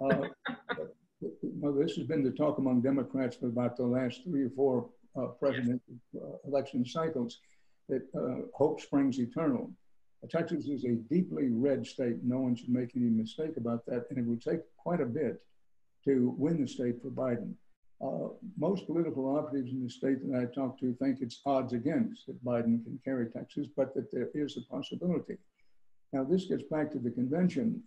Uh, 0.01 0.29
well, 1.43 1.73
this 1.73 1.97
has 1.97 2.07
been 2.07 2.23
the 2.23 2.31
talk 2.31 2.59
among 2.59 2.81
Democrats 2.81 3.37
for 3.37 3.47
about 3.47 3.77
the 3.77 3.87
last 3.87 4.23
three 4.25 4.45
or 4.45 4.51
four 4.51 4.91
uh, 5.17 5.27
presidential 5.27 5.95
uh, 6.17 6.49
election 6.49 6.85
cycles 6.85 7.39
that 7.89 8.03
uh, 8.17 8.47
hope 8.55 8.81
springs 8.81 9.19
eternal. 9.19 9.71
Texas 10.31 10.67
is 10.67 10.85
a 10.85 10.95
deeply 11.13 11.49
red 11.51 11.87
state. 11.87 12.23
No 12.23 12.39
one 12.39 12.55
should 12.55 12.69
make 12.69 12.91
any 12.97 13.11
mistake 13.11 13.57
about 13.57 13.85
that. 13.87 14.07
And 14.09 14.19
it 14.19 14.25
would 14.25 14.41
take 14.41 14.61
quite 14.77 15.01
a 15.01 15.07
bit 15.07 15.43
to 16.05 16.35
win 16.39 16.61
the 16.61 16.69
state 16.69 17.03
for 17.03 17.11
Biden. 17.11 17.55
Uh, 18.01 18.29
most 18.59 18.87
political 18.87 19.37
operatives 19.37 19.73
in 19.73 19.83
the 19.83 19.91
state 19.91 20.19
that 20.29 20.39
I 20.39 20.53
talk 20.53 20.79
to 20.81 20.95
think 20.95 21.19
it's 21.21 21.41
odds 21.47 21.73
against 21.73 22.27
that 22.27 22.45
Biden 22.45 22.83
can 22.85 23.01
carry 23.05 23.27
Texas, 23.27 23.67
but 23.77 23.95
that 23.95 24.11
there 24.13 24.29
is 24.35 24.57
a 24.57 24.73
possibility. 24.73 25.39
Now, 26.13 26.25
this 26.25 26.47
gets 26.47 26.65
back 26.65 26.91
to 26.93 26.99
the 26.99 27.11
convention. 27.11 27.83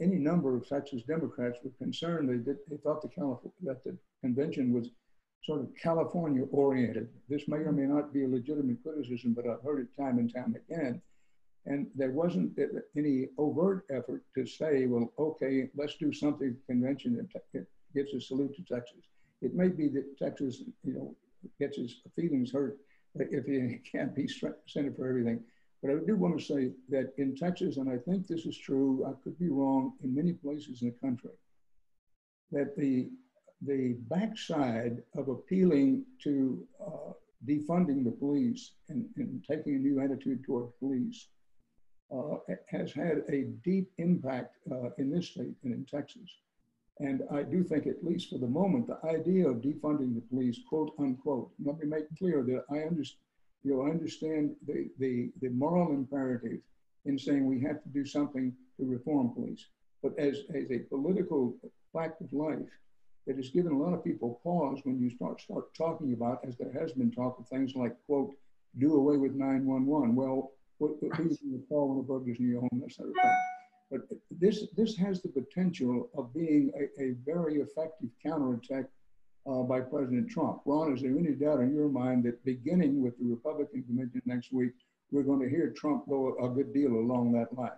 Any 0.00 0.16
number 0.16 0.56
of 0.56 0.68
Texas 0.68 1.02
Democrats 1.02 1.58
were 1.64 1.72
concerned. 1.78 2.28
They, 2.28 2.52
they 2.68 2.76
thought 2.82 3.02
the 3.02 3.08
California, 3.08 3.52
that 3.62 3.82
the 3.84 3.96
convention 4.22 4.72
was 4.72 4.90
sort 5.44 5.60
of 5.60 5.68
California 5.80 6.44
oriented. 6.50 7.08
This 7.28 7.48
may 7.48 7.58
or 7.58 7.72
may 7.72 7.86
not 7.86 8.12
be 8.12 8.24
a 8.24 8.28
legitimate 8.28 8.82
criticism, 8.82 9.34
but 9.34 9.46
I've 9.46 9.62
heard 9.62 9.80
it 9.80 10.00
time 10.00 10.18
and 10.18 10.32
time 10.32 10.54
again. 10.54 11.00
And 11.66 11.86
there 11.94 12.12
wasn't 12.12 12.58
any 12.96 13.28
overt 13.38 13.84
effort 13.90 14.22
to 14.34 14.46
say, 14.46 14.86
well, 14.86 15.12
okay, 15.18 15.68
let's 15.76 15.96
do 15.96 16.12
something 16.12 16.56
convention 16.66 17.16
that 17.16 17.66
gives 17.94 18.14
a 18.14 18.20
salute 18.20 18.54
to 18.56 18.62
Texas. 18.62 19.04
It 19.42 19.54
may 19.54 19.68
be 19.68 19.88
that 19.88 20.18
Texas, 20.18 20.62
you 20.84 20.94
know, 20.94 21.14
gets 21.60 21.76
his 21.76 22.00
feelings 22.16 22.52
hurt 22.52 22.78
if 23.14 23.46
he 23.46 23.78
can't 23.90 24.14
be 24.14 24.28
center 24.66 24.92
for 24.92 25.08
everything. 25.08 25.40
But 25.82 25.92
I 25.92 25.94
do 26.06 26.16
want 26.16 26.38
to 26.38 26.44
say 26.44 26.72
that 26.88 27.12
in 27.18 27.36
Texas, 27.36 27.76
and 27.76 27.88
I 27.88 27.98
think 27.98 28.26
this 28.26 28.46
is 28.46 28.58
true, 28.58 29.06
I 29.06 29.12
could 29.22 29.38
be 29.38 29.48
wrong, 29.48 29.92
in 30.02 30.14
many 30.14 30.32
places 30.32 30.82
in 30.82 30.88
the 30.88 31.06
country, 31.06 31.30
that 32.50 32.76
the 32.76 33.10
the 33.62 33.96
backside 34.08 35.02
of 35.16 35.28
appealing 35.28 36.04
to 36.22 36.64
uh, 36.80 37.12
defunding 37.46 38.04
the 38.04 38.10
police 38.10 38.72
and, 38.88 39.06
and, 39.16 39.44
taking 39.44 39.74
a 39.74 39.78
new 39.78 40.00
attitude 40.00 40.44
toward 40.44 40.68
police 40.78 41.28
uh, 42.14 42.36
has 42.68 42.92
had 42.92 43.22
a 43.28 43.48
deep 43.64 43.90
impact 43.98 44.56
uh, 44.70 44.90
in 44.98 45.10
this 45.10 45.28
state 45.28 45.54
and 45.64 45.74
in 45.74 45.84
Texas. 45.84 46.30
And 47.00 47.22
I 47.32 47.42
do 47.42 47.62
think, 47.62 47.86
at 47.86 48.04
least 48.04 48.30
for 48.30 48.38
the 48.38 48.46
moment, 48.46 48.88
the 48.88 48.98
idea 49.08 49.48
of 49.48 49.56
defunding 49.56 50.14
the 50.14 50.24
police, 50.30 50.58
quote 50.68 50.92
unquote, 50.98 51.50
let 51.64 51.78
me 51.78 51.86
make 51.86 52.06
clear 52.16 52.42
that 52.42 52.64
I 52.70 52.82
understand, 52.82 53.20
you 53.64 53.74
know, 53.74 53.86
understand 53.86 54.54
the, 54.66 54.88
the, 54.98 55.30
the 55.40 55.48
moral 55.50 55.92
imperative 55.92 56.60
in 57.04 57.18
saying 57.18 57.46
we 57.46 57.60
have 57.60 57.82
to 57.82 57.88
do 57.88 58.04
something 58.04 58.52
to 58.78 58.86
reform 58.86 59.30
police. 59.30 59.66
But 60.02 60.18
as, 60.18 60.42
as 60.54 60.70
a 60.70 60.78
political 60.78 61.56
fact 61.92 62.20
of 62.20 62.32
life, 62.32 62.58
it 63.26 63.36
has 63.36 63.50
given 63.50 63.72
a 63.72 63.78
lot 63.78 63.92
of 63.92 64.04
people 64.04 64.40
pause 64.42 64.80
when 64.84 64.98
you 64.98 65.10
start 65.10 65.40
start 65.40 65.74
talking 65.74 66.12
about, 66.14 66.40
as 66.46 66.56
there 66.56 66.72
has 66.72 66.92
been 66.92 67.10
talk 67.10 67.38
of 67.38 67.46
things 67.48 67.74
like, 67.74 67.94
quote, 68.06 68.34
do 68.78 68.94
away 68.94 69.16
with 69.16 69.34
911. 69.34 70.14
Well, 70.14 70.52
what, 70.78 70.92
who's 71.16 71.38
going 71.38 71.60
to 71.60 71.66
call 71.68 71.88
when 71.88 71.98
a 71.98 72.02
burglar's 72.02 72.38
your 72.38 72.60
home, 72.60 72.80
that 72.80 72.92
sort 72.92 73.08
of 73.08 73.14
thing. 73.14 73.36
But 73.90 74.00
this, 74.30 74.66
this 74.76 74.96
has 74.96 75.20
the 75.20 75.28
potential 75.28 76.08
of 76.16 76.32
being 76.32 76.70
a, 76.78 77.02
a 77.02 77.14
very 77.24 77.56
effective 77.56 78.10
counterattack 78.22 78.86
uh, 79.48 79.62
by 79.62 79.80
President 79.80 80.30
Trump. 80.30 80.60
Ron, 80.64 80.94
is 80.94 81.02
there 81.02 81.10
any 81.10 81.32
doubt 81.32 81.60
in 81.60 81.74
your 81.74 81.88
mind 81.88 82.24
that 82.24 82.44
beginning 82.44 83.02
with 83.02 83.18
the 83.18 83.24
Republican 83.24 83.82
convention 83.82 84.22
next 84.26 84.52
week, 84.52 84.72
we're 85.10 85.22
going 85.22 85.40
to 85.40 85.48
hear 85.48 85.70
Trump 85.70 86.08
go 86.08 86.36
a 86.42 86.48
good 86.48 86.74
deal 86.74 86.90
along 86.90 87.32
that 87.32 87.56
line? 87.56 87.70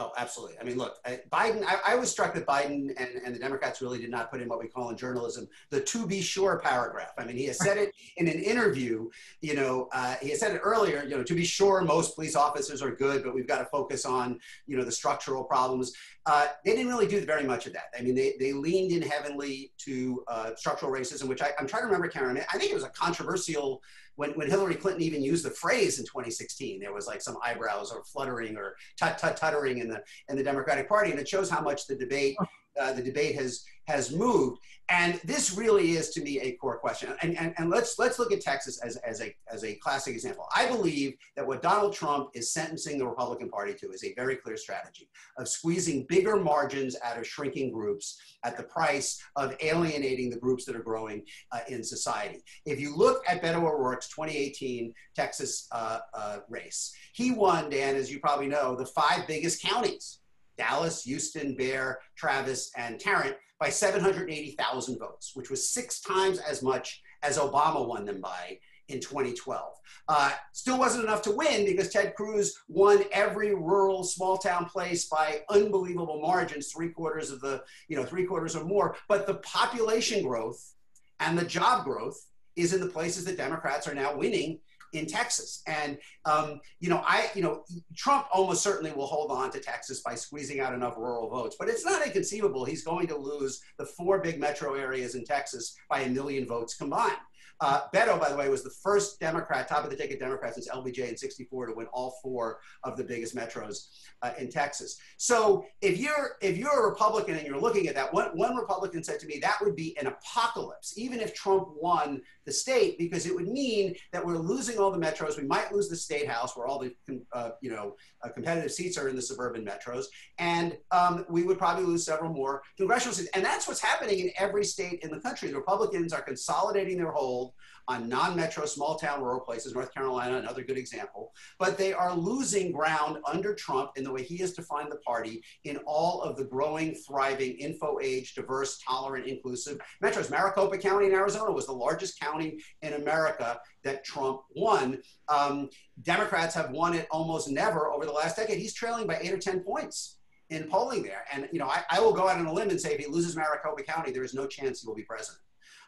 Oh, 0.00 0.12
absolutely. 0.16 0.56
I 0.58 0.64
mean, 0.64 0.78
look, 0.78 0.96
Biden, 1.30 1.62
I, 1.62 1.78
I, 1.88 1.94
was 1.94 2.10
struck 2.10 2.32
that 2.32 2.46
Biden 2.46 2.88
and, 2.96 3.20
and 3.22 3.34
the 3.34 3.38
Democrats 3.38 3.82
really 3.82 3.98
did 3.98 4.10
not 4.10 4.30
put 4.30 4.40
in 4.40 4.48
what 4.48 4.58
we 4.58 4.66
call 4.66 4.88
in 4.88 4.96
journalism 4.96 5.46
the 5.68 5.82
to 5.82 6.06
be 6.06 6.22
sure 6.22 6.58
paragraph. 6.58 7.12
I 7.18 7.26
mean, 7.26 7.36
he 7.36 7.44
has 7.44 7.58
said 7.58 7.76
it 7.76 7.92
in 8.16 8.26
an 8.26 8.38
interview, 8.38 9.10
you 9.42 9.54
know, 9.54 9.90
uh, 9.92 10.14
he 10.22 10.30
has 10.30 10.40
said 10.40 10.54
it 10.54 10.62
earlier, 10.64 11.04
you 11.04 11.18
know, 11.18 11.22
to 11.22 11.34
be 11.34 11.44
sure, 11.44 11.82
most 11.82 12.14
police 12.14 12.34
officers 12.34 12.80
are 12.80 12.90
good, 12.90 13.22
but 13.22 13.34
we've 13.34 13.46
got 13.46 13.58
to 13.58 13.66
focus 13.66 14.06
on, 14.06 14.40
you 14.66 14.78
know, 14.78 14.84
the 14.84 14.92
structural 14.92 15.44
problems. 15.44 15.92
Uh, 16.24 16.46
they 16.64 16.74
didn't 16.74 16.88
really 16.88 17.06
do 17.06 17.20
very 17.26 17.44
much 17.44 17.66
of 17.66 17.74
that. 17.74 17.90
I 17.98 18.00
mean, 18.00 18.14
they, 18.14 18.36
they 18.40 18.54
leaned 18.54 18.92
in 18.92 19.02
heavily 19.02 19.70
to 19.80 20.24
uh, 20.28 20.54
structural 20.56 20.90
racism, 20.90 21.28
which 21.28 21.42
I, 21.42 21.50
I'm 21.58 21.66
trying 21.66 21.82
to 21.82 21.86
remember, 21.86 22.08
Karen. 22.08 22.38
I 22.38 22.56
think 22.56 22.70
it 22.70 22.74
was 22.74 22.84
a 22.84 22.90
controversial 22.90 23.82
when, 24.16 24.30
when 24.32 24.48
Hillary 24.48 24.74
Clinton 24.74 25.02
even 25.02 25.22
used 25.22 25.44
the 25.44 25.50
phrase 25.50 25.98
in 25.98 26.04
2016, 26.04 26.80
there 26.80 26.92
was 26.92 27.06
like 27.06 27.22
some 27.22 27.36
eyebrows 27.44 27.92
or 27.92 28.04
fluttering 28.04 28.56
or 28.56 28.76
tut 28.98 29.18
tut 29.18 29.36
tuttering 29.36 29.78
in 29.78 29.88
the 29.88 30.02
in 30.28 30.36
the 30.36 30.42
Democratic 30.42 30.88
Party, 30.88 31.10
and 31.10 31.20
it 31.20 31.28
shows 31.28 31.48
how 31.48 31.60
much 31.60 31.86
the 31.86 31.96
debate 31.96 32.36
oh. 32.40 32.46
Uh, 32.80 32.92
the 32.92 33.02
debate 33.02 33.34
has 33.36 33.64
has 33.90 34.12
moved. 34.12 34.60
And 34.88 35.20
this 35.24 35.56
really 35.56 35.92
is 35.92 36.10
to 36.10 36.22
me 36.22 36.40
a 36.40 36.52
core 36.52 36.78
question. 36.78 37.14
And, 37.22 37.36
and, 37.38 37.54
and 37.58 37.70
let's 37.70 37.98
let's 37.98 38.18
look 38.18 38.32
at 38.32 38.40
Texas 38.40 38.80
as, 38.82 38.96
as 38.96 39.20
a 39.20 39.34
as 39.52 39.64
a 39.64 39.74
classic 39.76 40.14
example. 40.14 40.46
I 40.54 40.66
believe 40.66 41.14
that 41.36 41.46
what 41.46 41.62
Donald 41.62 41.92
Trump 41.92 42.30
is 42.34 42.52
sentencing 42.52 42.98
the 42.98 43.06
Republican 43.06 43.50
Party 43.50 43.74
to 43.74 43.90
is 43.90 44.02
a 44.02 44.14
very 44.14 44.36
clear 44.36 44.56
strategy 44.56 45.08
of 45.38 45.48
squeezing 45.48 46.06
bigger 46.08 46.36
margins 46.36 46.96
out 47.04 47.18
of 47.18 47.26
shrinking 47.26 47.72
groups 47.72 48.18
at 48.44 48.56
the 48.56 48.64
price 48.64 49.22
of 49.36 49.54
alienating 49.60 50.28
the 50.28 50.38
groups 50.38 50.64
that 50.64 50.74
are 50.74 50.82
growing 50.82 51.22
uh, 51.52 51.60
in 51.68 51.84
society. 51.84 52.42
If 52.66 52.80
you 52.80 52.96
look 52.96 53.22
at 53.28 53.42
Beto 53.42 53.62
O'Rourke's 53.62 54.08
2018 54.08 54.92
Texas 55.14 55.68
uh, 55.70 56.00
uh, 56.14 56.38
race, 56.48 56.92
he 57.12 57.30
won, 57.30 57.70
Dan, 57.70 57.94
as 57.94 58.10
you 58.10 58.18
probably 58.18 58.48
know, 58.48 58.74
the 58.74 58.86
five 58.86 59.26
biggest 59.28 59.62
counties 59.62 60.19
Dallas, 60.60 61.02
Houston, 61.04 61.54
Bexar, 61.56 62.00
Travis, 62.16 62.70
and 62.76 63.00
Tarrant 63.00 63.34
by 63.58 63.70
780,000 63.70 64.98
votes, 64.98 65.32
which 65.34 65.48
was 65.48 65.70
six 65.70 66.00
times 66.00 66.38
as 66.38 66.62
much 66.62 67.00
as 67.22 67.38
Obama 67.38 67.86
won 67.86 68.04
them 68.04 68.20
by 68.20 68.58
in 68.88 69.00
2012. 69.00 69.74
Uh, 70.08 70.32
still 70.52 70.78
wasn't 70.78 71.02
enough 71.02 71.22
to 71.22 71.30
win 71.30 71.64
because 71.64 71.88
Ted 71.88 72.14
Cruz 72.14 72.54
won 72.68 73.04
every 73.10 73.54
rural 73.54 74.04
small 74.04 74.36
town 74.36 74.66
place 74.66 75.06
by 75.08 75.40
unbelievable 75.48 76.20
margins, 76.20 76.70
three 76.70 76.90
quarters 76.90 77.30
of 77.30 77.40
the, 77.40 77.62
you 77.88 77.96
know, 77.96 78.04
three 78.04 78.26
quarters 78.26 78.54
or 78.54 78.64
more. 78.64 78.96
But 79.08 79.26
the 79.26 79.36
population 79.36 80.22
growth 80.22 80.74
and 81.20 81.38
the 81.38 81.44
job 81.46 81.84
growth 81.84 82.20
is 82.56 82.74
in 82.74 82.80
the 82.80 82.86
places 82.86 83.24
that 83.24 83.38
Democrats 83.38 83.88
are 83.88 83.94
now 83.94 84.14
winning 84.14 84.58
in 84.92 85.06
Texas. 85.06 85.62
And 85.66 85.98
um, 86.24 86.60
you 86.78 86.88
know, 86.88 87.02
I 87.04 87.30
you 87.34 87.42
know, 87.42 87.64
Trump 87.96 88.26
almost 88.32 88.62
certainly 88.62 88.92
will 88.92 89.06
hold 89.06 89.30
on 89.30 89.50
to 89.52 89.60
Texas 89.60 90.00
by 90.00 90.14
squeezing 90.14 90.60
out 90.60 90.74
enough 90.74 90.96
rural 90.96 91.28
votes. 91.28 91.56
But 91.58 91.68
it's 91.68 91.84
not 91.84 92.04
inconceivable 92.04 92.64
he's 92.64 92.84
going 92.84 93.06
to 93.08 93.16
lose 93.16 93.60
the 93.78 93.86
four 93.86 94.18
big 94.18 94.40
metro 94.40 94.74
areas 94.74 95.14
in 95.14 95.24
Texas 95.24 95.76
by 95.88 96.00
a 96.00 96.08
million 96.08 96.46
votes 96.46 96.74
combined. 96.74 97.16
Uh, 97.60 97.82
Beto, 97.94 98.18
by 98.18 98.30
the 98.30 98.36
way, 98.36 98.48
was 98.48 98.62
the 98.62 98.70
first 98.70 99.20
Democrat, 99.20 99.68
top 99.68 99.84
of 99.84 99.90
the 99.90 99.96
ticket 99.96 100.18
Democrat 100.18 100.54
since 100.54 100.68
LBJ 100.68 101.10
in 101.10 101.16
64 101.16 101.66
to 101.66 101.74
win 101.74 101.86
all 101.92 102.18
four 102.22 102.60
of 102.84 102.96
the 102.96 103.04
biggest 103.04 103.36
metros 103.36 103.88
uh, 104.22 104.32
in 104.38 104.50
Texas. 104.50 104.98
So 105.18 105.66
if 105.82 105.98
you're 105.98 106.36
if 106.40 106.56
you're 106.56 106.86
a 106.86 106.88
Republican 106.88 107.36
and 107.36 107.46
you're 107.46 107.60
looking 107.60 107.86
at 107.86 107.94
that, 107.96 108.12
one, 108.14 108.28
one 108.34 108.56
Republican 108.56 109.04
said 109.04 109.20
to 109.20 109.26
me 109.26 109.38
that 109.42 109.58
would 109.60 109.76
be 109.76 109.96
an 109.98 110.06
apocalypse, 110.06 110.94
even 110.96 111.20
if 111.20 111.34
Trump 111.34 111.68
won 111.76 112.22
the 112.46 112.52
state, 112.52 112.98
because 112.98 113.26
it 113.26 113.34
would 113.34 113.48
mean 113.48 113.94
that 114.12 114.24
we're 114.24 114.38
losing 114.38 114.78
all 114.78 114.90
the 114.90 114.98
metros. 114.98 115.36
We 115.36 115.46
might 115.46 115.72
lose 115.72 115.88
the 115.88 115.96
state 115.96 116.26
house 116.26 116.56
where 116.56 116.66
all 116.66 116.78
the 116.78 116.94
uh, 117.32 117.50
you 117.60 117.70
know 117.70 117.94
uh, 118.22 118.30
competitive 118.30 118.72
seats 118.72 118.96
are 118.96 119.08
in 119.08 119.16
the 119.16 119.22
suburban 119.22 119.66
metros, 119.66 120.06
and 120.38 120.78
um, 120.92 121.26
we 121.28 121.42
would 121.42 121.58
probably 121.58 121.84
lose 121.84 122.06
several 122.06 122.32
more 122.32 122.62
congressional 122.78 123.14
seats. 123.14 123.28
And 123.34 123.44
that's 123.44 123.68
what's 123.68 123.82
happening 123.82 124.20
in 124.20 124.30
every 124.38 124.64
state 124.64 125.00
in 125.02 125.10
the 125.10 125.20
country. 125.20 125.50
The 125.50 125.56
Republicans 125.56 126.14
are 126.14 126.22
consolidating 126.22 126.96
their 126.96 127.10
hold 127.10 127.49
on 127.90 128.08
non-metro 128.08 128.64
small 128.66 128.94
town 128.94 129.20
rural 129.20 129.40
places, 129.40 129.74
North 129.74 129.92
Carolina, 129.92 130.38
another 130.38 130.62
good 130.62 130.78
example, 130.78 131.32
but 131.58 131.76
they 131.76 131.92
are 131.92 132.14
losing 132.14 132.70
ground 132.70 133.18
under 133.26 133.52
Trump 133.52 133.90
in 133.96 134.04
the 134.04 134.12
way 134.12 134.22
he 134.22 134.36
has 134.36 134.52
defined 134.52 134.92
the 134.92 134.98
party 134.98 135.42
in 135.64 135.76
all 135.86 136.22
of 136.22 136.36
the 136.36 136.44
growing, 136.44 136.94
thriving, 136.94 137.56
info 137.56 137.98
age, 138.00 138.34
diverse, 138.34 138.78
tolerant, 138.86 139.26
inclusive 139.26 139.80
metros. 140.02 140.30
Maricopa 140.30 140.78
County 140.78 141.06
in 141.06 141.12
Arizona 141.12 141.50
was 141.50 141.66
the 141.66 141.72
largest 141.72 142.20
county 142.20 142.60
in 142.82 142.92
America 142.92 143.60
that 143.82 144.04
Trump 144.04 144.42
won. 144.54 145.00
Um, 145.28 145.68
Democrats 146.02 146.54
have 146.54 146.70
won 146.70 146.94
it 146.94 147.08
almost 147.10 147.50
never 147.50 147.88
over 147.88 148.06
the 148.06 148.12
last 148.12 148.36
decade. 148.36 148.58
He's 148.58 148.74
trailing 148.74 149.08
by 149.08 149.18
eight 149.20 149.32
or 149.32 149.38
10 149.38 149.60
points 149.60 150.18
in 150.50 150.68
polling 150.68 151.02
there. 151.02 151.24
And, 151.32 151.48
you 151.52 151.58
know, 151.58 151.66
I, 151.66 151.82
I 151.90 152.00
will 152.00 152.12
go 152.12 152.28
out 152.28 152.38
on 152.38 152.46
a 152.46 152.52
limb 152.52 152.70
and 152.70 152.80
say 152.80 152.94
if 152.94 153.00
he 153.00 153.06
loses 153.06 153.34
Maricopa 153.34 153.82
County, 153.82 154.12
there 154.12 154.24
is 154.24 154.34
no 154.34 154.46
chance 154.46 154.80
he 154.80 154.86
will 154.86 154.94
be 154.94 155.02
president. 155.02 155.42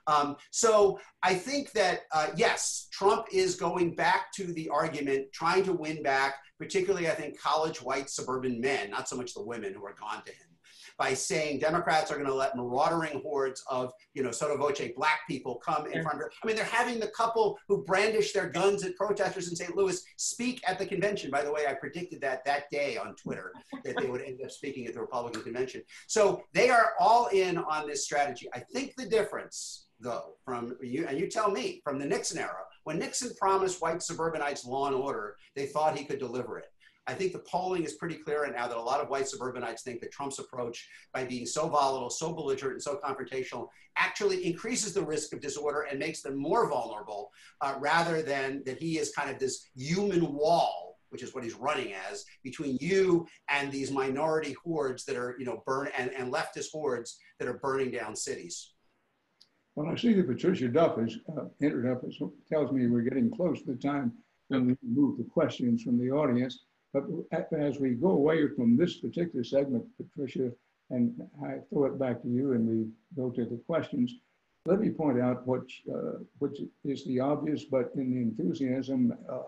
Um, 0.07 0.37
so 0.51 0.99
I 1.23 1.35
think 1.35 1.73
that, 1.73 2.01
uh, 2.13 2.29
yes, 2.37 2.89
Trump 2.93 3.27
is 3.33 3.55
going 3.55 3.95
back 3.95 4.33
to 4.35 4.53
the 4.53 4.69
argument, 4.69 5.33
trying 5.33 5.65
to 5.65 5.73
win 5.73 6.03
back, 6.03 6.37
particularly, 6.59 7.09
I 7.09 7.15
think, 7.15 7.41
college 7.41 7.83
white 7.83 8.11
suburban 8.11 8.61
men, 8.61 8.91
not 8.91 9.09
so 9.09 9.17
much 9.17 9.35
the 9.35 9.43
women 9.43 9.75
who 9.75 9.85
are 9.85 9.95
gone 9.95 10.23
to 10.25 10.33
him 10.33 10.53
by 10.99 11.15
saying 11.15 11.59
Democrats 11.59 12.11
are 12.11 12.15
going 12.15 12.27
to 12.27 12.35
let 12.35 12.57
marauding 12.57 13.21
hordes 13.23 13.63
of, 13.69 13.93
you 14.15 14.23
know, 14.23 14.31
sotto 14.31 14.57
voce 14.57 14.91
black 14.97 15.21
people 15.29 15.57
come 15.57 15.87
in 15.87 16.03
front 16.03 16.17
of 16.17 16.21
her. 16.21 16.33
I 16.43 16.47
mean, 16.47 16.57
they're 16.57 16.65
having 16.65 17.01
the 17.01 17.09
couple 17.09 17.59
who 17.69 17.85
brandish 17.85 18.33
their 18.33 18.49
guns 18.49 18.85
at 18.85 18.97
protesters 18.97 19.49
in 19.49 19.57
St. 19.57 19.77
Louis 19.77 20.01
speak 20.17 20.63
at 20.67 20.79
the 20.79 20.87
convention. 20.87 21.31
By 21.31 21.43
the 21.43 21.53
way, 21.53 21.67
I 21.69 21.75
predicted 21.75 22.21
that 22.21 22.45
that 22.45 22.71
day 22.71 22.97
on 22.97 23.15
Twitter 23.17 23.53
that 23.85 23.97
they 23.99 24.07
would 24.07 24.23
end 24.23 24.41
up 24.45 24.51
speaking 24.51 24.87
at 24.87 24.95
the 24.95 25.01
Republican 25.01 25.43
convention. 25.43 25.83
So 26.07 26.45
they 26.53 26.71
are 26.71 26.93
all 26.99 27.27
in 27.29 27.59
on 27.59 27.87
this 27.87 28.05
strategy. 28.05 28.49
I 28.55 28.61
think 28.61 28.95
the 28.97 29.07
difference, 29.07 29.87
though, 30.03 30.35
from 30.45 30.77
you, 30.83 31.07
and 31.07 31.19
you 31.19 31.29
tell 31.29 31.51
me, 31.51 31.81
from 31.85 31.99
the 31.99 32.07
Nixon 32.07 32.39
era, 32.39 32.65
when 32.85 32.99
Nixon 32.99 33.31
promised 33.39 33.81
white 33.81 34.03
suburbanites 34.03 34.65
law 34.65 34.87
and 34.87 34.97
order, 34.97 35.37
they 35.55 35.67
thought 35.67 35.97
he 35.97 36.05
could 36.05 36.19
deliver 36.19 36.59
it. 36.59 36.67
I 37.07 37.15
think 37.15 37.33
the 37.33 37.41
polling 37.41 37.83
is 37.83 37.95
pretty 37.95 38.15
clear 38.15 38.43
right 38.43 38.55
now 38.55 38.69
that 38.69 38.77
a 38.77 38.81
lot 38.81 39.01
of 39.01 39.09
white 39.09 39.27
suburbanites 39.27 39.83
think 39.83 40.01
that 40.01 40.13
Trump's 40.13 40.39
approach, 40.39 40.89
by 41.13 41.25
being 41.25 41.47
so 41.47 41.69
volatile, 41.69 42.11
so 42.11 42.33
belligerent, 42.33 42.75
and 42.75 42.83
so 42.83 43.01
confrontational, 43.03 43.69
actually 43.97 44.47
increases 44.47 44.95
the 44.95 45.03
risk 45.03 45.33
of 45.33 45.41
disorder 45.41 45.87
and 45.91 45.99
makes 45.99 46.23
them 46.23 46.37
more 46.37 46.69
vulnerable, 46.69 47.33
uh, 47.61 47.75
rather 47.81 48.23
than 48.23 48.63
that 48.67 48.79
he 48.79 48.99
is 48.99 49.13
kind 49.13 49.31
of 49.31 49.39
this 49.39 49.71
human 49.75 50.33
wall 50.33 50.93
which 51.13 51.23
is 51.23 51.35
what 51.35 51.45
he's 51.45 51.55
running 51.55 51.93
as, 52.11 52.25
between 52.43 52.79
you 52.81 53.27
and 53.51 53.71
these 53.71 53.91
minority 53.91 54.57
hordes 54.65 55.05
that 55.05 55.15
are, 55.15 55.37
you 55.39 55.45
know, 55.45 55.63
burn 55.67 55.89
and, 55.97 56.11
and 56.15 56.33
leftist 56.33 56.73
hordes 56.73 57.19
that 57.39 57.47
are 57.47 57.59
burning 57.59 57.91
down 57.91 58.17
cities. 58.17 58.72
Well, 59.75 59.89
I 59.89 59.97
see 59.97 60.13
that 60.15 60.27
Patricia 60.27 60.69
Duff 60.69 60.99
has 60.99 61.17
uh, 61.37 61.45
entered 61.63 61.91
up. 61.91 62.05
It 62.05 62.15
tells 62.49 62.73
me 62.73 62.87
we're 62.87 63.01
getting 63.01 63.31
close 63.31 63.61
to 63.63 63.73
the 63.73 63.77
time 63.77 64.13
when 64.49 64.67
we 64.67 64.77
move 64.83 65.17
the 65.17 65.25
questions 65.25 65.83
from 65.83 65.99
the 65.99 66.11
audience. 66.11 66.61
But 66.93 67.05
as 67.53 67.79
we 67.79 67.91
go 67.91 68.11
away 68.11 68.49
from 68.49 68.77
this 68.77 68.99
particular 68.99 69.45
segment, 69.45 69.85
Patricia, 69.97 70.53
and 70.91 71.27
I 71.43 71.61
throw 71.71 71.87
it 71.87 71.99
back 71.99 72.21
to 72.21 72.29
you 72.29 72.53
and 72.53 72.69
we 72.69 72.87
go 73.17 73.31
to 73.31 73.47
the 73.47 73.63
questions, 73.67 74.15
let 74.67 74.79
me 74.79 74.91
point 74.91 75.19
out 75.19 75.47
what, 75.47 75.63
uh, 75.93 76.19
which 76.39 76.61
is 76.85 77.05
the 77.07 77.21
obvious, 77.21 77.65
but 77.65 77.93
in 77.97 78.15
the 78.15 78.21
enthusiasm 78.21 79.15
uh, 79.31 79.39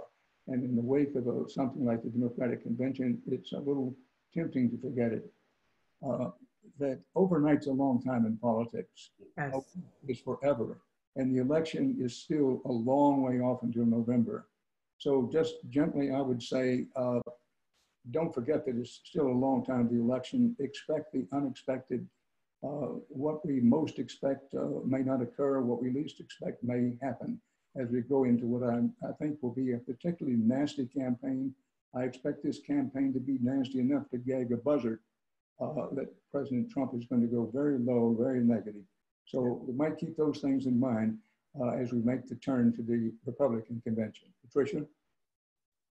and 0.48 0.64
in 0.64 0.74
the 0.74 0.82
wake 0.82 1.14
of 1.16 1.26
a, 1.26 1.48
something 1.50 1.84
like 1.84 2.02
the 2.02 2.08
Democratic 2.08 2.62
Convention, 2.62 3.20
it's 3.26 3.52
a 3.52 3.58
little 3.58 3.94
tempting 4.32 4.70
to 4.70 4.78
forget 4.78 5.12
it. 5.12 5.30
Uh, 6.02 6.30
that 6.78 7.00
overnight's 7.14 7.66
a 7.66 7.72
long 7.72 8.02
time 8.02 8.26
in 8.26 8.36
politics. 8.36 9.10
Yes. 9.36 9.76
It's 10.06 10.20
forever. 10.20 10.80
And 11.16 11.34
the 11.34 11.40
election 11.40 11.96
is 12.00 12.16
still 12.16 12.60
a 12.64 12.72
long 12.72 13.22
way 13.22 13.40
off 13.40 13.62
until 13.62 13.86
November. 13.86 14.46
So 14.98 15.28
just 15.32 15.54
gently, 15.68 16.10
I 16.10 16.20
would 16.20 16.42
say, 16.42 16.86
uh, 16.96 17.20
don't 18.10 18.34
forget 18.34 18.66
that 18.66 18.76
it's 18.76 19.00
still 19.04 19.28
a 19.28 19.40
long 19.46 19.64
time 19.64 19.88
to 19.88 19.94
the 19.94 20.00
election. 20.00 20.56
Expect 20.58 21.12
the 21.12 21.26
unexpected. 21.32 22.06
Uh, 22.62 22.98
what 23.08 23.44
we 23.46 23.60
most 23.60 23.98
expect 23.98 24.54
uh, 24.54 24.80
may 24.84 25.02
not 25.02 25.22
occur. 25.22 25.60
What 25.60 25.82
we 25.82 25.90
least 25.90 26.20
expect 26.20 26.64
may 26.64 26.96
happen 27.02 27.40
as 27.76 27.88
we 27.90 28.00
go 28.00 28.24
into 28.24 28.46
what 28.46 28.62
I, 28.62 28.80
I 29.06 29.12
think 29.12 29.38
will 29.42 29.54
be 29.54 29.72
a 29.72 29.78
particularly 29.78 30.38
nasty 30.38 30.86
campaign. 30.86 31.54
I 31.94 32.04
expect 32.04 32.42
this 32.42 32.60
campaign 32.60 33.12
to 33.12 33.20
be 33.20 33.38
nasty 33.40 33.80
enough 33.80 34.08
to 34.10 34.18
gag 34.18 34.52
a 34.52 34.56
buzzard 34.56 35.00
uh, 35.60 35.86
that 35.92 36.12
President 36.32 36.70
Trump 36.70 36.92
is 36.94 37.04
going 37.06 37.22
to 37.22 37.28
go 37.28 37.50
very 37.52 37.78
low, 37.78 38.16
very 38.18 38.40
negative. 38.40 38.82
So 39.26 39.62
we 39.66 39.74
might 39.74 39.98
keep 39.98 40.16
those 40.16 40.40
things 40.40 40.66
in 40.66 40.78
mind 40.78 41.18
uh, 41.60 41.70
as 41.70 41.92
we 41.92 42.00
make 42.00 42.28
the 42.28 42.34
turn 42.36 42.72
to 42.74 42.82
the 42.82 43.12
Republican 43.24 43.80
convention. 43.84 44.28
Patricia? 44.44 44.84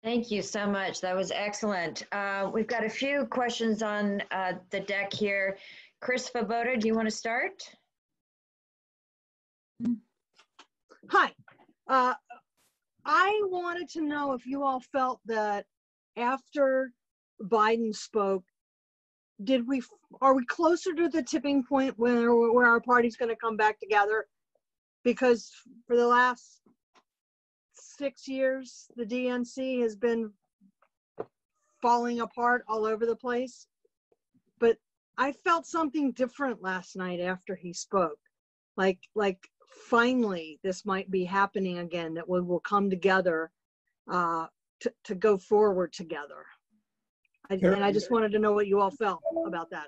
Thank 0.03 0.31
you 0.31 0.41
so 0.41 0.67
much. 0.67 0.99
That 0.99 1.15
was 1.15 1.31
excellent. 1.31 2.03
Uh, 2.11 2.49
we've 2.53 2.67
got 2.67 2.83
a 2.83 2.89
few 2.89 3.25
questions 3.25 3.81
on 3.81 4.21
uh, 4.31 4.53
the 4.69 4.81
deck 4.81 5.13
here. 5.13 5.57
Chris 6.01 6.29
Faboda, 6.29 6.77
do 6.77 6.87
you 6.87 6.93
want 6.93 7.07
to 7.07 7.15
start? 7.15 7.63
Hi. 11.09 11.31
Uh, 11.87 12.13
I 13.05 13.41
wanted 13.45 13.89
to 13.91 14.01
know 14.01 14.33
if 14.33 14.45
you 14.45 14.63
all 14.63 14.81
felt 14.81 15.21
that 15.25 15.65
after 16.17 16.91
Biden 17.41 17.95
spoke, 17.95 18.43
did 19.43 19.67
we 19.67 19.81
are 20.21 20.35
we 20.35 20.45
closer 20.45 20.93
to 20.93 21.09
the 21.09 21.23
tipping 21.23 21.63
point 21.63 21.97
where 21.97 22.33
where 22.33 22.67
our 22.67 22.81
party's 22.81 23.17
going 23.17 23.29
to 23.29 23.35
come 23.35 23.57
back 23.57 23.79
together? 23.79 24.25
Because 25.03 25.51
for 25.87 25.95
the 25.95 26.07
last 26.07 26.61
six 27.73 28.27
years, 28.27 28.87
the 28.95 29.05
DNC 29.05 29.81
has 29.81 29.95
been 29.95 30.31
falling 31.81 32.21
apart 32.21 32.63
all 32.67 32.85
over 32.85 33.05
the 33.05 33.15
place. 33.15 33.67
But 34.59 34.77
I 35.17 35.31
felt 35.31 35.67
something 35.67 36.11
different 36.13 36.61
last 36.61 36.95
night 36.95 37.19
after 37.19 37.55
he 37.55 37.73
spoke. 37.73 38.19
Like, 38.77 38.99
like 39.13 39.37
finally, 39.89 40.59
this 40.63 40.85
might 40.85 41.11
be 41.11 41.25
happening 41.25 41.79
again, 41.79 42.13
that 42.15 42.27
we 42.27 42.41
will 42.41 42.61
come 42.61 42.89
together 42.89 43.51
uh, 44.11 44.47
to, 44.79 44.93
to 45.03 45.15
go 45.15 45.37
forward 45.37 45.93
together. 45.93 46.45
I, 47.63 47.67
and 47.67 47.83
I 47.83 47.91
just 47.91 48.09
wanted 48.11 48.31
to 48.31 48.39
know 48.39 48.53
what 48.53 48.67
you 48.67 48.79
all 48.79 48.91
felt 48.91 49.21
about 49.45 49.69
that. 49.71 49.87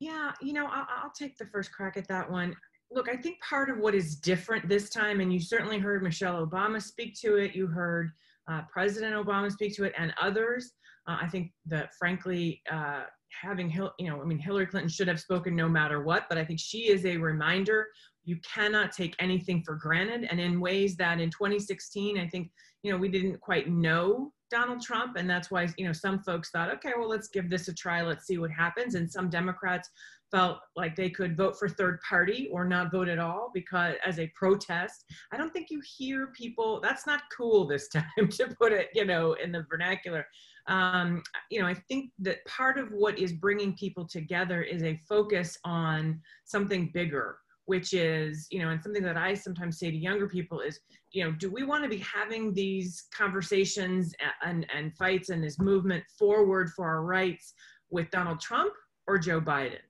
Yeah, 0.00 0.32
you 0.42 0.52
know, 0.52 0.66
I'll, 0.66 0.86
I'll 1.04 1.12
take 1.18 1.38
the 1.38 1.46
first 1.46 1.72
crack 1.72 1.96
at 1.96 2.06
that 2.08 2.30
one 2.30 2.54
look, 2.90 3.08
I 3.08 3.16
think 3.16 3.40
part 3.40 3.70
of 3.70 3.78
what 3.78 3.94
is 3.94 4.16
different 4.16 4.68
this 4.68 4.90
time, 4.90 5.20
and 5.20 5.32
you 5.32 5.40
certainly 5.40 5.78
heard 5.78 6.02
Michelle 6.02 6.46
Obama 6.46 6.80
speak 6.80 7.18
to 7.20 7.36
it, 7.36 7.54
you 7.54 7.66
heard 7.66 8.12
uh, 8.50 8.62
President 8.70 9.14
Obama 9.14 9.50
speak 9.50 9.74
to 9.76 9.84
it, 9.84 9.92
and 9.98 10.14
others. 10.20 10.72
Uh, 11.08 11.18
I 11.20 11.28
think 11.28 11.52
that, 11.66 11.94
frankly, 11.98 12.62
uh, 12.70 13.04
having 13.30 13.68
Hil- 13.68 13.94
you 13.98 14.08
know, 14.08 14.20
I 14.20 14.24
mean, 14.24 14.38
Hillary 14.38 14.66
Clinton 14.66 14.88
should 14.88 15.08
have 15.08 15.20
spoken 15.20 15.54
no 15.56 15.68
matter 15.68 16.02
what, 16.02 16.26
but 16.28 16.38
I 16.38 16.44
think 16.44 16.60
she 16.60 16.88
is 16.88 17.04
a 17.04 17.16
reminder. 17.16 17.88
You 18.26 18.38
cannot 18.42 18.92
take 18.92 19.14
anything 19.18 19.62
for 19.64 19.76
granted, 19.76 20.26
and 20.30 20.38
in 20.38 20.60
ways 20.60 20.96
that 20.96 21.20
in 21.20 21.30
2016, 21.30 22.18
I 22.18 22.28
think 22.28 22.50
you 22.82 22.92
know 22.92 22.98
we 22.98 23.08
didn't 23.08 23.40
quite 23.40 23.70
know 23.70 24.32
Donald 24.50 24.82
Trump, 24.82 25.16
and 25.16 25.30
that's 25.30 25.50
why 25.50 25.68
you 25.78 25.86
know 25.86 25.92
some 25.92 26.20
folks 26.24 26.50
thought, 26.50 26.70
okay, 26.74 26.92
well, 26.98 27.08
let's 27.08 27.28
give 27.28 27.48
this 27.48 27.68
a 27.68 27.74
try, 27.74 28.02
let's 28.02 28.26
see 28.26 28.38
what 28.38 28.50
happens, 28.50 28.96
and 28.96 29.10
some 29.10 29.30
Democrats 29.30 29.88
felt 30.30 30.58
like 30.74 30.96
they 30.96 31.08
could 31.08 31.36
vote 31.36 31.56
for 31.56 31.68
third 31.68 32.00
party 32.08 32.48
or 32.52 32.64
not 32.64 32.90
vote 32.90 33.08
at 33.08 33.20
all 33.20 33.50
because 33.54 33.94
as 34.04 34.18
a 34.18 34.30
protest. 34.34 35.04
I 35.32 35.36
don't 35.36 35.52
think 35.52 35.70
you 35.70 35.80
hear 35.96 36.32
people 36.36 36.80
that's 36.80 37.06
not 37.06 37.22
cool 37.36 37.66
this 37.66 37.88
time 37.92 38.28
to 38.30 38.48
put 38.60 38.72
it 38.72 38.88
you 38.92 39.04
know 39.04 39.34
in 39.34 39.52
the 39.52 39.64
vernacular. 39.70 40.26
Um, 40.68 41.22
you 41.48 41.60
know 41.60 41.68
i 41.68 41.74
think 41.74 42.10
that 42.18 42.44
part 42.44 42.76
of 42.76 42.88
what 42.90 43.20
is 43.20 43.32
bringing 43.32 43.76
people 43.76 44.04
together 44.04 44.62
is 44.62 44.82
a 44.82 45.00
focus 45.08 45.56
on 45.64 46.20
something 46.44 46.90
bigger 46.92 47.38
which 47.66 47.92
is 47.92 48.46
you 48.50 48.60
know 48.60 48.70
and 48.70 48.82
something 48.82 49.02
that 49.02 49.16
i 49.16 49.34
sometimes 49.34 49.78
say 49.78 49.90
to 49.90 49.96
younger 49.96 50.28
people 50.28 50.60
is 50.60 50.80
you 51.12 51.22
know 51.22 51.30
do 51.32 51.50
we 51.50 51.62
want 51.62 51.82
to 51.82 51.90
be 51.90 51.98
having 51.98 52.52
these 52.52 53.06
conversations 53.16 54.14
and, 54.42 54.66
and 54.74 54.96
fights 54.96 55.28
and 55.28 55.42
this 55.42 55.58
movement 55.58 56.02
forward 56.18 56.70
for 56.70 56.86
our 56.86 57.02
rights 57.02 57.54
with 57.90 58.10
donald 58.10 58.40
trump 58.40 58.72
or 59.06 59.18
joe 59.18 59.40
biden 59.40 59.85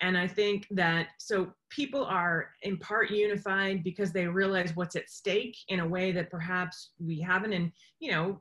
and 0.00 0.16
I 0.16 0.26
think 0.26 0.66
that 0.70 1.08
so 1.18 1.52
people 1.68 2.04
are 2.04 2.50
in 2.62 2.78
part 2.78 3.10
unified 3.10 3.84
because 3.84 4.12
they 4.12 4.26
realize 4.26 4.74
what's 4.74 4.96
at 4.96 5.10
stake 5.10 5.56
in 5.68 5.80
a 5.80 5.86
way 5.86 6.10
that 6.12 6.30
perhaps 6.30 6.90
we 6.98 7.20
haven't. 7.20 7.52
And, 7.52 7.70
you 8.00 8.10
know, 8.10 8.40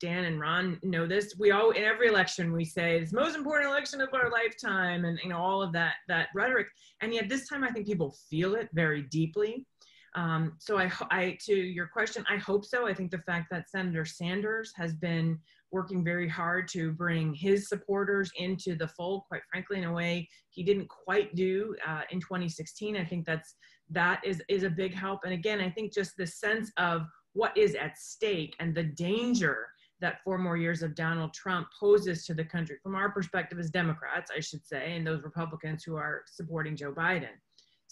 Dan 0.00 0.24
and 0.24 0.40
Ron 0.40 0.78
know 0.82 1.06
this. 1.06 1.34
We 1.38 1.50
all, 1.50 1.70
in 1.70 1.82
every 1.82 2.08
election, 2.08 2.52
we 2.52 2.64
say 2.64 2.98
it's 2.98 3.10
the 3.10 3.20
most 3.20 3.36
important 3.36 3.70
election 3.70 4.00
of 4.00 4.08
our 4.14 4.30
lifetime 4.30 5.04
and, 5.04 5.18
you 5.22 5.28
know, 5.28 5.38
all 5.38 5.62
of 5.62 5.72
that, 5.72 5.94
that 6.08 6.28
rhetoric. 6.34 6.68
And 7.00 7.12
yet 7.12 7.28
this 7.28 7.48
time 7.48 7.64
I 7.64 7.70
think 7.70 7.86
people 7.86 8.16
feel 8.30 8.54
it 8.54 8.68
very 8.72 9.02
deeply. 9.02 9.66
Um, 10.14 10.52
so 10.60 10.78
I, 10.78 10.92
I, 11.10 11.36
to 11.46 11.54
your 11.54 11.88
question, 11.88 12.24
I 12.30 12.36
hope 12.36 12.64
so. 12.64 12.86
I 12.86 12.94
think 12.94 13.10
the 13.10 13.18
fact 13.18 13.48
that 13.50 13.68
Senator 13.68 14.04
Sanders 14.04 14.72
has 14.76 14.94
been 14.94 15.40
working 15.74 16.04
very 16.04 16.28
hard 16.28 16.68
to 16.68 16.92
bring 16.92 17.34
his 17.34 17.68
supporters 17.68 18.30
into 18.36 18.76
the 18.76 18.86
fold, 18.86 19.22
quite 19.26 19.42
frankly, 19.50 19.78
in 19.78 19.84
a 19.84 19.92
way 19.92 20.26
he 20.50 20.62
didn't 20.62 20.88
quite 20.88 21.34
do 21.34 21.74
uh, 21.86 22.02
in 22.10 22.20
2016. 22.20 22.96
I 22.96 23.04
think 23.04 23.26
that's 23.26 23.56
that 23.90 24.22
is 24.24 24.40
is 24.48 24.62
a 24.62 24.70
big 24.70 24.94
help. 24.94 25.20
And 25.24 25.34
again, 25.34 25.60
I 25.60 25.68
think 25.68 25.92
just 25.92 26.12
the 26.16 26.26
sense 26.26 26.70
of 26.78 27.02
what 27.32 27.56
is 27.56 27.74
at 27.74 27.98
stake 27.98 28.54
and 28.60 28.72
the 28.72 28.84
danger 28.84 29.66
that 30.00 30.22
four 30.22 30.38
more 30.38 30.56
years 30.56 30.82
of 30.82 30.94
Donald 30.94 31.34
Trump 31.34 31.66
poses 31.78 32.24
to 32.26 32.34
the 32.34 32.44
country 32.44 32.76
from 32.82 32.94
our 32.94 33.10
perspective 33.10 33.58
as 33.58 33.70
Democrats, 33.70 34.30
I 34.34 34.40
should 34.40 34.64
say, 34.64 34.94
and 34.94 35.04
those 35.04 35.22
Republicans 35.22 35.82
who 35.82 35.96
are 35.96 36.22
supporting 36.26 36.76
Joe 36.76 36.92
Biden. 36.92 37.34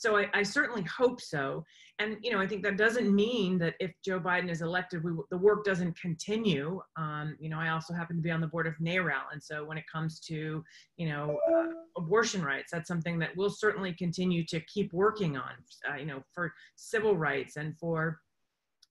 So 0.02 0.16
I, 0.16 0.26
I, 0.34 0.42
certainly 0.42 0.82
hope 0.82 1.20
so. 1.20 1.64
And, 2.00 2.16
you 2.22 2.32
know, 2.32 2.40
I 2.40 2.46
think 2.48 2.64
that 2.64 2.76
doesn't 2.76 3.14
mean 3.14 3.56
that 3.58 3.74
if 3.78 3.92
Joe 4.04 4.18
Biden 4.18 4.50
is 4.50 4.60
elected, 4.60 5.04
we, 5.04 5.12
the 5.30 5.38
work 5.38 5.64
doesn't 5.64 5.96
continue. 5.96 6.80
Um, 6.96 7.36
you 7.38 7.48
know, 7.48 7.60
I 7.60 7.68
also 7.68 7.94
happen 7.94 8.16
to 8.16 8.22
be 8.22 8.32
on 8.32 8.40
the 8.40 8.48
board 8.48 8.66
of 8.66 8.74
NARAL. 8.80 9.30
And 9.32 9.40
so 9.40 9.64
when 9.64 9.78
it 9.78 9.84
comes 9.86 10.18
to, 10.22 10.64
you 10.96 11.08
know, 11.08 11.38
uh, 11.48 11.68
abortion 11.96 12.42
rights, 12.42 12.72
that's 12.72 12.88
something 12.88 13.16
that 13.20 13.36
we'll 13.36 13.48
certainly 13.48 13.92
continue 13.92 14.44
to 14.46 14.58
keep 14.62 14.92
working 14.92 15.36
on, 15.36 15.52
uh, 15.88 15.94
you 15.94 16.06
know, 16.06 16.24
for 16.34 16.52
civil 16.74 17.16
rights 17.16 17.54
and 17.54 17.78
for 17.78 18.18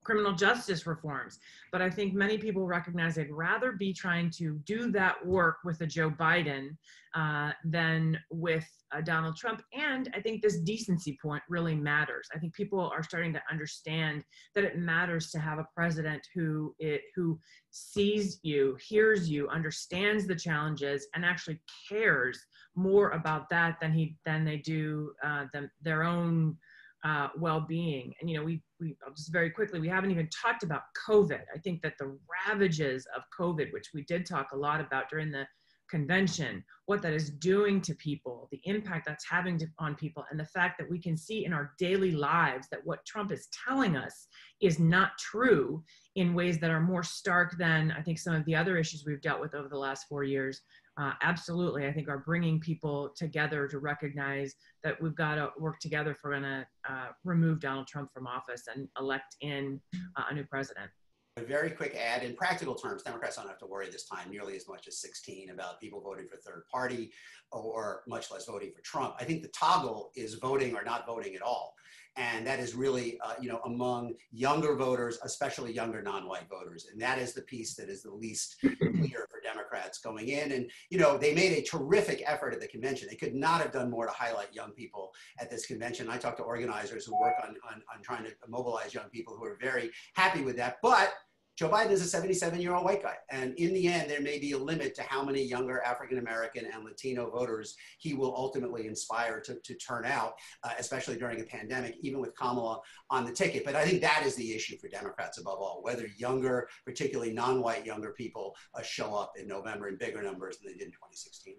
criminal 0.04 0.34
justice 0.34 0.88
reforms. 0.88 1.40
But 1.72 1.82
I 1.82 1.90
think 1.90 2.14
many 2.14 2.38
people 2.38 2.66
recognize 2.66 3.16
they'd 3.16 3.32
rather 3.32 3.74
be 3.74 3.94
trying 3.94 4.32
to 4.32 4.60
do 4.66 4.92
that 4.92 5.26
work 5.26 5.58
with 5.64 5.82
a 5.82 5.88
Joe 5.88 6.10
Biden 6.10 6.76
uh, 7.14 7.52
than 7.64 8.18
with 8.30 8.68
uh, 8.92 9.02
Donald 9.02 9.36
Trump. 9.36 9.62
And 9.74 10.10
I 10.16 10.22
think 10.22 10.42
this 10.42 10.60
decency 10.60 11.18
point 11.22 11.44
really 11.50 11.76
matters. 11.76 12.28
I 12.34 12.40
think 12.40 12.54
people 12.54 12.80
are 12.80 13.04
starting 13.04 13.34
to 13.34 13.42
understand 13.50 14.24
that 14.56 14.64
it 14.64 14.78
matters 14.78 15.30
to 15.32 15.40
have 15.40 15.60
a 15.60 15.68
president 15.76 16.26
who 16.34 16.74
it, 16.80 17.02
who 17.16 17.40
sees 17.70 18.40
you, 18.44 18.78
hears 18.88 19.30
you, 19.30 19.48
understands 19.50 20.26
the 20.26 20.36
challenges, 20.36 21.08
and 21.14 21.24
actually 21.24 21.60
cares 21.88 22.40
more 22.76 23.10
about 23.12 23.50
that 23.50 23.78
than 23.82 23.92
he 23.94 24.16
than 24.26 24.46
they 24.46 24.58
do 24.58 25.12
uh, 25.24 25.46
their 25.82 26.04
own 26.04 26.58
uh, 27.04 27.30
well-being. 27.38 28.14
And 28.20 28.30
you 28.30 28.38
know, 28.38 28.44
we 28.44 28.62
we 28.80 28.96
just 29.16 29.32
very 29.32 29.50
quickly, 29.50 29.80
we 29.80 29.88
haven't 29.88 30.12
even 30.12 30.30
talked 30.30 30.64
about 30.64 30.82
COVID. 31.08 31.42
I 31.54 31.58
think 31.60 31.82
that 31.82 31.94
the 32.00 32.18
ravages 32.48 33.08
of 33.16 33.24
COVID, 33.38 33.72
which 33.74 33.90
we 33.94 34.04
did 34.04 34.26
talk 34.26 34.52
a 34.54 34.58
lot 34.58 34.82
about 34.82 35.10
during 35.10 35.32
the 35.32 35.46
convention, 35.90 36.64
what 36.86 37.02
that 37.02 37.14
is 37.14 37.30
doing 37.30 37.82
to 37.82 37.94
people, 37.96 38.48
the 38.52 38.62
impact 38.64 39.06
that's 39.06 39.26
having 39.30 39.58
to, 39.60 39.68
on 39.78 39.94
people, 39.94 40.24
and 40.32 40.40
the 40.40 40.46
fact 40.46 40.80
that 40.80 40.90
we 40.90 41.00
can 41.00 41.18
see 41.18 41.44
in 41.46 41.52
our 41.52 41.74
daily 41.78 42.12
lives 42.12 42.68
that 42.72 42.80
what 42.86 43.06
Trump 43.06 43.32
is 43.32 43.50
telling 43.68 43.98
us 43.98 44.28
is 44.62 44.80
not 44.80 45.12
true 45.20 45.84
in 46.16 46.34
ways 46.34 46.60
that 46.60 46.72
are 46.72 46.80
more 46.80 47.04
stark 47.04 47.58
than 47.58 47.92
I 47.92 48.02
think 48.02 48.20
some 48.20 48.34
of 48.34 48.46
the 48.46 48.56
other 48.56 48.78
issues 48.78 49.04
we've 49.06 49.22
dealt 49.22 49.42
with 49.42 49.54
over 49.54 49.68
the 49.68 49.78
last 49.78 50.08
four 50.08 50.24
years 50.24 50.62
uh, 51.00 51.14
absolutely, 51.22 51.88
I 51.88 51.94
think 51.94 52.10
are 52.10 52.20
bringing 52.20 52.60
people 52.60 53.10
together 53.16 53.68
to 53.68 53.80
recognize 53.80 54.56
that 54.84 55.02
we've 55.02 55.16
got 55.16 55.36
to 55.36 55.52
work 55.58 55.80
together 55.80 56.12
if 56.12 56.18
we're 56.24 56.32
going 56.32 56.44
to 56.44 56.66
uh, 56.90 57.08
remove 57.24 57.60
Donald 57.60 57.88
Trump 57.88 58.12
from 58.14 58.28
office 58.28 58.64
and 58.74 58.88
elect 59.00 59.36
in 59.42 59.80
uh, 60.18 60.24
a 60.30 60.34
new 60.34 60.44
president. 60.44 60.90
A 61.38 61.44
very 61.44 61.70
quick 61.70 61.96
ad 61.96 62.24
in 62.24 62.36
practical 62.36 62.76
terms, 62.76 63.04
Democrats 63.04 63.38
don't 63.38 63.48
have 63.48 63.58
to 63.60 63.66
worry 63.66 63.90
this 63.90 64.06
time 64.06 64.30
nearly 64.30 64.58
as 64.58 64.68
much 64.68 64.86
as 64.90 65.00
16 65.00 65.50
about 65.50 65.80
people 65.80 66.02
voting 66.02 66.28
for 66.28 66.36
third 66.36 66.64
party 66.70 67.10
or 67.54 68.04
much 68.06 68.30
less 68.30 68.46
voting 68.46 68.74
for 68.76 68.82
Trump. 68.82 69.16
I 69.18 69.24
think 69.24 69.42
the 69.42 69.52
toggle 69.58 70.12
is 70.14 70.36
voting 70.36 70.76
or 70.76 70.84
not 70.84 71.08
voting 71.08 71.36
at 71.36 71.42
all 71.42 71.74
and 72.18 72.46
that 72.46 72.60
is 72.60 72.76
really 72.76 73.20
uh, 73.22 73.34
you 73.40 73.48
know 73.48 73.60
among 73.66 74.14
younger 74.32 74.76
voters 74.76 75.20
especially 75.24 75.72
younger 75.72 76.02
non-white 76.02 76.50
voters. 76.50 76.88
And 76.92 77.02
that 77.02 77.18
is 77.18 77.34
the 77.34 77.42
piece 77.44 77.76
that 77.76 77.90
is 77.90 78.04
the 78.04 78.12
least 78.12 78.58
clear 78.62 79.28
for 79.30 79.42
democrats 79.44 80.00
going 80.00 80.30
in. 80.30 80.52
And 80.52 80.70
you 80.90 80.98
know 80.98 81.18
they 81.18 81.34
made 81.34 81.54
a 81.54 81.62
terrific 81.62 82.24
effort 82.26 82.54
at 82.54 82.60
the 82.60 82.68
convention. 82.68 83.08
They 83.10 83.16
could 83.16 83.36
not 83.36 83.62
have 83.62 83.72
done 83.72 83.90
more 83.90 84.06
to 84.06 84.12
highlight 84.12 84.54
young 84.54 84.72
people 84.72 85.12
at 85.40 85.50
this 85.50 85.66
convention. 85.66 86.10
I 86.10 86.18
talked 86.18 86.38
to 86.38 86.44
organizers 86.44 87.06
who 87.06 87.20
work 87.20 87.36
on, 87.44 87.56
on, 87.70 87.82
on 87.94 88.02
trying 88.02 88.26
to 88.26 88.32
mobilize 88.48 88.94
young 88.94 89.10
people 89.10 89.36
who 89.36 89.46
are 89.46 89.58
very 89.62 89.92
happy 90.16 90.42
with 90.42 90.58
that. 90.58 90.78
But 90.82 91.14
Joe 91.62 91.70
Biden 91.70 91.92
is 91.92 92.02
a 92.02 92.08
77 92.08 92.60
year 92.60 92.74
old 92.74 92.86
white 92.86 93.04
guy. 93.04 93.18
And 93.30 93.54
in 93.60 93.72
the 93.72 93.88
end, 93.88 94.10
there 94.10 94.20
may 94.20 94.40
be 94.40 94.54
a 94.54 94.58
limit 94.58 94.96
to 94.96 95.04
how 95.04 95.24
many 95.24 95.44
younger 95.44 95.80
African 95.84 96.18
American 96.18 96.66
and 96.66 96.84
Latino 96.84 97.30
voters 97.30 97.76
he 98.00 98.16
will 98.16 98.36
ultimately 98.36 98.88
inspire 98.88 99.40
to, 99.42 99.54
to 99.64 99.76
turn 99.76 100.04
out, 100.04 100.34
uh, 100.64 100.72
especially 100.80 101.18
during 101.18 101.40
a 101.40 101.44
pandemic, 101.44 101.98
even 102.02 102.20
with 102.20 102.36
Kamala 102.36 102.80
on 103.12 103.26
the 103.26 103.32
ticket. 103.32 103.64
But 103.64 103.76
I 103.76 103.86
think 103.86 104.02
that 104.02 104.24
is 104.26 104.34
the 104.34 104.56
issue 104.56 104.76
for 104.80 104.88
Democrats 104.88 105.38
above 105.38 105.60
all, 105.60 105.82
whether 105.84 106.08
younger, 106.18 106.68
particularly 106.84 107.32
non 107.32 107.62
white 107.62 107.86
younger 107.86 108.10
people, 108.14 108.56
uh, 108.74 108.82
show 108.82 109.14
up 109.14 109.34
in 109.40 109.48
November 109.48 109.88
in 109.88 109.98
bigger 109.98 110.24
numbers 110.24 110.58
than 110.58 110.72
they 110.72 110.80
did 110.80 110.88
in 110.88 110.94
2016. 110.94 111.58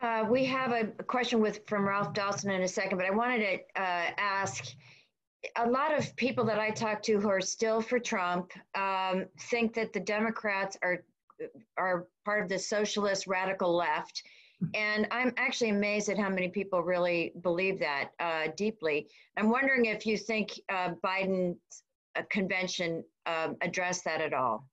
Uh, 0.00 0.26
we 0.28 0.44
have 0.44 0.72
a 0.72 0.86
question 1.04 1.40
with 1.40 1.64
from 1.68 1.86
Ralph 1.86 2.12
Dawson 2.12 2.50
in 2.50 2.62
a 2.62 2.68
second, 2.68 2.98
but 2.98 3.06
I 3.06 3.12
wanted 3.12 3.38
to 3.38 3.80
uh, 3.80 4.10
ask 4.18 4.74
a 5.56 5.68
lot 5.68 5.96
of 5.96 6.14
people 6.16 6.44
that 6.44 6.58
I 6.58 6.70
talk 6.70 7.02
to 7.04 7.20
who 7.20 7.28
are 7.28 7.40
still 7.40 7.80
for 7.80 7.98
Trump 7.98 8.52
um, 8.74 9.26
think 9.50 9.74
that 9.74 9.92
the 9.92 10.00
Democrats 10.00 10.76
are 10.82 11.04
are 11.76 12.06
part 12.24 12.42
of 12.42 12.48
the 12.48 12.58
socialist 12.58 13.26
radical 13.26 13.74
left, 13.74 14.22
and 14.74 15.08
I'm 15.10 15.32
actually 15.36 15.70
amazed 15.70 16.08
at 16.08 16.18
how 16.18 16.28
many 16.28 16.48
people 16.48 16.82
really 16.82 17.32
believe 17.42 17.80
that 17.80 18.10
uh, 18.20 18.48
deeply. 18.56 19.08
I'm 19.36 19.50
wondering 19.50 19.86
if 19.86 20.06
you 20.06 20.16
think 20.16 20.52
uh, 20.68 20.90
Biden's 21.04 21.82
uh, 22.14 22.22
convention 22.30 23.02
um, 23.26 23.56
addressed 23.60 24.04
that 24.04 24.20
at 24.20 24.32
all. 24.32 24.68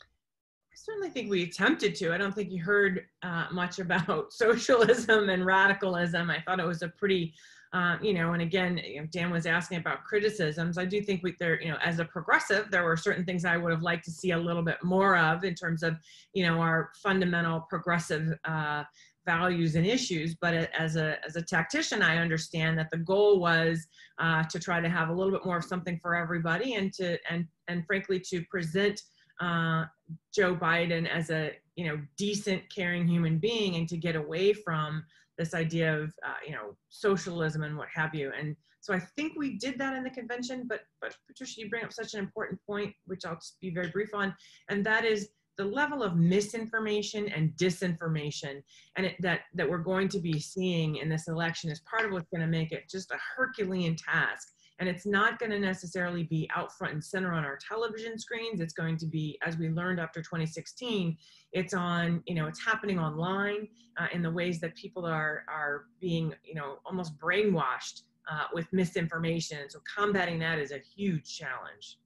I 0.00 0.74
certainly 0.74 1.10
think 1.10 1.30
we 1.30 1.44
attempted 1.44 1.94
to. 1.96 2.12
I 2.12 2.18
don't 2.18 2.34
think 2.34 2.50
you 2.50 2.62
heard 2.62 3.04
uh, 3.22 3.46
much 3.52 3.78
about 3.78 4.32
socialism 4.32 5.28
and 5.28 5.46
radicalism. 5.46 6.30
I 6.30 6.40
thought 6.40 6.58
it 6.58 6.66
was 6.66 6.82
a 6.82 6.88
pretty 6.88 7.34
uh, 7.72 7.96
you 8.02 8.12
know, 8.12 8.34
and 8.34 8.42
again, 8.42 8.78
you 8.84 9.00
know, 9.00 9.06
Dan 9.10 9.30
was 9.30 9.46
asking 9.46 9.78
about 9.78 10.04
criticisms. 10.04 10.76
I 10.76 10.84
do 10.84 11.00
think 11.02 11.22
we 11.22 11.34
there, 11.40 11.60
you 11.60 11.70
know, 11.70 11.78
as 11.82 12.00
a 12.00 12.04
progressive, 12.04 12.70
there 12.70 12.84
were 12.84 12.98
certain 12.98 13.24
things 13.24 13.46
I 13.46 13.56
would 13.56 13.72
have 13.72 13.82
liked 13.82 14.04
to 14.04 14.10
see 14.10 14.32
a 14.32 14.38
little 14.38 14.62
bit 14.62 14.76
more 14.82 15.16
of 15.16 15.44
in 15.44 15.54
terms 15.54 15.82
of, 15.82 15.96
you 16.34 16.44
know, 16.44 16.60
our 16.60 16.90
fundamental 17.02 17.60
progressive 17.70 18.34
uh, 18.44 18.84
values 19.24 19.74
and 19.74 19.86
issues. 19.86 20.34
But 20.34 20.54
as 20.78 20.96
a 20.96 21.16
as 21.24 21.36
a 21.36 21.42
tactician, 21.42 22.02
I 22.02 22.18
understand 22.18 22.78
that 22.78 22.90
the 22.90 22.98
goal 22.98 23.40
was 23.40 23.86
uh, 24.18 24.44
to 24.44 24.58
try 24.58 24.80
to 24.80 24.88
have 24.90 25.08
a 25.08 25.12
little 25.12 25.32
bit 25.32 25.46
more 25.46 25.56
of 25.56 25.64
something 25.64 25.98
for 26.02 26.14
everybody, 26.14 26.74
and 26.74 26.92
to 26.94 27.16
and 27.30 27.46
and 27.68 27.86
frankly 27.86 28.20
to 28.28 28.44
present 28.50 29.00
uh, 29.40 29.86
Joe 30.34 30.54
Biden 30.54 31.08
as 31.08 31.30
a 31.30 31.52
you 31.76 31.86
know 31.86 31.98
decent, 32.18 32.62
caring 32.74 33.08
human 33.08 33.38
being, 33.38 33.76
and 33.76 33.88
to 33.88 33.96
get 33.96 34.14
away 34.14 34.52
from 34.52 35.04
this 35.42 35.54
idea 35.54 35.98
of 35.98 36.12
uh, 36.24 36.40
you 36.46 36.52
know 36.52 36.76
socialism 36.88 37.62
and 37.62 37.76
what 37.76 37.88
have 37.94 38.14
you. 38.14 38.30
And 38.38 38.56
so 38.82 38.92
i 38.92 38.98
think 39.16 39.32
we 39.36 39.56
did 39.56 39.78
that 39.78 39.94
in 39.94 40.02
the 40.02 40.10
convention 40.10 40.66
but 40.68 40.80
but 41.00 41.16
patricia 41.26 41.60
you 41.60 41.70
bring 41.70 41.84
up 41.84 41.92
such 41.92 42.14
an 42.14 42.20
important 42.20 42.60
point 42.66 42.92
which 43.06 43.24
i'll 43.24 43.36
just 43.36 43.58
be 43.60 43.70
very 43.70 43.88
brief 43.88 44.12
on 44.12 44.34
and 44.68 44.84
that 44.84 45.04
is 45.04 45.28
the 45.56 45.64
level 45.64 46.02
of 46.02 46.16
misinformation 46.16 47.28
and 47.28 47.50
disinformation 47.52 48.60
and 48.96 49.06
it, 49.06 49.16
that 49.20 49.40
that 49.54 49.68
we're 49.68 49.78
going 49.92 50.08
to 50.08 50.18
be 50.18 50.38
seeing 50.38 50.96
in 50.96 51.08
this 51.08 51.28
election 51.28 51.70
is 51.70 51.80
part 51.80 52.04
of 52.04 52.12
what's 52.12 52.28
going 52.30 52.40
to 52.40 52.46
make 52.58 52.72
it 52.72 52.90
just 52.90 53.10
a 53.12 53.18
herculean 53.36 53.96
task 53.96 54.48
and 54.82 54.88
it's 54.88 55.06
not 55.06 55.38
going 55.38 55.52
to 55.52 55.60
necessarily 55.60 56.24
be 56.24 56.50
out 56.56 56.76
front 56.76 56.92
and 56.92 57.04
center 57.04 57.32
on 57.32 57.44
our 57.44 57.56
television 57.56 58.18
screens 58.18 58.60
it's 58.60 58.72
going 58.72 58.96
to 58.96 59.06
be 59.06 59.38
as 59.46 59.56
we 59.56 59.68
learned 59.68 60.00
after 60.00 60.20
2016 60.20 61.16
it's 61.52 61.72
on 61.72 62.20
you 62.26 62.34
know 62.34 62.48
it's 62.48 62.64
happening 62.64 62.98
online 62.98 63.68
uh, 64.00 64.08
in 64.12 64.22
the 64.22 64.30
ways 64.30 64.60
that 64.60 64.74
people 64.74 65.06
are 65.06 65.44
are 65.48 65.84
being 66.00 66.34
you 66.44 66.54
know 66.54 66.78
almost 66.84 67.16
brainwashed 67.16 68.02
uh, 68.28 68.46
with 68.52 68.66
misinformation 68.72 69.70
so 69.70 69.78
combating 69.96 70.40
that 70.40 70.58
is 70.58 70.72
a 70.72 70.78
huge 70.96 71.38
challenge 71.38 71.98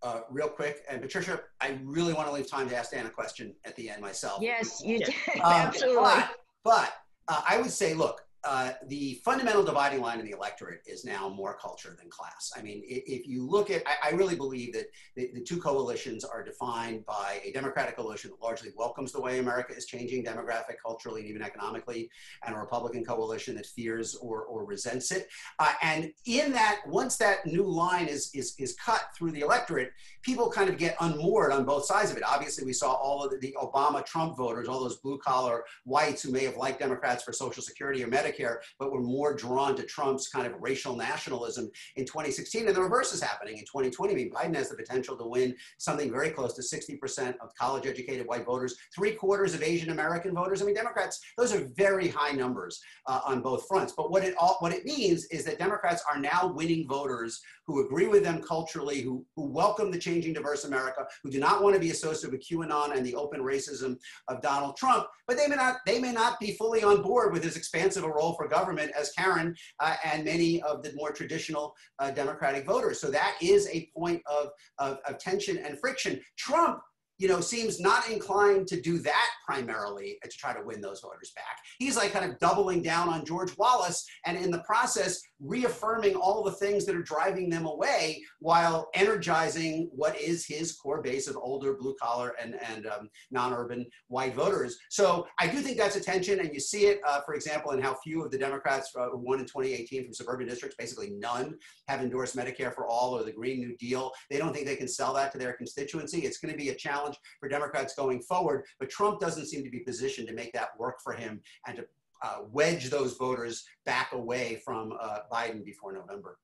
uh, 0.00 0.20
real 0.30 0.48
quick, 0.48 0.84
and 0.88 1.02
Patricia, 1.02 1.40
I 1.60 1.76
really 1.82 2.12
want 2.12 2.28
to 2.28 2.32
leave 2.32 2.48
time 2.48 2.68
to 2.68 2.76
ask 2.76 2.92
Dan 2.92 3.06
a 3.06 3.10
question 3.10 3.52
at 3.64 3.74
the 3.74 3.90
end 3.90 4.00
myself. 4.00 4.40
Yes, 4.40 4.80
you 4.80 5.00
did. 5.00 5.12
Um, 5.42 5.52
Absolutely. 5.52 6.04
But, 6.04 6.30
but 6.62 6.92
uh, 7.26 7.42
I 7.48 7.58
would 7.58 7.72
say, 7.72 7.94
look, 7.94 8.20
uh, 8.44 8.70
the 8.86 9.20
fundamental 9.24 9.64
dividing 9.64 10.00
line 10.00 10.20
in 10.20 10.24
the 10.24 10.30
electorate 10.30 10.80
is 10.86 11.04
now 11.04 11.28
more 11.28 11.58
culture 11.60 11.96
than 11.98 12.08
class. 12.08 12.52
I 12.56 12.62
mean, 12.62 12.82
if, 12.86 13.26
you 13.26 13.44
look 13.44 13.68
at, 13.68 13.82
I, 13.84 14.10
I 14.10 14.10
really 14.12 14.36
believe 14.36 14.72
that 14.74 14.86
the, 15.16 15.30
the, 15.34 15.40
two 15.40 15.60
coalitions 15.60 16.24
are 16.24 16.44
defined 16.44 17.04
by 17.04 17.40
a 17.44 17.50
Democratic 17.50 17.96
coalition 17.96 18.30
that 18.30 18.40
largely 18.40 18.70
welcomes 18.76 19.10
the 19.10 19.20
way 19.20 19.40
America 19.40 19.74
is 19.76 19.86
changing 19.86 20.24
demographic, 20.24 20.76
culturally, 20.80 21.22
and 21.22 21.30
even 21.30 21.42
economically, 21.42 22.10
and 22.46 22.54
a 22.54 22.58
Republican 22.58 23.04
coalition 23.04 23.56
that 23.56 23.66
fears 23.66 24.14
or, 24.14 24.42
or 24.44 24.64
resents 24.64 25.10
it. 25.10 25.28
Uh, 25.58 25.72
and 25.82 26.12
in 26.26 26.52
that, 26.52 26.80
once 26.86 27.16
that 27.16 27.44
new 27.44 27.64
line 27.64 28.06
is, 28.06 28.30
is, 28.34 28.54
is 28.58 28.76
cut 28.76 29.02
through 29.16 29.32
the 29.32 29.40
electorate, 29.40 29.90
people 30.22 30.48
kind 30.48 30.70
of 30.70 30.78
get 30.78 30.96
unmoored 31.00 31.50
on 31.50 31.64
both 31.64 31.84
sides 31.86 32.12
of 32.12 32.16
it. 32.16 32.22
Obviously, 32.24 32.64
we 32.64 32.72
saw 32.72 32.92
all 32.92 33.24
of 33.24 33.32
the, 33.32 33.38
the 33.38 33.56
Obama 33.60 34.04
Trump 34.06 34.36
voters, 34.36 34.68
all 34.68 34.80
those 34.80 34.98
blue 34.98 35.18
collar 35.18 35.64
whites 35.84 36.22
who 36.22 36.30
may 36.30 36.44
have 36.44 36.56
liked 36.56 36.78
Democrats 36.78 37.24
for 37.24 37.32
Social 37.32 37.62
Security 37.62 38.04
or 38.04 38.06
Medicare 38.06 38.27
Medicare, 38.28 38.58
but 38.78 38.92
were 38.92 39.00
more 39.00 39.34
drawn 39.34 39.76
to 39.76 39.82
Trump's 39.82 40.28
kind 40.28 40.46
of 40.46 40.54
racial 40.60 40.96
nationalism 40.96 41.70
in 41.96 42.04
2016. 42.04 42.66
And 42.66 42.76
the 42.76 42.82
reverse 42.82 43.12
is 43.12 43.22
happening 43.22 43.58
in 43.58 43.64
2020. 43.64 44.12
I 44.12 44.16
mean, 44.16 44.30
Biden 44.30 44.54
has 44.56 44.68
the 44.68 44.76
potential 44.76 45.16
to 45.16 45.26
win 45.26 45.54
something 45.78 46.10
very 46.10 46.30
close 46.30 46.54
to 46.54 46.62
60% 46.62 47.34
of 47.40 47.54
college 47.54 47.86
educated 47.86 48.26
white 48.26 48.44
voters, 48.44 48.76
three 48.94 49.12
quarters 49.12 49.54
of 49.54 49.62
Asian 49.62 49.90
American 49.90 50.34
voters. 50.34 50.62
I 50.62 50.64
mean, 50.64 50.74
Democrats, 50.74 51.20
those 51.36 51.52
are 51.52 51.68
very 51.76 52.08
high 52.08 52.32
numbers 52.32 52.80
uh, 53.06 53.20
on 53.24 53.40
both 53.40 53.66
fronts. 53.66 53.92
But 53.96 54.10
what 54.10 54.24
it, 54.24 54.34
all, 54.38 54.56
what 54.60 54.72
it 54.72 54.84
means 54.84 55.26
is 55.26 55.44
that 55.44 55.58
Democrats 55.58 56.02
are 56.10 56.18
now 56.18 56.52
winning 56.54 56.86
voters 56.86 57.40
who 57.66 57.84
agree 57.84 58.06
with 58.06 58.24
them 58.24 58.42
culturally, 58.42 59.02
who, 59.02 59.24
who 59.36 59.46
welcome 59.46 59.90
the 59.90 59.98
changing 59.98 60.32
diverse 60.32 60.64
America, 60.64 61.06
who 61.22 61.30
do 61.30 61.38
not 61.38 61.62
want 61.62 61.74
to 61.74 61.80
be 61.80 61.90
associated 61.90 62.32
with 62.32 62.46
QAnon 62.48 62.96
and 62.96 63.04
the 63.04 63.14
open 63.14 63.40
racism 63.40 63.96
of 64.28 64.40
Donald 64.40 64.76
Trump, 64.76 65.06
but 65.26 65.36
they 65.36 65.46
may 65.46 65.56
not, 65.56 65.76
they 65.84 66.00
may 66.00 66.12
not 66.12 66.40
be 66.40 66.52
fully 66.52 66.82
on 66.82 67.02
board 67.02 67.32
with 67.32 67.44
his 67.44 67.56
expansive 67.56 68.04
role 68.18 68.32
for 68.34 68.46
government 68.48 68.90
as 69.00 69.12
Karen 69.18 69.54
uh, 69.80 69.96
and 70.04 70.24
many 70.24 70.62
of 70.62 70.82
the 70.82 70.92
more 71.00 71.12
traditional 71.12 71.74
uh, 71.98 72.10
Democratic 72.22 72.62
voters. 72.66 72.96
So 73.00 73.10
that 73.10 73.32
is 73.40 73.68
a 73.68 73.88
point 73.96 74.20
of, 74.38 74.44
of, 74.78 74.98
of 75.08 75.18
tension 75.18 75.56
and 75.58 75.78
friction. 75.78 76.20
Trump 76.36 76.78
you 77.18 77.26
know, 77.26 77.40
seems 77.40 77.80
not 77.80 78.08
inclined 78.08 78.66
to 78.68 78.80
do 78.80 78.98
that 78.98 79.28
primarily 79.44 80.18
to 80.22 80.36
try 80.36 80.54
to 80.54 80.62
win 80.64 80.80
those 80.80 81.00
voters 81.00 81.32
back. 81.34 81.58
He's 81.78 81.96
like 81.96 82.12
kind 82.12 82.30
of 82.30 82.38
doubling 82.38 82.82
down 82.82 83.08
on 83.08 83.24
George 83.24 83.56
Wallace 83.58 84.06
and 84.24 84.36
in 84.36 84.50
the 84.50 84.60
process 84.60 85.20
reaffirming 85.40 86.14
all 86.14 86.42
the 86.42 86.52
things 86.52 86.84
that 86.84 86.94
are 86.94 87.02
driving 87.02 87.48
them 87.48 87.66
away 87.66 88.22
while 88.40 88.88
energizing 88.94 89.88
what 89.92 90.18
is 90.20 90.46
his 90.46 90.72
core 90.72 91.02
base 91.02 91.28
of 91.28 91.36
older 91.36 91.74
blue 91.74 91.94
collar 92.00 92.34
and, 92.40 92.56
and 92.70 92.86
um, 92.86 93.08
non-urban 93.30 93.86
white 94.08 94.34
voters. 94.34 94.78
So 94.90 95.26
I 95.38 95.46
do 95.48 95.58
think 95.58 95.76
that's 95.76 95.96
a 95.96 96.00
tension 96.00 96.40
and 96.40 96.52
you 96.52 96.60
see 96.60 96.86
it, 96.86 97.00
uh, 97.06 97.20
for 97.22 97.34
example, 97.34 97.72
in 97.72 97.80
how 97.80 97.94
few 97.94 98.24
of 98.24 98.30
the 98.30 98.38
Democrats 98.38 98.92
uh, 98.96 99.08
who 99.10 99.18
won 99.18 99.40
in 99.40 99.46
2018 99.46 100.04
from 100.04 100.14
suburban 100.14 100.46
districts, 100.46 100.76
basically 100.76 101.10
none, 101.10 101.56
have 101.88 102.00
endorsed 102.00 102.36
Medicare 102.36 102.72
for 102.72 102.86
all 102.86 103.16
or 103.16 103.24
the 103.24 103.32
Green 103.32 103.58
New 103.58 103.76
Deal. 103.76 104.12
They 104.30 104.38
don't 104.38 104.52
think 104.52 104.66
they 104.66 104.76
can 104.76 104.88
sell 104.88 105.14
that 105.14 105.32
to 105.32 105.38
their 105.38 105.52
constituency. 105.54 106.20
It's 106.20 106.38
going 106.38 106.52
to 106.52 106.58
be 106.58 106.68
a 106.68 106.74
challenge 106.74 107.07
for 107.40 107.48
Democrats 107.48 107.94
going 107.94 108.20
forward, 108.20 108.64
but 108.78 108.90
Trump 108.90 109.20
doesn't 109.20 109.46
seem 109.46 109.64
to 109.64 109.70
be 109.70 109.80
positioned 109.80 110.28
to 110.28 110.34
make 110.34 110.52
that 110.52 110.70
work 110.78 111.00
for 111.02 111.12
him 111.12 111.40
and 111.66 111.76
to 111.76 111.84
uh, 112.22 112.38
wedge 112.50 112.90
those 112.90 113.16
voters 113.16 113.64
back 113.84 114.12
away 114.12 114.60
from 114.64 114.92
uh, 115.00 115.20
Biden 115.32 115.64
before 115.64 115.92
November. 115.92 116.38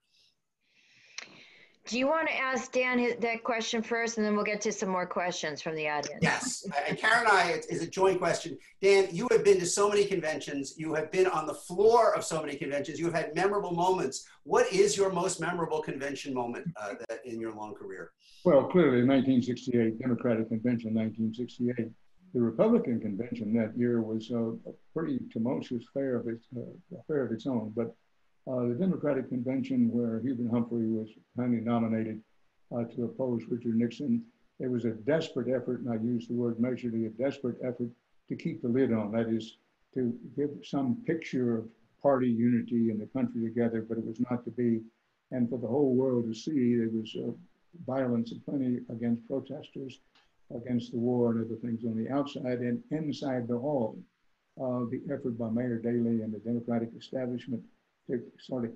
Do 1.87 1.99
you 1.99 2.07
want 2.07 2.29
to 2.29 2.35
ask 2.35 2.73
Dan 2.73 2.99
his, 2.99 3.17
that 3.17 3.45
question 3.45 3.83
first, 3.83 4.17
and 4.17 4.27
then 4.27 4.35
we'll 4.35 4.45
get 4.45 4.63
to 4.63 4.73
some 4.73 4.89
more 4.89 5.05
questions 5.05 5.61
from 5.61 5.75
the 5.75 5.87
audience? 5.87 6.21
Yes, 6.23 6.67
and 6.89 6.97
Karen 6.97 7.27
and 7.27 7.29
I, 7.29 7.51
it 7.51 7.67
is 7.69 7.83
a 7.83 7.87
joint 7.87 8.19
question. 8.19 8.57
Dan, 8.81 9.09
you 9.13 9.29
have 9.31 9.45
been 9.45 9.59
to 9.61 9.67
so 9.67 9.91
many 9.91 10.07
conventions. 10.07 10.75
You 10.79 10.95
have 10.95 11.13
been 11.13 11.27
on 11.27 11.47
the 11.47 11.53
floor 11.53 12.15
of 12.17 12.25
so 12.25 12.41
many 12.41 12.57
conventions. 12.57 12.99
You 12.99 13.05
have 13.07 13.15
had 13.15 13.35
memorable 13.35 13.73
moments. 13.73 14.27
What 14.45 14.73
is 14.73 14.97
your 14.97 15.13
most 15.13 15.43
memorable 15.43 15.83
convention 15.83 16.33
moment 16.33 16.67
uh, 16.81 16.95
that, 17.09 17.21
in 17.27 17.39
your 17.39 17.53
long 17.53 17.75
career? 17.75 18.13
Well, 18.47 18.65
clearly, 18.65 19.07
1968 19.07 19.99
Democratic 19.99 20.49
Convention, 20.49 20.95
1968 20.95 21.91
the 22.35 22.41
Republican 22.41 23.01
convention 23.01 23.55
that 23.55 23.79
year 23.79 24.03
was 24.03 24.29
uh, 24.33 24.49
a 24.69 24.75
pretty 24.93 25.21
tumultuous 25.33 25.85
affair 25.89 26.17
of 26.17 26.27
its, 26.27 26.45
uh, 26.57 26.99
affair 26.99 27.25
of 27.25 27.31
its 27.31 27.47
own. 27.47 27.73
But 27.77 27.95
uh, 28.51 28.69
the 28.69 28.77
Democratic 28.79 29.29
convention, 29.29 29.91
where 29.91 30.21
Hubert 30.21 30.51
Humphrey 30.51 30.89
was 30.89 31.09
finally 31.37 31.61
nominated 31.61 32.21
uh, 32.75 32.85
to 32.85 33.05
oppose 33.05 33.43
Richard 33.49 33.77
Nixon, 33.77 34.23
it 34.61 34.71
was 34.71 34.85
a 34.85 34.91
desperate 34.91 35.49
effort, 35.49 35.81
and 35.81 35.91
I 35.91 35.97
use 36.03 36.29
the 36.29 36.35
word 36.35 36.61
measurably, 36.61 37.07
a 37.07 37.11
desperate 37.11 37.57
effort 37.63 37.89
to 38.29 38.37
keep 38.37 38.63
the 38.63 38.69
lid 38.69 38.93
on. 38.93 39.13
That 39.13 39.29
is, 39.29 39.57
to 39.95 40.15
give 40.37 40.51
some 40.63 41.03
picture 41.07 41.59
of 41.59 41.69
party 42.03 42.29
unity 42.29 42.91
and 42.91 43.01
the 43.01 43.07
country 43.07 43.43
together, 43.43 43.85
but 43.89 43.99
it 43.99 44.05
was 44.05 44.21
not 44.31 44.45
to 44.45 44.51
be. 44.51 44.81
And 45.31 45.49
for 45.49 45.59
the 45.59 45.67
whole 45.67 45.95
world 45.95 46.27
to 46.27 46.35
see, 46.35 46.77
there 46.77 46.91
was 46.93 47.17
uh, 47.17 47.33
violence 47.87 48.31
and 48.33 48.45
plenty 48.45 48.81
against 48.91 49.27
protesters 49.27 50.01
against 50.55 50.93
the 50.93 50.99
war 50.99 51.33
and 51.33 51.45
other 51.45 51.57
things 51.57 51.85
on 51.85 51.97
the 51.97 52.11
outside 52.11 52.59
and 52.61 52.83
inside 52.91 53.49
the 53.49 53.59
hall. 53.59 53.97
Uh, 54.61 54.85
the 54.91 55.03
effort 55.13 55.37
by 55.37 55.49
Mayor 55.49 55.79
Daley 55.79 56.23
and 56.23 56.33
the 56.33 56.39
Democratic 56.39 56.91
establishment 56.97 57.63
to 58.09 58.23
sort 58.41 58.65
of 58.65 58.71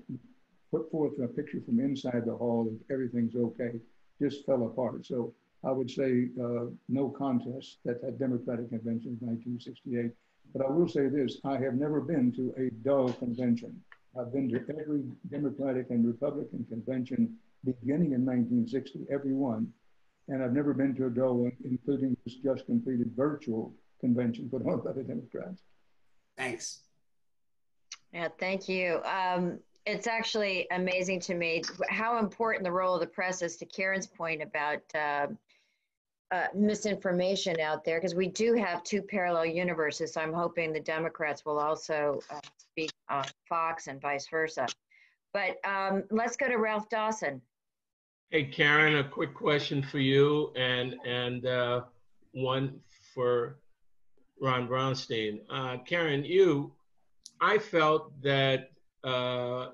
put 0.70 0.90
forth 0.90 1.12
a 1.22 1.28
picture 1.28 1.60
from 1.64 1.80
inside 1.80 2.24
the 2.26 2.36
hall 2.36 2.64
that 2.64 2.94
everything's 2.94 3.36
okay 3.36 3.80
just 4.20 4.44
fell 4.44 4.66
apart. 4.66 5.06
So 5.06 5.34
I 5.64 5.72
would 5.72 5.90
say 5.90 6.28
uh, 6.42 6.66
no 6.88 7.08
contest 7.08 7.78
at 7.88 8.00
that 8.02 8.18
Democratic 8.18 8.70
convention 8.70 9.18
of 9.20 9.26
1968. 9.26 10.10
But 10.54 10.64
I 10.64 10.70
will 10.70 10.88
say 10.88 11.08
this, 11.08 11.38
I 11.44 11.58
have 11.58 11.74
never 11.74 12.00
been 12.00 12.32
to 12.32 12.54
a 12.58 12.70
dull 12.84 13.12
convention. 13.12 13.80
I've 14.18 14.32
been 14.32 14.48
to 14.50 14.60
every 14.80 15.02
Democratic 15.30 15.90
and 15.90 16.06
Republican 16.06 16.64
convention 16.68 17.36
beginning 17.64 18.12
in 18.12 18.24
1960, 18.24 19.06
every 19.10 19.34
one. 19.34 19.68
And 20.28 20.42
I've 20.42 20.52
never 20.52 20.74
been 20.74 20.94
to 20.96 21.06
a 21.06 21.10
dull 21.10 21.34
one, 21.34 21.52
including 21.64 22.16
this 22.24 22.36
just 22.36 22.66
completed 22.66 23.12
virtual 23.16 23.74
convention 24.00 24.48
put 24.48 24.66
on 24.66 24.80
by 24.80 24.92
the 24.92 25.02
Democrats. 25.02 25.62
Thanks. 26.36 26.80
Yeah, 28.12 28.28
thank 28.38 28.68
you. 28.68 29.00
Um, 29.04 29.58
it's 29.86 30.06
actually 30.06 30.66
amazing 30.70 31.20
to 31.20 31.34
me 31.34 31.62
how 31.88 32.18
important 32.18 32.64
the 32.64 32.72
role 32.72 32.94
of 32.94 33.00
the 33.00 33.06
press 33.06 33.42
is 33.42 33.56
to 33.56 33.66
Karen's 33.66 34.06
point 34.06 34.42
about 34.42 34.82
uh, 34.94 35.26
uh, 36.30 36.46
misinformation 36.54 37.58
out 37.60 37.84
there, 37.84 37.98
because 37.98 38.14
we 38.14 38.28
do 38.28 38.54
have 38.54 38.82
two 38.82 39.00
parallel 39.00 39.46
universes. 39.46 40.12
So 40.12 40.20
I'm 40.20 40.32
hoping 40.32 40.72
the 40.72 40.80
Democrats 40.80 41.44
will 41.44 41.58
also 41.58 42.20
uh, 42.30 42.40
speak 42.58 42.90
on 43.08 43.24
Fox 43.48 43.86
and 43.86 44.00
vice 44.00 44.28
versa. 44.28 44.66
But 45.32 45.56
um, 45.64 46.04
let's 46.10 46.36
go 46.36 46.48
to 46.48 46.56
Ralph 46.56 46.88
Dawson. 46.88 47.40
Hey, 48.30 48.44
Karen, 48.44 48.96
a 48.96 49.04
quick 49.04 49.34
question 49.34 49.82
for 49.82 49.98
you 49.98 50.52
and, 50.54 50.96
and 51.06 51.46
uh, 51.46 51.82
one 52.32 52.80
for 53.14 53.56
Ron 54.40 54.68
Brownstein. 54.68 55.40
Uh, 55.50 55.78
Karen, 55.86 56.24
you, 56.24 56.72
I 57.40 57.58
felt 57.58 58.20
that 58.22 58.70
uh, 59.04 59.68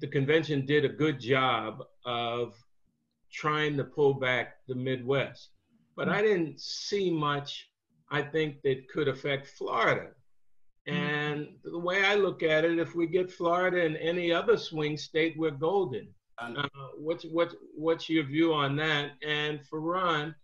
the 0.00 0.06
convention 0.06 0.66
did 0.66 0.84
a 0.84 0.88
good 0.88 1.20
job 1.20 1.84
of 2.04 2.54
trying 3.32 3.76
to 3.76 3.84
pull 3.84 4.14
back 4.14 4.56
the 4.66 4.74
Midwest, 4.74 5.50
but 5.96 6.08
I 6.08 6.22
didn't 6.22 6.60
see 6.60 7.10
much, 7.10 7.68
I 8.10 8.22
think, 8.22 8.62
that 8.62 8.88
could 8.88 9.08
affect 9.08 9.48
Florida. 9.48 10.08
And 10.86 11.48
the 11.62 11.78
way 11.78 12.04
I 12.04 12.14
look 12.14 12.42
at 12.42 12.64
it, 12.64 12.78
if 12.78 12.94
we 12.94 13.06
get 13.06 13.30
Florida 13.30 13.84
and 13.84 13.96
any 13.98 14.32
other 14.32 14.56
swing 14.56 14.96
state, 14.96 15.34
we're 15.36 15.50
golden. 15.50 16.08
Uh, 16.38 16.66
what's 16.96 17.24
what's 17.24 17.54
what's 17.76 18.08
your 18.08 18.24
view 18.24 18.54
on 18.54 18.74
that? 18.76 19.10
And 19.22 19.60
for 19.66 19.80
Ron, 19.80 20.34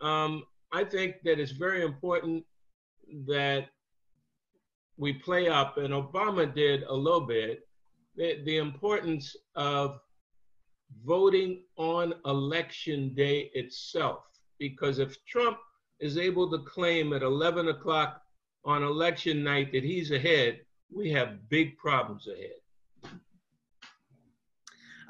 um, 0.00 0.44
I 0.72 0.84
think 0.84 1.16
that 1.24 1.40
it's 1.40 1.50
very 1.50 1.82
important 1.82 2.44
that 3.26 3.66
we 5.00 5.14
play 5.14 5.48
up, 5.48 5.78
and 5.78 5.94
Obama 5.94 6.54
did 6.54 6.82
a 6.82 6.94
little 6.94 7.22
bit, 7.22 7.66
the, 8.16 8.42
the 8.44 8.58
importance 8.58 9.34
of 9.56 9.98
voting 11.06 11.62
on 11.78 12.12
election 12.26 13.14
day 13.14 13.50
itself. 13.54 14.24
Because 14.58 14.98
if 14.98 15.16
Trump 15.24 15.56
is 16.00 16.18
able 16.18 16.50
to 16.50 16.58
claim 16.64 17.14
at 17.14 17.22
11 17.22 17.68
o'clock 17.68 18.20
on 18.66 18.82
election 18.82 19.42
night 19.42 19.72
that 19.72 19.82
he's 19.82 20.10
ahead, 20.10 20.60
we 20.94 21.10
have 21.10 21.48
big 21.48 21.78
problems 21.78 22.28
ahead. 22.28 23.14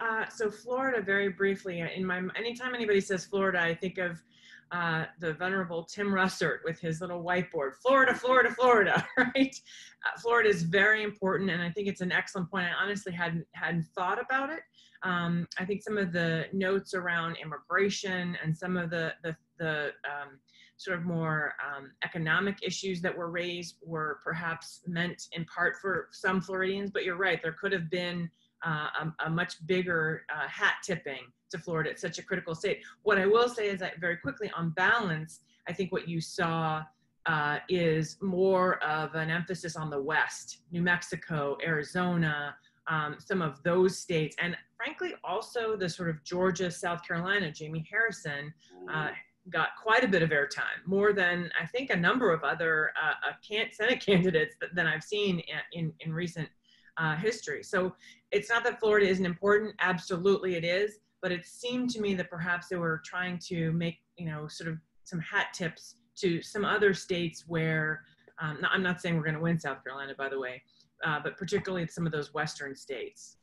Uh, 0.01 0.29
so 0.29 0.53
Florida, 0.53 1.03
very 1.03 1.31
briefly, 1.31 1.81
in 1.81 2.07
my 2.07 2.23
anytime 2.37 2.77
anybody 2.77 3.01
says 3.01 3.27
Florida, 3.27 3.61
I 3.61 3.75
think 3.75 3.99
of 3.99 4.23
uh, 4.73 5.05
the 5.19 5.33
venerable 5.33 5.85
Tim 5.85 6.09
Russert 6.09 6.59
with 6.65 6.81
his 6.81 7.01
little 7.01 7.23
whiteboard. 7.23 7.75
Florida, 7.83 8.15
Florida, 8.15 8.51
Florida, 8.51 9.07
right? 9.19 9.57
Uh, 10.07 10.21
Florida 10.21 10.49
is 10.49 10.63
very 10.63 11.03
important, 11.03 11.51
and 11.51 11.63
I 11.63 11.71
think 11.71 11.89
it's 11.89 12.01
an 12.01 12.13
excellent 12.13 12.51
point. 12.51 12.67
I 12.67 12.83
honestly 12.83 13.13
hadn't 13.13 13.47
hadn't 13.53 13.87
thought 13.97 14.21
about 14.21 14.51
it. 14.51 14.61
Um, 15.03 15.49
I 15.59 15.65
think 15.65 15.83
some 15.83 15.99
of 15.99 16.13
the 16.13 16.47
notes 16.53 16.95
around 16.95 17.37
immigration 17.43 18.37
and 18.43 18.57
some 18.57 18.77
of 18.77 18.91
the 18.91 19.15
the, 19.23 19.37
the 19.59 19.91
um, 20.05 20.39
sort 20.77 20.99
of 20.99 21.05
more 21.05 21.55
um, 21.67 21.91
economic 22.05 22.59
issues 22.63 23.03
that 23.03 23.17
were 23.17 23.31
raised 23.31 23.77
were 23.83 24.21
perhaps 24.25 24.81
meant 24.87 25.25
in 25.33 25.45
part 25.45 25.77
for 25.77 26.09
some 26.13 26.41
Floridians, 26.41 26.91
but 26.91 27.05
you're 27.05 27.19
right. 27.19 27.43
There 27.43 27.57
could 27.61 27.73
have 27.73 27.91
been 27.91 28.31
uh, 28.65 28.89
a, 29.01 29.27
a, 29.27 29.31
much 29.31 29.65
bigger 29.67 30.25
uh, 30.35 30.47
hat 30.49 30.75
tipping 30.85 31.33
to 31.51 31.59
Florida. 31.59 31.91
It's 31.91 32.03
such 32.03 32.19
a 32.19 32.23
critical 32.23 32.55
state. 32.55 32.81
What 33.03 33.19
I 33.19 33.27
will 33.27 33.49
say 33.49 33.69
is 33.69 33.81
that 33.81 33.99
very 34.01 34.17
quickly, 34.17 34.51
on 34.57 34.71
balance, 34.71 35.41
I 35.69 35.73
think 35.73 35.93
what 35.93 36.09
you 36.09 36.21
saw 36.21 36.83
uh, 37.27 37.59
is 37.69 38.19
more 38.21 38.83
of 38.83 39.15
an 39.15 39.31
emphasis 39.31 39.77
on 39.77 39.91
the 39.91 40.01
West, 40.01 40.59
New 40.73 40.83
Mexico, 40.83 41.57
Arizona, 41.65 42.55
um, 42.89 43.17
some 43.19 43.41
of 43.41 43.63
those 43.63 43.99
states, 43.99 44.37
and 44.41 44.57
frankly, 44.77 45.15
also 45.23 45.77
the 45.77 45.89
sort 45.89 46.09
of 46.09 46.23
Georgia, 46.25 46.71
South 46.71 47.07
Carolina. 47.07 47.53
Jamie 47.53 47.87
Harrison 47.91 48.53
uh, 48.93 49.11
got 49.51 49.69
quite 49.81 50.05
a 50.05 50.09
bit 50.09 50.23
of 50.23 50.31
airtime, 50.31 50.85
more 50.87 51.13
than 51.13 51.51
I 51.61 51.67
think 51.67 51.91
a 51.91 51.97
number 51.97 52.33
of 52.33 52.43
other 52.43 52.91
uh, 53.01 53.33
Senate 53.73 54.01
candidates 54.05 54.57
that, 54.61 54.75
than 54.75 54.87
I've 54.87 55.05
seen 55.05 55.41
in, 55.41 55.59
in, 55.73 55.93
in 56.01 56.13
recent 56.13 56.49
uh, 56.97 57.17
history. 57.17 57.63
So 57.63 57.95
it's 58.33 58.49
not 58.49 58.65
that 58.65 58.81
Florida 58.81 59.07
isn't 59.07 59.27
important. 59.27 59.75
Absolutely, 59.81 60.55
it 60.55 60.65
is. 60.65 60.99
But 61.23 61.33
it 61.33 61.45
seemed 61.45 61.91
to 61.91 62.01
me 62.01 62.15
that 62.15 62.31
perhaps 62.31 62.69
they 62.69 62.77
were 62.77 63.03
trying 63.05 63.39
to 63.49 63.73
make, 63.73 63.99
you 64.17 64.27
know, 64.27 64.49
sort 64.49 64.71
of 64.71 64.79
some 65.05 65.21
hat 65.21 65.49
tips 65.53 65.97
to 66.17 66.41
some 66.41 66.65
other 66.65 66.95
states 66.95 67.45
where 67.47 68.03
um, 68.41 68.59
I'm 68.71 68.83
not 68.83 69.01
saying 69.01 69.17
we're 69.17 69.23
going 69.23 69.35
to 69.35 69.41
win 69.41 69.59
South 69.59 69.85
Carolina, 69.85 70.15
by 70.17 70.29
the 70.29 70.39
way, 70.39 70.63
uh, 71.05 71.21
but 71.23 71.37
particularly 71.37 71.87
some 71.89 72.07
of 72.07 72.13
those 72.13 72.33
Western 72.33 72.75
states. 72.75 73.37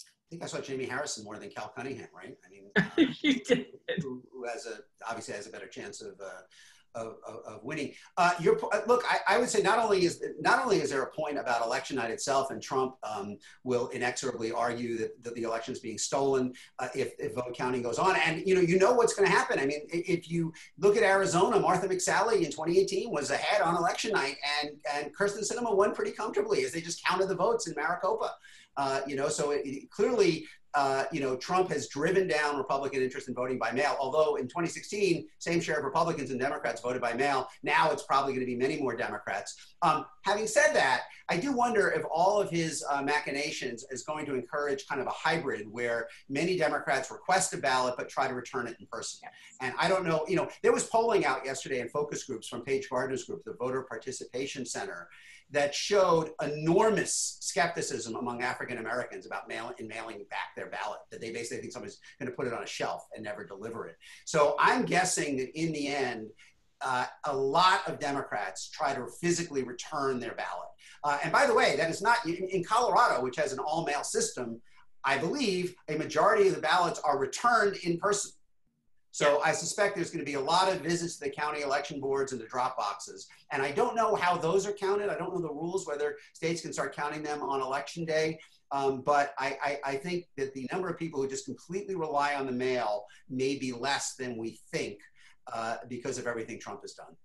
I 0.00 0.28
think 0.30 0.42
I 0.42 0.46
saw 0.46 0.60
Jamie 0.60 0.86
Harrison 0.86 1.24
more 1.24 1.38
than 1.38 1.50
Cal 1.50 1.72
Cunningham, 1.76 2.08
right? 2.14 2.36
I 2.44 2.50
mean, 2.50 2.70
uh, 2.76 3.42
did. 3.46 3.66
Who, 4.02 4.22
who, 4.32 4.44
has 4.44 4.66
a 4.66 4.78
obviously 5.08 5.34
has 5.34 5.46
a 5.46 5.50
better 5.50 5.66
chance 5.66 6.00
of 6.00 6.20
uh, 6.20 6.42
of, 6.94 7.16
of, 7.26 7.62
winning. 7.62 7.92
Uh, 8.16 8.32
your 8.40 8.58
uh, 8.72 8.80
look, 8.86 9.04
I, 9.08 9.34
I, 9.34 9.38
would 9.38 9.48
say 9.48 9.62
not 9.62 9.78
only 9.78 10.04
is 10.04 10.22
not 10.40 10.62
only 10.62 10.80
is 10.80 10.90
there 10.90 11.02
a 11.02 11.10
point 11.10 11.38
about 11.38 11.64
election 11.64 11.96
night 11.96 12.10
itself, 12.10 12.50
and 12.50 12.62
Trump 12.62 12.96
um, 13.02 13.36
will 13.64 13.88
inexorably 13.88 14.52
argue 14.52 14.98
that, 14.98 15.22
that, 15.22 15.34
the 15.34 15.42
election 15.42 15.72
is 15.72 15.80
being 15.80 15.98
stolen 15.98 16.52
uh, 16.78 16.88
if, 16.94 17.12
if, 17.18 17.34
vote 17.34 17.54
counting 17.54 17.82
goes 17.82 17.98
on, 17.98 18.16
and 18.16 18.46
you 18.46 18.54
know 18.54 18.60
you 18.60 18.78
know 18.78 18.92
what's 18.92 19.14
going 19.14 19.28
to 19.28 19.34
happen. 19.34 19.58
I 19.58 19.66
mean, 19.66 19.80
if 19.90 20.30
you 20.30 20.52
look 20.78 20.96
at 20.96 21.02
Arizona, 21.02 21.60
Martha 21.60 21.88
McSally 21.88 22.38
in 22.38 22.50
2018 22.50 23.10
was 23.10 23.30
ahead 23.30 23.60
on 23.62 23.76
election 23.76 24.12
night, 24.12 24.36
and 24.62 24.70
and 24.94 25.16
Kyrsten 25.16 25.48
Sinema 25.48 25.74
won 25.74 25.94
pretty 25.94 26.12
comfortably 26.12 26.64
as 26.64 26.72
they 26.72 26.80
just 26.80 27.04
counted 27.04 27.28
the 27.28 27.36
votes 27.36 27.68
in 27.68 27.74
Maricopa. 27.74 28.34
Uh, 28.76 29.00
you 29.06 29.16
know, 29.16 29.28
so 29.28 29.50
it, 29.50 29.62
it, 29.64 29.90
clearly 29.90 30.46
uh, 30.74 31.04
you 31.12 31.20
know, 31.20 31.36
Trump 31.36 31.70
has 31.70 31.88
driven 31.88 32.28
down 32.28 32.56
Republican 32.56 33.02
interest 33.02 33.28
in 33.28 33.34
voting 33.34 33.58
by 33.58 33.72
mail. 33.72 33.96
Although 33.98 34.36
in 34.36 34.44
2016, 34.44 35.26
same 35.38 35.60
share 35.60 35.78
of 35.78 35.84
Republicans 35.84 36.30
and 36.30 36.38
Democrats 36.38 36.80
voted 36.80 37.02
by 37.02 37.12
mail. 37.12 37.48
Now 37.62 37.90
it's 37.90 38.04
probably 38.04 38.32
going 38.32 38.46
to 38.46 38.46
be 38.46 38.56
many 38.56 38.78
more 38.78 38.96
Democrats. 38.96 39.74
Um, 39.82 40.06
having 40.22 40.46
said 40.46 40.72
that, 40.74 41.02
I 41.28 41.36
do 41.36 41.52
wonder 41.52 41.90
if 41.90 42.02
all 42.12 42.40
of 42.40 42.50
his 42.50 42.84
uh, 42.90 43.02
machinations 43.02 43.84
is 43.90 44.02
going 44.02 44.26
to 44.26 44.34
encourage 44.34 44.86
kind 44.86 45.00
of 45.00 45.06
a 45.06 45.10
hybrid 45.10 45.66
where 45.70 46.08
many 46.28 46.56
Democrats 46.56 47.10
request 47.10 47.54
a 47.54 47.56
ballot 47.56 47.94
but 47.96 48.08
try 48.08 48.28
to 48.28 48.34
return 48.34 48.66
it 48.66 48.76
in 48.80 48.86
person. 48.86 49.28
And 49.60 49.74
I 49.78 49.88
don't 49.88 50.04
know, 50.04 50.24
you 50.28 50.36
know, 50.36 50.48
there 50.62 50.72
was 50.72 50.84
polling 50.84 51.24
out 51.24 51.44
yesterday 51.44 51.80
in 51.80 51.88
focus 51.88 52.24
groups 52.24 52.48
from 52.48 52.62
Page 52.62 52.88
Gardner's 52.90 53.24
group, 53.24 53.44
the 53.44 53.54
Voter 53.54 53.82
Participation 53.82 54.66
Center, 54.66 55.08
that 55.52 55.74
showed 55.74 56.30
enormous 56.42 57.38
skepticism 57.40 58.14
among 58.14 58.42
African 58.42 58.78
Americans 58.78 59.26
about 59.26 59.48
mail 59.48 59.72
in 59.78 59.88
mailing 59.88 60.24
back 60.30 60.54
their 60.56 60.68
ballot, 60.68 61.00
that 61.10 61.20
they 61.20 61.32
basically 61.32 61.58
think 61.58 61.72
somebody's 61.72 61.98
going 62.20 62.30
to 62.30 62.36
put 62.36 62.46
it 62.46 62.52
on 62.52 62.62
a 62.62 62.66
shelf 62.66 63.06
and 63.14 63.24
never 63.24 63.44
deliver 63.44 63.86
it. 63.86 63.96
So 64.24 64.54
I'm 64.60 64.84
guessing 64.84 65.36
that 65.38 65.58
in 65.58 65.72
the 65.72 65.88
end, 65.88 66.28
uh, 66.82 67.06
a 67.24 67.36
lot 67.36 67.86
of 67.88 67.98
Democrats 67.98 68.70
try 68.70 68.94
to 68.94 69.06
physically 69.20 69.62
return 69.62 70.18
their 70.20 70.34
ballot. 70.34 70.68
Uh, 71.04 71.18
and 71.22 71.32
by 71.32 71.46
the 71.46 71.54
way, 71.54 71.76
that 71.76 71.90
is 71.90 72.00
not 72.00 72.24
in, 72.24 72.48
in 72.50 72.64
Colorado, 72.64 73.22
which 73.22 73.36
has 73.36 73.52
an 73.52 73.58
all 73.58 73.84
mail 73.84 74.04
system. 74.04 74.60
I 75.04 75.18
believe 75.18 75.74
a 75.88 75.96
majority 75.96 76.48
of 76.48 76.54
the 76.54 76.60
ballots 76.60 77.00
are 77.00 77.18
returned 77.18 77.76
in 77.84 77.98
person. 77.98 78.32
So 79.12 79.40
I 79.42 79.52
suspect 79.52 79.96
there's 79.96 80.10
going 80.10 80.24
to 80.24 80.30
be 80.30 80.34
a 80.34 80.40
lot 80.40 80.72
of 80.72 80.80
visits 80.80 81.16
to 81.16 81.24
the 81.24 81.30
county 81.30 81.62
election 81.62 82.00
boards 82.00 82.32
and 82.32 82.40
the 82.40 82.46
drop 82.46 82.76
boxes. 82.76 83.26
And 83.50 83.62
I 83.62 83.72
don't 83.72 83.96
know 83.96 84.14
how 84.14 84.36
those 84.36 84.66
are 84.66 84.72
counted. 84.72 85.10
I 85.10 85.16
don't 85.16 85.34
know 85.34 85.40
the 85.40 85.52
rules, 85.52 85.86
whether 85.86 86.16
states 86.32 86.62
can 86.62 86.72
start 86.72 86.94
counting 86.94 87.22
them 87.22 87.42
on 87.42 87.60
election 87.60 88.04
day. 88.04 88.38
Um, 88.72 89.00
but 89.00 89.34
I, 89.36 89.58
I, 89.62 89.78
I, 89.84 89.96
think 89.96 90.26
that 90.36 90.54
the 90.54 90.68
number 90.70 90.88
of 90.88 90.96
people 90.96 91.20
who 91.20 91.28
just 91.28 91.44
completely 91.44 91.96
rely 91.96 92.36
on 92.36 92.46
the 92.46 92.52
mail 92.52 93.04
may 93.28 93.56
be 93.56 93.72
less 93.72 94.14
than 94.14 94.36
we 94.36 94.60
think 94.70 95.00
uh, 95.52 95.78
because 95.88 96.18
of 96.18 96.28
everything 96.28 96.60
Trump 96.60 96.82
has 96.82 96.92
done. 96.92 97.16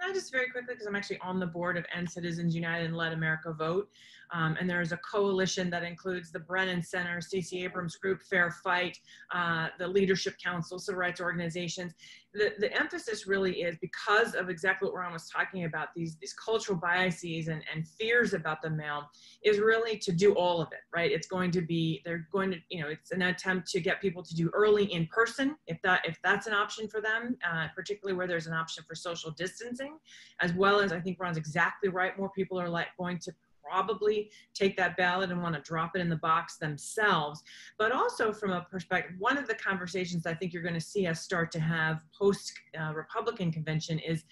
Can 0.00 0.10
I 0.10 0.12
just 0.12 0.32
very 0.32 0.50
quickly, 0.50 0.74
because 0.74 0.88
I'm 0.88 0.96
actually 0.96 1.20
on 1.20 1.38
the 1.38 1.46
board 1.46 1.76
of 1.76 1.84
End 1.94 2.10
Citizens 2.10 2.52
United 2.56 2.86
and 2.86 2.96
Let 2.96 3.12
America 3.12 3.52
Vote. 3.52 3.88
Um, 4.32 4.56
and 4.58 4.68
there 4.68 4.80
is 4.80 4.92
a 4.92 4.96
coalition 4.98 5.68
that 5.70 5.82
includes 5.82 6.32
the 6.32 6.40
Brennan 6.40 6.82
Center, 6.82 7.20
Stacey 7.20 7.64
Abrams 7.64 7.96
Group, 7.96 8.22
Fair 8.22 8.50
Fight, 8.50 8.98
uh, 9.34 9.68
the 9.78 9.86
Leadership 9.86 10.34
Council, 10.42 10.78
civil 10.78 11.00
rights 11.00 11.20
organizations. 11.20 11.92
The, 12.34 12.54
the 12.58 12.72
emphasis 12.74 13.26
really 13.26 13.60
is 13.60 13.76
because 13.82 14.34
of 14.34 14.48
exactly 14.48 14.88
what 14.88 14.96
Ron 14.96 15.12
was 15.12 15.28
talking 15.28 15.64
about, 15.64 15.88
these, 15.94 16.16
these 16.16 16.32
cultural 16.32 16.78
biases 16.78 17.48
and, 17.48 17.62
and 17.72 17.86
fears 17.86 18.32
about 18.32 18.62
the 18.62 18.70
mail, 18.70 19.10
is 19.44 19.58
really 19.58 19.98
to 19.98 20.12
do 20.12 20.32
all 20.32 20.62
of 20.62 20.68
it, 20.72 20.80
right? 20.96 21.12
It's 21.12 21.26
going 21.26 21.50
to 21.50 21.60
be, 21.60 22.00
they're 22.06 22.26
going 22.32 22.52
to, 22.52 22.56
you 22.70 22.80
know, 22.80 22.88
it's 22.88 23.10
an 23.10 23.20
attempt 23.20 23.68
to 23.72 23.80
get 23.80 24.00
people 24.00 24.22
to 24.22 24.34
do 24.34 24.50
early 24.54 24.84
in 24.84 25.06
person, 25.08 25.56
if 25.66 25.80
that 25.82 26.00
if 26.06 26.18
that's 26.24 26.46
an 26.46 26.54
option 26.54 26.88
for 26.88 27.02
them, 27.02 27.36
uh, 27.46 27.66
particularly 27.74 28.16
where 28.16 28.26
there's 28.26 28.46
an 28.46 28.54
option 28.54 28.82
for 28.88 28.94
social 28.94 29.30
distancing, 29.32 29.98
as 30.40 30.54
well 30.54 30.80
as 30.80 30.90
I 30.90 31.00
think 31.00 31.18
Ron's 31.20 31.36
exactly 31.36 31.90
right, 31.90 32.18
more 32.18 32.30
people 32.30 32.58
are 32.58 32.68
like 32.68 32.88
going 32.98 33.18
to 33.18 33.32
probably 33.62 34.30
take 34.54 34.76
that 34.76 34.96
ballot 34.96 35.30
and 35.30 35.42
want 35.42 35.54
to 35.54 35.60
drop 35.62 35.92
it 35.94 36.00
in 36.00 36.08
the 36.08 36.16
box 36.16 36.56
themselves. 36.56 37.42
But 37.78 37.92
also 37.92 38.32
from 38.32 38.52
a 38.52 38.66
perspective, 38.70 39.16
one 39.18 39.38
of 39.38 39.46
the 39.46 39.54
conversations 39.54 40.26
I 40.26 40.34
think 40.34 40.52
you're 40.52 40.62
going 40.62 40.74
to 40.74 40.80
see 40.80 41.06
us 41.06 41.22
start 41.22 41.50
to 41.52 41.60
have 41.60 42.02
post 42.18 42.52
uh, 42.78 42.92
Republican 42.94 43.52
convention 43.52 43.98
is 43.98 44.24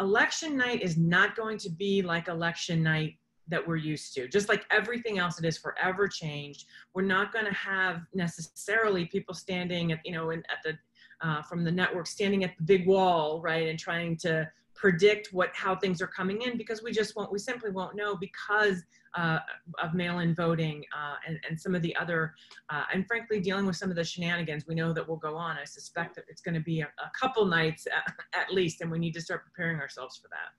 election 0.00 0.56
night 0.56 0.82
is 0.82 0.96
not 0.96 1.36
going 1.36 1.58
to 1.58 1.70
be 1.70 2.02
like 2.02 2.28
election 2.28 2.82
night 2.82 3.14
that 3.48 3.66
we're 3.66 3.76
used 3.76 4.12
to. 4.14 4.28
Just 4.28 4.48
like 4.48 4.64
everything 4.70 5.18
else, 5.18 5.38
it 5.38 5.44
is 5.44 5.56
forever 5.56 6.08
changed. 6.08 6.66
We're 6.94 7.02
not 7.02 7.32
going 7.32 7.44
to 7.44 7.54
have 7.54 8.02
necessarily 8.12 9.06
people 9.06 9.34
standing 9.34 9.92
at 9.92 10.00
you 10.04 10.12
know 10.12 10.30
in, 10.30 10.40
at 10.50 10.58
the 10.64 10.78
uh, 11.26 11.42
from 11.42 11.64
the 11.64 11.72
network 11.72 12.06
standing 12.06 12.44
at 12.44 12.56
the 12.58 12.64
big 12.64 12.86
wall, 12.86 13.40
right, 13.40 13.68
and 13.68 13.78
trying 13.78 14.16
to 14.18 14.48
predict 14.76 15.32
what 15.32 15.50
how 15.54 15.74
things 15.74 16.00
are 16.02 16.06
coming 16.06 16.42
in 16.42 16.56
because 16.56 16.82
we 16.82 16.92
just 16.92 17.16
won't 17.16 17.32
we 17.32 17.38
simply 17.38 17.70
won't 17.70 17.96
know 17.96 18.16
because 18.16 18.82
uh, 19.14 19.38
of 19.82 19.94
mail-in 19.94 20.34
voting 20.34 20.84
uh, 20.94 21.14
and, 21.26 21.38
and 21.48 21.58
some 21.58 21.74
of 21.74 21.80
the 21.82 21.96
other 21.96 22.34
uh, 22.68 22.82
and 22.92 23.06
frankly 23.06 23.40
dealing 23.40 23.64
with 23.64 23.76
some 23.76 23.88
of 23.90 23.96
the 23.96 24.04
shenanigans 24.04 24.66
we 24.66 24.74
know 24.74 24.92
that 24.92 25.06
will 25.06 25.16
go 25.16 25.34
on 25.34 25.56
i 25.56 25.64
suspect 25.64 26.14
that 26.14 26.24
it's 26.28 26.42
going 26.42 26.54
to 26.54 26.60
be 26.60 26.80
a, 26.80 26.84
a 26.84 27.10
couple 27.18 27.44
nights 27.46 27.86
at, 27.86 28.14
at, 28.40 28.52
least 28.52 28.80
and 28.82 28.90
we 28.90 28.98
need 28.98 29.14
to 29.14 29.20
start 29.20 29.42
preparing 29.44 29.80
ourselves 29.80 30.16
for 30.18 30.28
that 30.28 30.52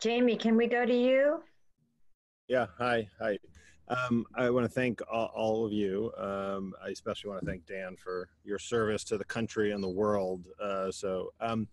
jamie 0.00 0.36
can 0.36 0.56
we 0.56 0.66
go 0.66 0.86
to 0.86 0.96
you 0.96 1.42
yeah 2.48 2.66
hi 2.78 3.06
hi 3.20 3.38
um, 3.90 4.26
I 4.34 4.50
want 4.50 4.66
to 4.66 4.68
thank 4.68 5.00
all, 5.10 5.30
all 5.34 5.64
of 5.64 5.72
you. 5.72 6.12
Um, 6.18 6.74
I 6.84 6.90
especially 6.90 7.30
want 7.30 7.40
to 7.40 7.46
thank 7.46 7.64
Dan 7.66 7.96
for 7.96 8.28
your 8.44 8.58
service 8.58 9.02
to 9.04 9.16
the 9.16 9.24
country 9.24 9.72
and 9.72 9.82
the 9.82 9.88
world. 9.88 10.44
Uh, 10.62 10.90
so, 10.90 11.32
um, 11.40 11.66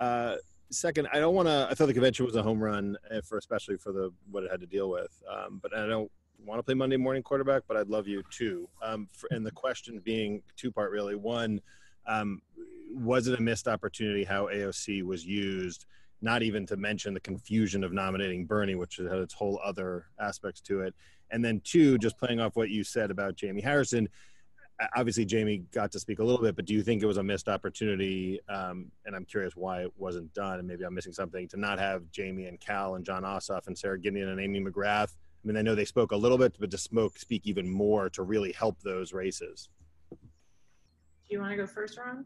uh, 0.00 0.36
second, 0.70 1.08
I 1.12 1.18
don't 1.18 1.34
want 1.34 1.48
to. 1.48 1.68
I 1.70 1.74
thought 1.74 1.86
the 1.86 1.94
convention 1.94 2.26
was 2.26 2.36
a 2.36 2.42
home 2.42 2.60
run 2.60 2.96
uh, 3.10 3.20
for 3.22 3.38
especially 3.38 3.76
for 3.76 3.92
the 3.92 4.12
what 4.30 4.44
it 4.44 4.50
had 4.50 4.60
to 4.60 4.66
deal 4.66 4.90
with. 4.90 5.22
Um, 5.30 5.60
but 5.62 5.76
I 5.76 5.86
don't 5.86 6.10
want 6.44 6.58
to 6.58 6.62
play 6.62 6.74
Monday 6.74 6.96
morning 6.96 7.22
quarterback, 7.22 7.62
but 7.66 7.76
I'd 7.76 7.88
love 7.88 8.06
you 8.06 8.22
too. 8.30 8.68
Um, 8.82 9.08
for, 9.12 9.28
and 9.30 9.44
the 9.44 9.50
question 9.50 10.00
being 10.04 10.42
two 10.56 10.70
part 10.70 10.90
really. 10.90 11.14
One, 11.14 11.60
um, 12.06 12.40
was 12.92 13.26
it 13.26 13.38
a 13.38 13.42
missed 13.42 13.68
opportunity 13.68 14.24
how 14.24 14.46
AOC 14.46 15.02
was 15.02 15.24
used? 15.24 15.86
Not 16.22 16.42
even 16.42 16.66
to 16.66 16.76
mention 16.76 17.14
the 17.14 17.20
confusion 17.20 17.84
of 17.84 17.92
nominating 17.92 18.46
Bernie, 18.46 18.74
which 18.74 18.96
had 18.96 19.18
its 19.18 19.34
whole 19.34 19.60
other 19.62 20.06
aspects 20.18 20.60
to 20.62 20.80
it. 20.80 20.94
And 21.30 21.44
then 21.44 21.60
two, 21.64 21.98
just 21.98 22.18
playing 22.18 22.40
off 22.40 22.56
what 22.56 22.70
you 22.70 22.84
said 22.84 23.10
about 23.10 23.36
Jamie 23.36 23.60
Harrison 23.60 24.08
obviously 24.94 25.24
Jamie 25.24 25.64
got 25.72 25.90
to 25.92 26.00
speak 26.00 26.18
a 26.18 26.24
little 26.24 26.40
bit, 26.40 26.56
but 26.56 26.64
do 26.64 26.74
you 26.74 26.82
think 26.82 27.02
it 27.02 27.06
was 27.06 27.16
a 27.16 27.22
missed 27.22 27.48
opportunity? 27.48 28.40
Um, 28.48 28.90
and 29.04 29.16
I'm 29.16 29.24
curious 29.24 29.56
why 29.56 29.82
it 29.82 29.92
wasn't 29.96 30.32
done. 30.34 30.58
And 30.58 30.68
maybe 30.68 30.84
I'm 30.84 30.94
missing 30.94 31.12
something 31.12 31.48
to 31.48 31.56
not 31.56 31.78
have 31.78 32.10
Jamie 32.10 32.46
and 32.46 32.60
Cal 32.60 32.96
and 32.96 33.04
Jon 33.04 33.22
Ossoff 33.22 33.66
and 33.66 33.76
Sara 33.76 33.98
Gideon 33.98 34.28
and 34.28 34.40
Amy 34.40 34.60
McGrath. 34.60 35.14
I 35.14 35.46
mean, 35.46 35.56
I 35.56 35.62
know 35.62 35.74
they 35.74 35.84
spoke 35.84 36.12
a 36.12 36.16
little 36.16 36.38
bit, 36.38 36.56
but 36.58 36.70
to 36.70 36.78
smoke 36.78 37.18
speak 37.18 37.46
even 37.46 37.68
more 37.68 38.10
to 38.10 38.22
really 38.22 38.52
help 38.52 38.80
those 38.82 39.12
races. 39.12 39.68
Do 40.10 40.18
you 41.30 41.40
want 41.40 41.52
to 41.52 41.56
go 41.56 41.66
first, 41.66 41.98
Ron? 41.98 42.24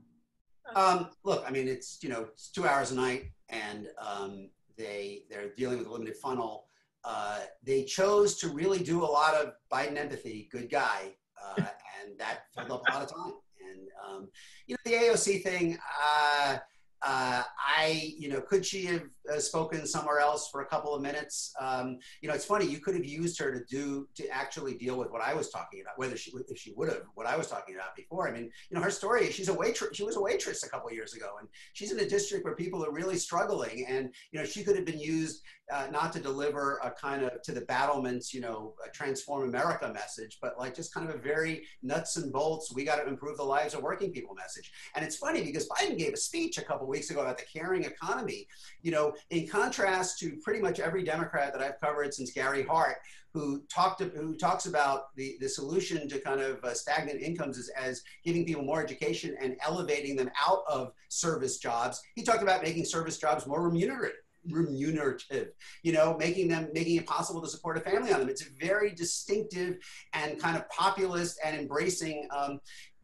Um, 0.74 1.10
look, 1.24 1.44
I 1.46 1.50
mean, 1.50 1.68
it's 1.68 1.98
you 2.02 2.08
know, 2.08 2.28
it's 2.32 2.48
two 2.50 2.66
hours 2.66 2.92
a 2.92 2.94
night, 2.94 3.30
and 3.48 3.88
um, 3.98 4.50
they 4.76 5.24
they're 5.30 5.50
dealing 5.56 5.78
with 5.78 5.86
a 5.86 5.92
limited 5.92 6.16
funnel. 6.16 6.66
Uh, 7.04 7.40
they 7.62 7.84
chose 7.84 8.36
to 8.36 8.48
really 8.48 8.78
do 8.78 9.02
a 9.02 9.06
lot 9.06 9.34
of 9.34 9.54
Biden 9.72 9.96
empathy, 9.96 10.48
good 10.52 10.70
guy, 10.70 11.14
uh, 11.46 11.64
and 12.02 12.18
that 12.18 12.44
filled 12.54 12.70
up 12.70 12.82
a 12.88 12.92
lot 12.92 13.02
of 13.02 13.10
time. 13.10 13.32
And 13.68 13.88
um, 14.06 14.28
you 14.66 14.74
know, 14.74 14.90
the 14.90 15.06
AOC 15.06 15.42
thing. 15.42 15.78
Uh, 16.02 16.58
uh, 17.02 17.42
I, 17.78 18.12
you 18.18 18.28
know, 18.28 18.40
could 18.42 18.64
she 18.64 18.84
have 18.86 19.02
uh, 19.30 19.38
spoken 19.38 19.86
somewhere 19.86 20.20
else 20.20 20.48
for 20.50 20.62
a 20.62 20.66
couple 20.66 20.94
of 20.94 21.02
minutes? 21.02 21.52
Um, 21.60 21.98
you 22.20 22.28
know, 22.28 22.34
it's 22.34 22.44
funny. 22.44 22.66
You 22.66 22.78
could 22.80 22.94
have 22.94 23.04
used 23.04 23.38
her 23.38 23.52
to 23.52 23.64
do 23.64 24.08
to 24.16 24.28
actually 24.28 24.74
deal 24.74 24.96
with 24.96 25.10
what 25.10 25.22
I 25.22 25.34
was 25.34 25.50
talking 25.50 25.80
about. 25.82 25.98
Whether 25.98 26.16
she, 26.16 26.32
if 26.48 26.58
she 26.58 26.72
would 26.76 26.88
have, 26.88 27.02
what 27.14 27.26
I 27.26 27.36
was 27.36 27.48
talking 27.48 27.74
about 27.74 27.94
before. 27.96 28.28
I 28.28 28.32
mean, 28.32 28.50
you 28.70 28.76
know, 28.76 28.82
her 28.82 28.90
story. 28.90 29.30
She's 29.30 29.48
a 29.48 29.54
waitress. 29.54 29.96
She 29.96 30.04
was 30.04 30.16
a 30.16 30.20
waitress 30.20 30.62
a 30.64 30.68
couple 30.68 30.90
years 30.92 31.14
ago, 31.14 31.36
and 31.38 31.48
she's 31.72 31.92
in 31.92 32.00
a 32.00 32.08
district 32.08 32.44
where 32.44 32.54
people 32.54 32.84
are 32.84 32.92
really 32.92 33.16
struggling. 33.16 33.86
And 33.88 34.12
you 34.32 34.38
know, 34.38 34.44
she 34.44 34.64
could 34.64 34.76
have 34.76 34.84
been 34.84 35.00
used 35.00 35.42
uh, 35.72 35.86
not 35.90 36.12
to 36.12 36.20
deliver 36.20 36.80
a 36.82 36.90
kind 36.90 37.22
of 37.22 37.42
to 37.42 37.52
the 37.52 37.60
battlements, 37.62 38.34
you 38.34 38.40
know, 38.40 38.74
transform 38.92 39.48
America 39.48 39.90
message, 39.92 40.38
but 40.42 40.58
like 40.58 40.74
just 40.74 40.92
kind 40.92 41.08
of 41.08 41.14
a 41.14 41.18
very 41.18 41.62
nuts 41.82 42.16
and 42.16 42.32
bolts. 42.32 42.72
We 42.74 42.84
got 42.84 42.96
to 42.96 43.06
improve 43.06 43.36
the 43.36 43.44
lives 43.44 43.74
of 43.74 43.82
working 43.82 44.12
people 44.12 44.34
message. 44.34 44.72
And 44.96 45.04
it's 45.04 45.16
funny 45.16 45.44
because 45.44 45.68
Biden 45.68 45.96
gave 45.96 46.12
a 46.12 46.16
speech 46.16 46.58
a 46.58 46.62
couple 46.62 46.86
weeks 46.88 47.10
ago 47.10 47.20
about 47.20 47.38
the 47.38 47.44
caring 47.44 47.84
economy. 47.84 48.48
You 48.82 48.90
know, 48.90 49.14
in 49.30 49.46
contrast 49.46 50.18
to 50.20 50.36
pretty 50.42 50.60
much 50.60 50.80
every 50.80 51.04
Democrat 51.04 51.52
that 51.52 51.62
I've 51.62 51.80
covered 51.80 52.14
since 52.14 52.32
Gary 52.32 52.62
Hart, 52.62 52.96
who 53.32 53.62
talked 53.72 54.02
who 54.02 54.34
talks 54.36 54.66
about 54.66 55.14
the, 55.16 55.36
the 55.40 55.48
solution 55.48 56.08
to 56.08 56.18
kind 56.20 56.40
of 56.40 56.62
uh, 56.64 56.74
stagnant 56.74 57.20
incomes 57.22 57.58
is 57.58 57.70
as 57.70 58.02
giving 58.24 58.44
people 58.44 58.62
more 58.62 58.82
education 58.82 59.36
and 59.40 59.56
elevating 59.64 60.16
them 60.16 60.30
out 60.46 60.62
of 60.68 60.92
service 61.08 61.58
jobs. 61.58 62.02
He 62.16 62.22
talked 62.22 62.42
about 62.42 62.62
making 62.62 62.84
service 62.84 63.18
jobs 63.18 63.46
more 63.46 63.62
remunerative 63.62 64.16
remunerative 64.48 65.48
you 65.82 65.92
know 65.92 66.16
making 66.16 66.48
them 66.48 66.68
making 66.72 66.96
it 66.96 67.06
possible 67.06 67.42
to 67.42 67.48
support 67.48 67.76
a 67.76 67.80
family 67.80 68.10
on 68.10 68.20
them 68.20 68.28
it's 68.30 68.42
very 68.42 68.90
distinctive 68.90 69.76
and 70.14 70.40
kind 70.40 70.56
of 70.56 70.66
populist 70.70 71.38
and 71.44 71.54
embracing 71.54 72.26
um, 72.34 72.58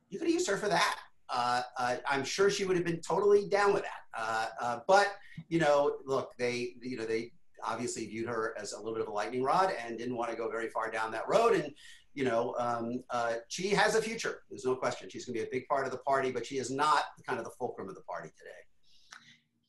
you 0.08 0.18
could 0.18 0.30
use 0.30 0.48
her 0.48 0.56
for 0.56 0.68
that 0.68 0.96
uh, 1.30 1.62
uh, 1.76 1.96
I'm 2.08 2.24
sure 2.24 2.50
she 2.50 2.64
would 2.64 2.76
have 2.76 2.84
been 2.84 3.00
totally 3.00 3.48
down 3.48 3.72
with 3.72 3.82
that. 3.82 4.18
Uh, 4.18 4.46
uh, 4.60 4.80
but 4.86 5.16
you 5.48 5.58
know, 5.58 5.96
look, 6.04 6.32
they 6.38 6.74
you 6.82 6.96
know 6.96 7.04
they 7.04 7.32
obviously 7.62 8.06
viewed 8.06 8.28
her 8.28 8.54
as 8.58 8.72
a 8.72 8.78
little 8.78 8.92
bit 8.92 9.02
of 9.02 9.08
a 9.08 9.12
lightning 9.12 9.42
rod 9.42 9.72
and 9.84 9.98
didn't 9.98 10.16
want 10.16 10.30
to 10.30 10.36
go 10.36 10.50
very 10.50 10.68
far 10.68 10.90
down 10.90 11.10
that 11.12 11.28
road. 11.28 11.54
And 11.54 11.72
you 12.14 12.24
know, 12.24 12.54
um, 12.58 13.02
she 13.48 13.68
has 13.70 13.94
a 13.94 14.02
future. 14.02 14.42
There's 14.48 14.64
no 14.64 14.74
question. 14.74 15.10
She's 15.10 15.26
going 15.26 15.34
to 15.34 15.42
be 15.42 15.46
a 15.46 15.50
big 15.50 15.68
part 15.68 15.84
of 15.84 15.92
the 15.92 15.98
party, 15.98 16.30
but 16.30 16.46
she 16.46 16.56
is 16.56 16.70
not 16.70 17.04
kind 17.26 17.38
of 17.38 17.44
the 17.44 17.50
fulcrum 17.58 17.88
of 17.88 17.94
the 17.94 18.02
party 18.02 18.30
today 18.38 18.66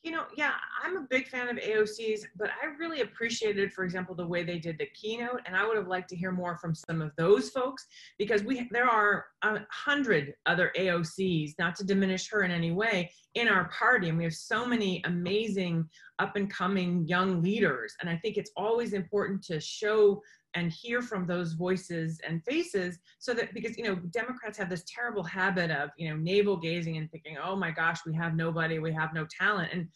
you 0.08 0.14
know, 0.14 0.24
yeah, 0.34 0.52
I'm 0.82 0.96
a 0.96 1.02
big 1.02 1.28
fan 1.28 1.50
of 1.50 1.58
AOCs, 1.58 2.20
but 2.34 2.48
I 2.62 2.68
really 2.78 3.02
appreciated, 3.02 3.74
for 3.74 3.84
example, 3.84 4.14
the 4.14 4.26
way 4.26 4.42
they 4.42 4.58
did 4.58 4.78
the 4.78 4.86
keynote, 4.94 5.42
and 5.44 5.54
I 5.54 5.66
would 5.66 5.76
have 5.76 5.86
liked 5.86 6.08
to 6.08 6.16
hear 6.16 6.32
more 6.32 6.56
from 6.56 6.74
some 6.74 7.02
of 7.02 7.10
those 7.18 7.50
folks 7.50 7.86
because 8.18 8.42
we 8.42 8.66
there 8.70 8.88
are 8.88 9.26
a 9.42 9.58
hundred 9.70 10.32
other 10.46 10.72
AOCs, 10.78 11.56
not 11.58 11.76
to 11.76 11.84
diminish 11.84 12.30
her 12.30 12.42
in 12.42 12.50
any 12.50 12.70
way, 12.70 13.12
in 13.34 13.48
our 13.48 13.68
party, 13.68 14.08
and 14.08 14.16
we 14.16 14.24
have 14.24 14.32
so 14.32 14.64
many 14.64 15.02
amazing 15.04 15.86
up 16.18 16.36
and 16.36 16.50
coming 16.50 17.06
young 17.06 17.42
leaders, 17.42 17.94
and 18.00 18.08
I 18.08 18.16
think 18.16 18.38
it's 18.38 18.50
always 18.56 18.94
important 18.94 19.42
to 19.44 19.60
show 19.60 20.22
and 20.54 20.72
hear 20.72 21.02
from 21.02 21.26
those 21.26 21.52
voices 21.52 22.20
and 22.26 22.42
faces 22.44 22.98
so 23.18 23.34
that 23.34 23.52
because 23.52 23.76
you 23.76 23.84
know 23.84 23.96
democrats 24.10 24.56
have 24.58 24.70
this 24.70 24.84
terrible 24.86 25.22
habit 25.22 25.70
of 25.70 25.90
you 25.96 26.08
know 26.08 26.16
navel 26.16 26.56
gazing 26.56 26.96
and 26.96 27.10
thinking 27.10 27.36
oh 27.42 27.54
my 27.54 27.70
gosh 27.70 27.98
we 28.06 28.14
have 28.14 28.34
nobody 28.34 28.78
we 28.78 28.92
have 28.92 29.12
no 29.12 29.26
talent. 29.38 29.70
And 29.72 29.88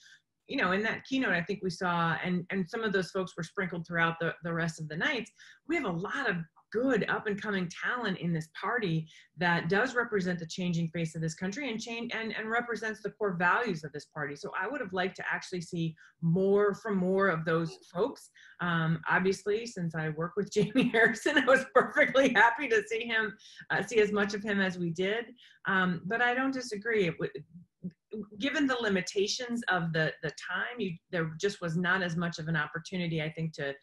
you 0.48 0.56
know 0.56 0.72
in 0.72 0.82
that 0.82 1.04
keynote 1.04 1.32
i 1.32 1.42
think 1.42 1.60
we 1.62 1.70
saw 1.70 2.16
and 2.24 2.44
and 2.50 2.68
some 2.68 2.82
of 2.82 2.92
those 2.92 3.10
folks 3.10 3.32
were 3.36 3.42
sprinkled 3.42 3.86
throughout 3.86 4.16
the 4.20 4.34
the 4.42 4.52
rest 4.52 4.80
of 4.80 4.88
the 4.88 4.96
nights 4.96 5.30
we 5.68 5.76
have 5.76 5.84
a 5.84 5.90
lot 5.90 6.28
of 6.28 6.36
good 6.72 7.08
up 7.08 7.26
and 7.26 7.40
coming 7.40 7.68
talent 7.84 8.18
in 8.18 8.32
this 8.32 8.48
party 8.60 9.06
that 9.36 9.68
does 9.68 9.94
represent 9.94 10.38
the 10.38 10.46
changing 10.46 10.88
face 10.88 11.14
of 11.14 11.20
this 11.20 11.34
country 11.34 11.70
and 11.70 11.80
change 11.80 12.10
and, 12.14 12.34
and 12.36 12.50
represents 12.50 13.02
the 13.02 13.10
core 13.10 13.36
values 13.38 13.84
of 13.84 13.92
this 13.92 14.06
party. 14.06 14.34
So 14.34 14.50
I 14.60 14.66
would 14.66 14.80
have 14.80 14.92
liked 14.92 15.16
to 15.16 15.24
actually 15.30 15.60
see 15.60 15.94
more 16.22 16.74
from 16.74 16.96
more 16.96 17.28
of 17.28 17.44
those 17.44 17.78
folks. 17.92 18.30
Um, 18.60 19.00
obviously, 19.08 19.66
since 19.66 19.94
I 19.94 20.08
work 20.10 20.32
with 20.36 20.52
Jamie 20.52 20.90
Harrison, 20.90 21.38
I 21.38 21.44
was 21.44 21.64
perfectly 21.74 22.32
happy 22.34 22.68
to 22.68 22.82
see 22.88 23.04
him, 23.04 23.36
uh, 23.70 23.82
see 23.82 24.00
as 24.00 24.12
much 24.12 24.34
of 24.34 24.42
him 24.42 24.60
as 24.60 24.78
we 24.78 24.90
did. 24.90 25.26
Um, 25.66 26.00
but 26.06 26.22
I 26.22 26.34
don't 26.34 26.52
disagree. 26.52 27.08
It, 27.08 27.14
given 28.38 28.66
the 28.66 28.76
limitations 28.76 29.62
of 29.68 29.92
the 29.92 30.12
the 30.22 30.30
time, 30.30 30.78
you, 30.78 30.92
there 31.10 31.30
just 31.40 31.60
was 31.60 31.76
not 31.76 32.02
as 32.02 32.16
much 32.16 32.38
of 32.38 32.48
an 32.48 32.56
opportunity, 32.56 33.22
I 33.22 33.30
think, 33.30 33.52
to 33.54 33.74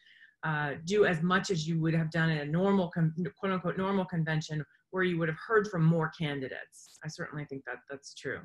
uh, 0.42 0.72
do 0.84 1.04
as 1.04 1.22
much 1.22 1.50
as 1.50 1.68
you 1.68 1.78
would 1.80 1.94
have 1.94 2.10
done 2.10 2.30
in 2.30 2.38
a 2.38 2.44
normal, 2.44 2.90
quote 2.90 3.52
unquote, 3.52 3.76
normal 3.76 4.04
convention 4.04 4.64
where 4.90 5.04
you 5.04 5.18
would 5.18 5.28
have 5.28 5.38
heard 5.46 5.68
from 5.68 5.84
more 5.84 6.10
candidates. 6.18 6.98
I 7.04 7.08
certainly 7.08 7.44
think 7.44 7.64
that 7.66 7.76
that's 7.90 8.14
true. 8.14 8.40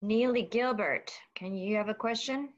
Neely 0.00 0.42
Gilbert, 0.42 1.12
can 1.34 1.54
you 1.54 1.76
have 1.76 1.88
a 1.88 1.94
question? 1.94 2.48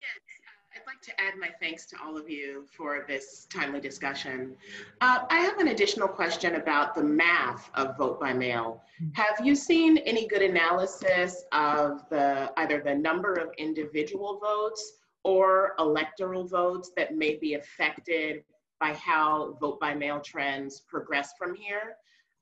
Yes, 0.00 0.10
uh, 0.46 0.80
I'd 0.80 0.86
like 0.86 1.02
to 1.02 1.20
add 1.20 1.38
my 1.38 1.50
thanks 1.60 1.84
to 1.86 1.96
all 2.02 2.16
of 2.16 2.30
you 2.30 2.64
for 2.74 3.04
this 3.06 3.46
timely 3.52 3.78
discussion. 3.78 4.56
Uh, 5.02 5.20
I 5.28 5.40
have 5.40 5.58
an 5.58 5.68
additional 5.68 6.08
question 6.08 6.54
about 6.54 6.94
the 6.94 7.02
math 7.02 7.70
of 7.74 7.98
vote 7.98 8.18
by 8.18 8.32
mail. 8.32 8.82
Hmm. 8.98 9.08
Have 9.12 9.44
you 9.44 9.54
seen 9.54 9.98
any 9.98 10.26
good 10.26 10.40
analysis 10.40 11.44
of 11.52 12.08
the 12.08 12.50
either 12.56 12.80
the 12.80 12.94
number 12.94 13.34
of 13.34 13.50
individual 13.58 14.38
votes 14.38 14.94
or 15.24 15.74
electoral 15.78 16.44
votes 16.44 16.90
that 16.96 17.14
may 17.14 17.36
be 17.36 17.54
affected 17.54 18.44
by 18.80 18.92
how 18.94 19.56
vote 19.60 19.78
by 19.78 19.94
mail 19.94 20.20
trends 20.20 20.80
progress 20.80 21.32
from 21.38 21.54
here. 21.54 21.96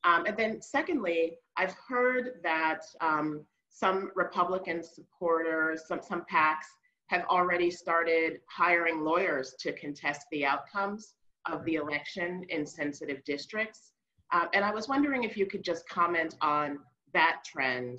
Um, 0.05 0.24
and 0.26 0.37
then 0.37 0.62
secondly, 0.62 1.37
I've 1.57 1.74
heard 1.87 2.41
that 2.43 2.83
um, 3.01 3.45
some 3.68 4.11
Republican 4.14 4.83
supporters, 4.83 5.83
some, 5.87 6.01
some 6.03 6.24
PACs 6.33 6.66
have 7.09 7.24
already 7.28 7.70
started 7.70 8.41
hiring 8.49 9.05
lawyers 9.05 9.55
to 9.61 9.72
contest 9.72 10.22
the 10.31 10.47
outcomes 10.47 11.14
of 11.51 11.64
the 11.64 11.74
election 11.74 12.45
in 12.49 12.64
sensitive 12.64 13.22
districts. 13.24 13.93
Uh, 14.33 14.47
and 14.55 14.64
I 14.64 14.72
was 14.72 14.89
wondering 14.89 15.24
if 15.24 15.37
you 15.37 15.45
could 15.45 15.64
just 15.64 15.89
comment 15.89 16.37
on 16.41 16.78
that 17.12 17.43
trend 17.45 17.99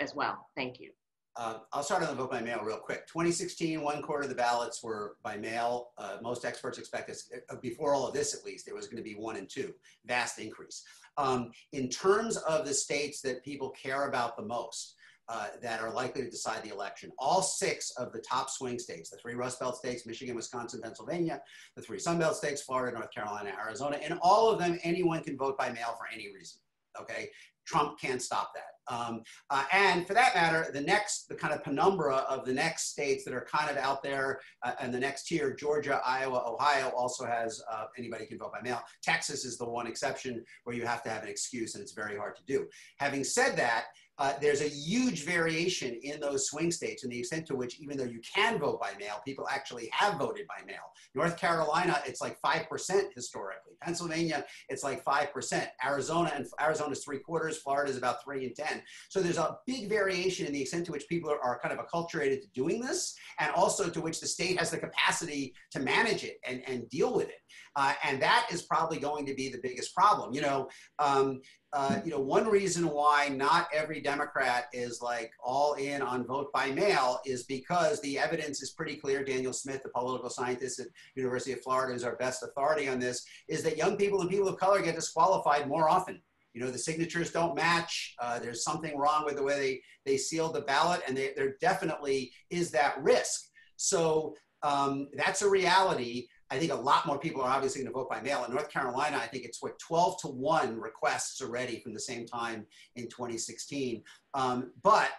as 0.00 0.14
well. 0.14 0.46
Thank 0.56 0.80
you. 0.80 0.90
Uh, 1.38 1.58
I'll 1.72 1.84
start 1.84 2.02
on 2.02 2.08
the 2.08 2.16
vote 2.16 2.32
by 2.32 2.40
mail 2.40 2.60
real 2.64 2.78
quick. 2.78 3.06
2016, 3.06 3.80
one 3.80 4.02
quarter 4.02 4.24
of 4.24 4.28
the 4.28 4.34
ballots 4.34 4.82
were 4.82 5.14
by 5.22 5.36
mail. 5.36 5.90
Uh, 5.96 6.16
most 6.20 6.44
experts 6.44 6.78
expect 6.78 7.06
this, 7.06 7.30
uh, 7.48 7.54
before 7.62 7.94
all 7.94 8.08
of 8.08 8.12
this 8.12 8.34
at 8.34 8.44
least, 8.44 8.66
there 8.66 8.74
was 8.74 8.88
going 8.88 8.96
to 8.96 9.08
be 9.08 9.14
one 9.14 9.36
and 9.36 9.48
two. 9.48 9.72
Vast 10.04 10.40
increase. 10.40 10.82
Um, 11.16 11.52
in 11.72 11.88
terms 11.88 12.38
of 12.38 12.66
the 12.66 12.74
states 12.74 13.20
that 13.20 13.44
people 13.44 13.70
care 13.70 14.08
about 14.08 14.36
the 14.36 14.42
most, 14.42 14.96
uh, 15.28 15.48
that 15.62 15.80
are 15.80 15.92
likely 15.92 16.22
to 16.22 16.30
decide 16.30 16.62
the 16.62 16.72
election. 16.72 17.12
All 17.18 17.42
six 17.42 17.90
of 17.98 18.12
the 18.12 18.18
top 18.20 18.48
swing 18.48 18.78
states, 18.78 19.10
the 19.10 19.18
three 19.18 19.34
Rust 19.34 19.60
Belt 19.60 19.76
states, 19.76 20.06
Michigan, 20.06 20.34
Wisconsin, 20.34 20.80
Pennsylvania, 20.82 21.42
the 21.76 21.82
three 21.82 21.98
Sun 21.98 22.18
Belt 22.18 22.34
states, 22.34 22.62
Florida, 22.62 22.96
North 22.96 23.12
Carolina, 23.12 23.52
Arizona, 23.62 23.98
in 23.98 24.18
all 24.22 24.50
of 24.50 24.58
them, 24.58 24.78
anyone 24.82 25.22
can 25.22 25.36
vote 25.36 25.58
by 25.58 25.70
mail 25.70 25.94
for 25.98 26.06
any 26.12 26.32
reason. 26.34 26.60
Okay, 26.98 27.28
Trump 27.66 28.00
can't 28.00 28.22
stop 28.22 28.52
that. 28.54 28.77
Um, 28.88 29.22
uh, 29.50 29.64
and 29.72 30.06
for 30.06 30.14
that 30.14 30.34
matter, 30.34 30.70
the 30.72 30.80
next, 30.80 31.28
the 31.28 31.34
kind 31.34 31.54
of 31.54 31.62
penumbra 31.62 32.16
of 32.28 32.44
the 32.44 32.52
next 32.52 32.90
states 32.90 33.24
that 33.24 33.34
are 33.34 33.46
kind 33.50 33.70
of 33.70 33.76
out 33.76 34.02
there 34.02 34.40
uh, 34.62 34.72
and 34.80 34.92
the 34.92 35.00
next 35.00 35.26
tier, 35.26 35.54
Georgia, 35.54 36.00
Iowa, 36.04 36.42
Ohio 36.46 36.90
also 36.96 37.24
has 37.24 37.62
uh, 37.70 37.84
anybody 37.96 38.26
can 38.26 38.38
vote 38.38 38.52
by 38.52 38.60
mail. 38.62 38.80
Texas 39.02 39.44
is 39.44 39.58
the 39.58 39.68
one 39.68 39.86
exception 39.86 40.44
where 40.64 40.74
you 40.74 40.86
have 40.86 41.02
to 41.02 41.10
have 41.10 41.22
an 41.22 41.28
excuse 41.28 41.74
and 41.74 41.82
it's 41.82 41.92
very 41.92 42.16
hard 42.16 42.36
to 42.36 42.42
do. 42.46 42.66
Having 42.98 43.24
said 43.24 43.56
that, 43.56 43.86
uh, 44.18 44.32
there's 44.40 44.60
a 44.60 44.68
huge 44.68 45.24
variation 45.24 45.98
in 46.02 46.20
those 46.20 46.48
swing 46.48 46.70
states 46.70 47.04
and 47.04 47.12
the 47.12 47.18
extent 47.18 47.46
to 47.46 47.54
which, 47.54 47.78
even 47.80 47.96
though 47.96 48.04
you 48.04 48.20
can 48.34 48.58
vote 48.58 48.80
by 48.80 48.92
mail, 48.98 49.20
people 49.24 49.46
actually 49.50 49.88
have 49.92 50.18
voted 50.18 50.46
by 50.48 50.64
mail. 50.66 50.92
North 51.14 51.38
Carolina, 51.38 52.00
it's 52.06 52.20
like 52.20 52.40
5% 52.40 52.66
historically. 53.14 53.74
Pennsylvania, 53.80 54.44
it's 54.68 54.82
like 54.82 55.04
5%. 55.04 55.68
Arizona, 55.84 56.32
and 56.34 56.46
Arizona's 56.60 57.04
three 57.04 57.20
quarters. 57.20 57.58
Florida 57.58 57.90
is 57.90 57.96
about 57.96 58.22
three 58.24 58.46
and 58.46 58.56
10. 58.56 58.82
So 59.08 59.20
there's 59.20 59.38
a 59.38 59.56
big 59.66 59.88
variation 59.88 60.46
in 60.46 60.52
the 60.52 60.62
extent 60.62 60.86
to 60.86 60.92
which 60.92 61.06
people 61.08 61.30
are, 61.30 61.40
are 61.40 61.60
kind 61.60 61.78
of 61.78 61.84
acculturated 61.84 62.40
to 62.42 62.48
doing 62.54 62.80
this 62.80 63.14
and 63.38 63.52
also 63.54 63.88
to 63.88 64.00
which 64.00 64.20
the 64.20 64.26
state 64.26 64.58
has 64.58 64.70
the 64.70 64.78
capacity 64.78 65.54
to 65.70 65.80
manage 65.80 66.24
it 66.24 66.38
and, 66.46 66.62
and 66.66 66.88
deal 66.88 67.14
with 67.14 67.28
it. 67.28 67.40
Uh, 67.76 67.94
and 68.02 68.20
that 68.20 68.48
is 68.50 68.62
probably 68.62 68.98
going 68.98 69.24
to 69.24 69.34
be 69.34 69.48
the 69.48 69.60
biggest 69.62 69.94
problem. 69.94 70.34
You 70.34 70.40
know, 70.40 70.68
um, 70.98 71.40
uh, 71.74 72.00
you 72.02 72.10
know, 72.10 72.20
one 72.20 72.48
reason 72.48 72.88
why 72.88 73.28
not 73.28 73.68
every 73.74 74.00
Democrat 74.00 74.66
is 74.72 75.02
like 75.02 75.30
all 75.42 75.74
in 75.74 76.00
on 76.00 76.26
vote 76.26 76.50
by 76.52 76.70
mail 76.70 77.20
is 77.26 77.44
because 77.44 78.00
the 78.00 78.18
evidence 78.18 78.62
is 78.62 78.70
pretty 78.70 78.96
clear. 78.96 79.22
Daniel 79.22 79.52
Smith, 79.52 79.82
the 79.82 79.90
political 79.90 80.30
scientist 80.30 80.80
at 80.80 80.86
University 81.14 81.52
of 81.52 81.60
Florida, 81.60 81.94
is 81.94 82.04
our 82.04 82.16
best 82.16 82.42
authority 82.42 82.88
on 82.88 82.98
this. 82.98 83.24
Is 83.48 83.62
that 83.64 83.76
young 83.76 83.98
people 83.98 84.22
and 84.22 84.30
people 84.30 84.48
of 84.48 84.58
color 84.58 84.80
get 84.80 84.94
disqualified 84.94 85.68
more 85.68 85.90
often? 85.90 86.22
You 86.54 86.62
know, 86.62 86.70
the 86.70 86.78
signatures 86.78 87.32
don't 87.32 87.54
match. 87.54 88.14
Uh, 88.18 88.38
there's 88.38 88.64
something 88.64 88.96
wrong 88.96 89.26
with 89.26 89.36
the 89.36 89.42
way 89.42 89.58
they 89.58 89.82
they 90.10 90.16
sealed 90.16 90.54
the 90.54 90.62
ballot, 90.62 91.02
and 91.06 91.14
they, 91.14 91.32
there 91.36 91.56
definitely 91.60 92.32
is 92.48 92.70
that 92.70 93.00
risk. 93.02 93.42
So 93.76 94.34
um, 94.62 95.08
that's 95.14 95.42
a 95.42 95.48
reality. 95.48 96.28
I 96.50 96.58
think 96.58 96.72
a 96.72 96.76
lot 96.76 97.06
more 97.06 97.18
people 97.18 97.42
are 97.42 97.50
obviously 97.50 97.82
going 97.82 97.92
to 97.92 97.98
vote 97.98 98.08
by 98.08 98.20
mail. 98.20 98.44
In 98.44 98.52
North 98.52 98.70
Carolina, 98.70 99.18
I 99.18 99.26
think 99.26 99.44
it's 99.44 99.62
what 99.62 99.78
12 99.78 100.20
to 100.22 100.28
1 100.28 100.80
requests 100.80 101.42
already 101.42 101.80
from 101.80 101.92
the 101.92 102.00
same 102.00 102.26
time 102.26 102.66
in 102.96 103.04
2016. 103.04 104.02
Um, 104.34 104.72
but 104.82 105.10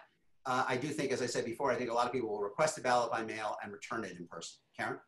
uh, 0.46 0.64
I 0.66 0.76
do 0.76 0.88
think, 0.88 1.12
as 1.12 1.22
I 1.22 1.26
said 1.26 1.44
before, 1.44 1.70
I 1.70 1.76
think 1.76 1.90
a 1.90 1.94
lot 1.94 2.06
of 2.06 2.12
people 2.12 2.30
will 2.30 2.40
request 2.40 2.78
a 2.78 2.80
ballot 2.80 3.12
by 3.12 3.22
mail 3.22 3.56
and 3.62 3.72
return 3.72 4.04
it 4.04 4.18
in 4.18 4.26
person. 4.26 4.58
Karen? 4.76 4.98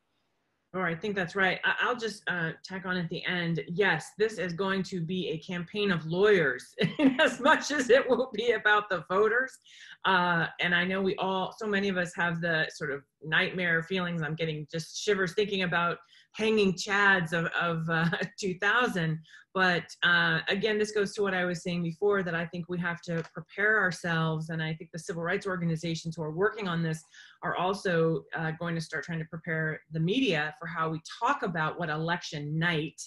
Right, 0.75 0.97
I 0.97 0.99
think 0.99 1.15
that's 1.15 1.37
right. 1.37 1.61
I'll 1.83 1.97
just 1.97 2.23
uh, 2.29 2.53
tack 2.65 2.87
on 2.87 2.97
at 2.97 3.07
the 3.11 3.23
end. 3.27 3.63
Yes, 3.69 4.13
this 4.17 4.39
is 4.39 4.55
going 4.55 4.83
to 4.85 5.03
be 5.03 5.29
a 5.29 5.39
campaign 5.39 5.91
of 5.91 6.07
lawyers 6.07 6.75
as 7.21 7.41
much 7.41 7.71
as 7.71 7.91
it 7.91 8.09
will 8.09 8.31
be 8.33 8.53
about 8.53 8.89
the 8.89 9.05
voters. 9.11 9.59
Uh, 10.07 10.47
and 10.61 10.75
I 10.75 10.85
know 10.85 11.03
we 11.03 11.15
all, 11.17 11.55
so 11.59 11.67
many 11.67 11.91
of 11.91 11.99
us 11.99 12.15
have 12.17 12.41
the 12.41 12.69
sort 12.75 12.91
of 12.91 13.03
nightmare 13.23 13.83
feelings. 13.83 14.23
I'm 14.23 14.35
getting 14.35 14.67
just 14.73 14.97
shivers 14.97 15.35
thinking 15.35 15.65
about 15.65 15.99
hanging 16.35 16.73
chads 16.73 17.33
of, 17.33 17.47
of 17.61 17.89
uh, 17.89 18.09
2000. 18.41 19.19
But 19.55 19.85
uh, 20.03 20.41
again, 20.49 20.79
this 20.79 20.93
goes 20.93 21.13
to 21.15 21.23
what 21.23 21.35
I 21.35 21.45
was 21.45 21.63
saying 21.63 21.83
before 21.83 22.23
that 22.23 22.35
I 22.35 22.47
think 22.47 22.67
we 22.69 22.79
have 22.79 23.03
to 23.03 23.23
prepare 23.35 23.81
ourselves. 23.81 24.49
And 24.49 24.63
I 24.63 24.73
think 24.75 24.91
the 24.93 24.99
civil 24.99 25.23
rights 25.23 25.47
organizations 25.47 26.17
who 26.17 26.23
are 26.23 26.33
working 26.33 26.69
on 26.69 26.83
this 26.83 27.03
are 27.43 27.57
also 27.57 28.25
uh, 28.35 28.53
going 28.53 28.75
to 28.75 28.81
start 28.81 29.05
trying 29.05 29.19
to 29.19 29.27
prepare 29.27 29.81
the 29.93 30.01
media 30.01 30.55
for 30.59 30.67
how 30.67 30.89
we 30.89 31.01
talk 31.23 31.43
about 31.43 31.79
what 31.79 31.91
election 31.91 32.59
night 32.59 33.01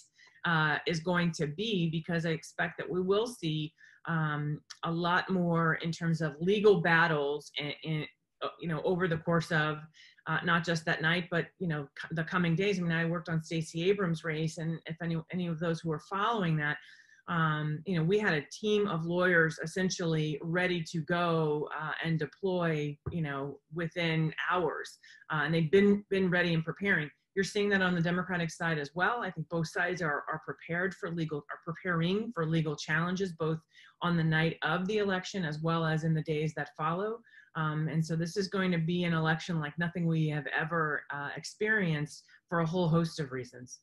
uh, 0.44 0.78
is 0.86 1.00
going 1.00 1.32
to 1.32 1.48
be, 1.48 1.90
because 1.90 2.24
I 2.24 2.30
expect 2.30 2.78
that 2.78 2.88
we 2.88 3.02
will 3.02 3.26
see 3.26 3.72
um, 4.06 4.60
a 4.84 4.90
lot 4.90 5.28
more 5.28 5.74
in 5.82 5.90
terms 5.90 6.20
of 6.20 6.36
legal 6.40 6.80
battles 6.80 7.50
and, 7.58 7.74
and 7.84 8.06
you 8.60 8.68
know 8.68 8.82
over 8.84 9.08
the 9.08 9.16
course 9.16 9.50
of 9.50 9.78
uh, 10.26 10.38
not 10.44 10.64
just 10.64 10.84
that 10.84 11.02
night, 11.02 11.28
but 11.30 11.46
you 11.58 11.68
know 11.68 11.86
the 12.12 12.24
coming 12.24 12.54
days. 12.54 12.78
I 12.78 12.82
mean, 12.82 12.92
I 12.92 13.04
worked 13.04 13.28
on 13.28 13.42
Stacey 13.42 13.88
Abrams' 13.88 14.24
race, 14.24 14.58
and 14.58 14.78
if 14.86 14.96
any 15.02 15.16
any 15.32 15.46
of 15.46 15.58
those 15.60 15.80
who 15.80 15.92
are 15.92 16.02
following 16.10 16.56
that, 16.56 16.78
um, 17.28 17.82
you 17.86 17.96
know, 17.96 18.04
we 18.04 18.18
had 18.18 18.34
a 18.34 18.46
team 18.52 18.86
of 18.88 19.04
lawyers 19.04 19.58
essentially 19.62 20.38
ready 20.42 20.82
to 20.92 21.00
go 21.02 21.68
uh, 21.80 21.92
and 22.04 22.18
deploy, 22.18 22.96
you 23.10 23.22
know, 23.22 23.58
within 23.74 24.32
hours, 24.50 24.98
uh, 25.32 25.42
and 25.44 25.54
they've 25.54 25.70
been 25.70 26.04
been 26.10 26.30
ready 26.30 26.54
and 26.54 26.64
preparing. 26.64 27.10
You're 27.34 27.44
seeing 27.44 27.68
that 27.68 27.82
on 27.82 27.94
the 27.94 28.00
Democratic 28.00 28.50
side 28.50 28.78
as 28.78 28.92
well. 28.94 29.22
I 29.22 29.30
think 29.30 29.46
both 29.50 29.68
sides 29.68 30.00
are, 30.00 30.24
are 30.26 30.40
prepared 30.46 30.94
for 30.94 31.10
legal, 31.10 31.44
are 31.50 31.60
preparing 31.66 32.32
for 32.34 32.46
legal 32.46 32.74
challenges, 32.74 33.32
both 33.38 33.58
on 34.00 34.16
the 34.16 34.24
night 34.24 34.56
of 34.62 34.86
the 34.88 34.98
election 34.98 35.44
as 35.44 35.60
well 35.60 35.84
as 35.84 36.04
in 36.04 36.14
the 36.14 36.22
days 36.22 36.54
that 36.56 36.70
follow. 36.78 37.18
Um, 37.56 37.88
and 37.88 38.04
so 38.04 38.14
this 38.16 38.36
is 38.36 38.48
going 38.48 38.70
to 38.72 38.78
be 38.78 39.04
an 39.04 39.14
election 39.14 39.58
like 39.58 39.76
nothing 39.78 40.06
we 40.06 40.28
have 40.28 40.46
ever 40.56 41.04
uh, 41.12 41.30
experienced 41.36 42.24
for 42.48 42.60
a 42.60 42.66
whole 42.66 42.86
host 42.86 43.18
of 43.18 43.32
reasons. 43.32 43.80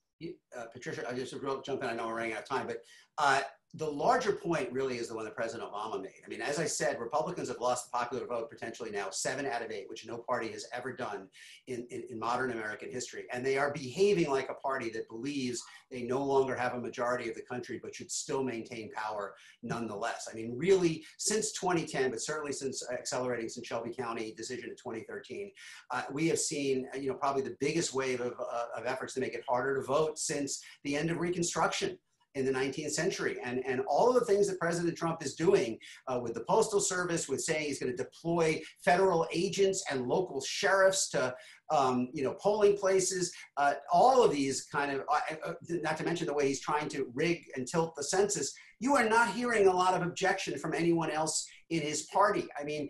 Uh, 0.55 0.65
Patricia, 0.71 1.09
I 1.09 1.13
just 1.13 1.35
jump 1.65 1.83
in. 1.83 1.89
I 1.89 1.93
know 1.93 2.07
we're 2.07 2.15
running 2.15 2.33
out 2.33 2.43
of 2.43 2.45
time, 2.45 2.67
but 2.67 2.77
uh, 3.17 3.41
the 3.75 3.89
larger 3.89 4.33
point 4.33 4.71
really 4.71 4.97
is 4.97 5.07
the 5.07 5.15
one 5.15 5.25
that 5.25 5.35
President 5.35 5.67
Obama 5.67 5.99
made. 5.99 6.21
I 6.23 6.29
mean, 6.29 6.41
as 6.41 6.59
I 6.59 6.65
said, 6.65 6.99
Republicans 6.99 7.47
have 7.47 7.59
lost 7.59 7.91
the 7.91 7.97
popular 7.97 8.27
vote 8.27 8.51
potentially 8.51 8.91
now 8.91 9.09
seven 9.09 9.47
out 9.47 9.63
of 9.63 9.71
eight, 9.71 9.89
which 9.89 10.05
no 10.05 10.17
party 10.17 10.49
has 10.49 10.67
ever 10.71 10.93
done 10.93 11.27
in, 11.65 11.87
in, 11.89 12.03
in, 12.11 12.19
modern 12.19 12.51
American 12.51 12.91
history. 12.91 13.25
And 13.33 13.43
they 13.43 13.57
are 13.57 13.73
behaving 13.73 14.29
like 14.29 14.49
a 14.49 14.53
party 14.53 14.91
that 14.91 15.09
believes 15.09 15.63
they 15.89 16.03
no 16.03 16.23
longer 16.23 16.55
have 16.55 16.75
a 16.75 16.79
majority 16.79 17.29
of 17.29 17.35
the 17.35 17.41
country, 17.41 17.79
but 17.81 17.95
should 17.95 18.11
still 18.11 18.43
maintain 18.43 18.91
power 18.91 19.33
nonetheless. 19.63 20.29
I 20.31 20.35
mean, 20.35 20.55
really, 20.55 21.03
since 21.17 21.51
2010, 21.53 22.11
but 22.11 22.21
certainly 22.21 22.53
since 22.53 22.87
accelerating 22.91 23.49
since 23.49 23.65
Shelby 23.65 23.91
County 23.91 24.35
decision 24.37 24.69
in 24.69 24.75
2013, 24.75 25.51
uh, 25.89 26.03
we 26.11 26.27
have 26.27 26.39
seen, 26.39 26.87
you 26.99 27.09
know, 27.09 27.15
probably 27.15 27.41
the 27.41 27.57
biggest 27.59 27.91
wave 27.91 28.21
of, 28.21 28.33
uh, 28.39 28.65
of 28.77 28.85
efforts 28.85 29.15
to 29.15 29.19
make 29.19 29.33
it 29.33 29.43
harder 29.49 29.75
to 29.77 29.81
vote 29.81 30.19
since 30.19 30.63
the 30.83 30.95
end 30.95 31.09
of 31.09 31.17
Reconstruction 31.17 31.97
in 32.35 32.45
the 32.45 32.51
19th 32.51 32.91
century. 32.91 33.37
And, 33.43 33.65
and 33.65 33.81
all 33.87 34.09
of 34.09 34.15
the 34.15 34.25
things 34.25 34.47
that 34.47 34.59
President 34.59 34.97
Trump 34.97 35.23
is 35.23 35.35
doing 35.35 35.77
uh, 36.07 36.19
with 36.21 36.33
the 36.33 36.43
Postal 36.49 36.79
Service, 36.79 37.29
with 37.29 37.41
saying 37.41 37.65
he's 37.65 37.79
going 37.79 37.95
to 37.95 38.03
deploy 38.03 38.61
federal 38.83 39.27
agents 39.31 39.83
and 39.91 40.07
local 40.07 40.41
sheriffs 40.41 41.09
to, 41.09 41.33
um, 41.69 42.09
you 42.13 42.23
know, 42.23 42.35
polling 42.41 42.77
places, 42.77 43.33
uh, 43.57 43.73
all 43.91 44.23
of 44.23 44.31
these 44.31 44.63
kind 44.63 44.91
of, 44.91 45.01
uh, 45.11 45.35
uh 45.45 45.53
not 45.69 45.97
to 45.97 46.03
mention 46.03 46.27
the 46.27 46.33
way 46.33 46.47
he's 46.47 46.61
trying 46.61 46.89
to 46.89 47.11
rig 47.13 47.43
and 47.55 47.67
tilt 47.67 47.95
the 47.95 48.03
census, 48.03 48.53
you 48.79 48.95
are 48.95 49.07
not 49.07 49.29
hearing 49.29 49.67
a 49.67 49.73
lot 49.73 49.93
of 49.93 50.05
objection 50.05 50.57
from 50.57 50.73
anyone 50.73 51.09
else 51.09 51.47
in 51.69 51.81
his 51.81 52.03
party. 52.03 52.47
I 52.59 52.63
mean, 52.63 52.89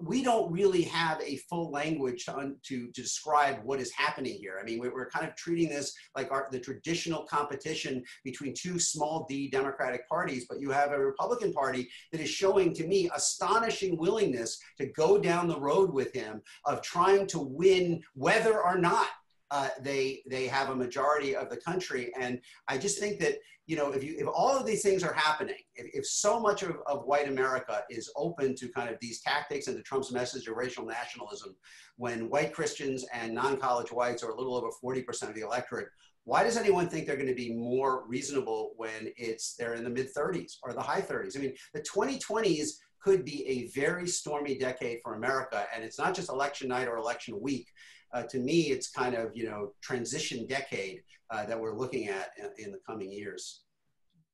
we 0.00 0.22
don't 0.22 0.50
really 0.52 0.82
have 0.82 1.20
a 1.22 1.36
full 1.48 1.70
language 1.70 2.24
to, 2.26 2.54
to, 2.64 2.86
to 2.86 3.02
describe 3.02 3.60
what 3.64 3.80
is 3.80 3.92
happening 3.92 4.36
here. 4.40 4.58
I 4.60 4.64
mean, 4.64 4.78
we're, 4.78 4.92
we're 4.92 5.10
kind 5.10 5.26
of 5.26 5.34
treating 5.36 5.68
this 5.68 5.94
like 6.16 6.30
our, 6.30 6.48
the 6.50 6.60
traditional 6.60 7.24
competition 7.24 8.04
between 8.24 8.54
two 8.54 8.78
small 8.78 9.26
d 9.28 9.48
Democratic 9.48 10.08
parties, 10.08 10.46
but 10.48 10.60
you 10.60 10.70
have 10.70 10.92
a 10.92 10.98
Republican 10.98 11.52
Party 11.52 11.88
that 12.12 12.20
is 12.20 12.28
showing 12.30 12.72
to 12.74 12.86
me 12.86 13.10
astonishing 13.14 13.96
willingness 13.96 14.58
to 14.78 14.86
go 14.86 15.18
down 15.18 15.48
the 15.48 15.60
road 15.60 15.92
with 15.92 16.12
him 16.12 16.40
of 16.64 16.82
trying 16.82 17.26
to 17.28 17.38
win 17.38 18.02
whether 18.14 18.62
or 18.62 18.78
not 18.78 19.08
uh, 19.50 19.68
they 19.80 20.22
they 20.28 20.46
have 20.46 20.68
a 20.68 20.76
majority 20.76 21.34
of 21.34 21.48
the 21.48 21.56
country. 21.56 22.12
And 22.20 22.40
I 22.68 22.76
just 22.76 22.98
think 22.98 23.18
that 23.20 23.36
you 23.68 23.76
know 23.76 23.92
if 23.92 24.02
you 24.02 24.16
if 24.18 24.26
all 24.26 24.58
of 24.58 24.64
these 24.64 24.82
things 24.82 25.04
are 25.04 25.12
happening, 25.12 25.58
if, 25.74 25.86
if 25.92 26.06
so 26.06 26.40
much 26.40 26.62
of, 26.62 26.78
of 26.86 27.04
white 27.04 27.28
America 27.28 27.84
is 27.90 28.10
open 28.16 28.56
to 28.56 28.68
kind 28.70 28.88
of 28.88 28.96
these 29.00 29.20
tactics 29.20 29.68
and 29.68 29.76
to 29.76 29.82
Trump's 29.82 30.10
message 30.10 30.48
of 30.48 30.56
racial 30.56 30.86
nationalism, 30.86 31.54
when 31.96 32.30
white 32.30 32.54
Christians 32.54 33.04
and 33.12 33.34
non-college 33.34 33.92
whites 33.92 34.22
are 34.24 34.30
a 34.30 34.36
little 34.36 34.56
over 34.56 34.68
40% 34.82 35.28
of 35.28 35.34
the 35.34 35.42
electorate, 35.42 35.88
why 36.24 36.42
does 36.42 36.56
anyone 36.56 36.88
think 36.88 37.06
they're 37.06 37.16
going 37.16 37.28
to 37.28 37.34
be 37.34 37.52
more 37.52 38.06
reasonable 38.08 38.72
when 38.78 39.12
it's 39.18 39.54
they're 39.54 39.74
in 39.74 39.84
the 39.84 39.90
mid 39.90 40.08
30s 40.14 40.54
or 40.62 40.72
the 40.72 40.80
high 40.80 41.02
30s? 41.02 41.36
I 41.36 41.42
mean, 41.42 41.54
the 41.74 41.82
2020s 41.82 42.70
could 43.02 43.22
be 43.22 43.46
a 43.46 43.68
very 43.78 44.08
stormy 44.08 44.56
decade 44.56 45.00
for 45.02 45.14
America, 45.14 45.66
and 45.74 45.84
it's 45.84 45.98
not 45.98 46.14
just 46.14 46.30
election 46.30 46.68
night 46.68 46.88
or 46.88 46.96
election 46.96 47.38
week 47.38 47.68
uh, 48.12 48.22
to 48.24 48.38
me, 48.38 48.62
it's 48.62 48.88
kind 48.90 49.14
of, 49.14 49.36
you 49.36 49.44
know, 49.44 49.72
transition 49.80 50.46
decade 50.46 51.02
uh, 51.30 51.44
that 51.46 51.58
we're 51.58 51.76
looking 51.76 52.08
at 52.08 52.30
in, 52.38 52.66
in, 52.66 52.72
the 52.72 52.80
coming 52.86 53.12
years. 53.12 53.62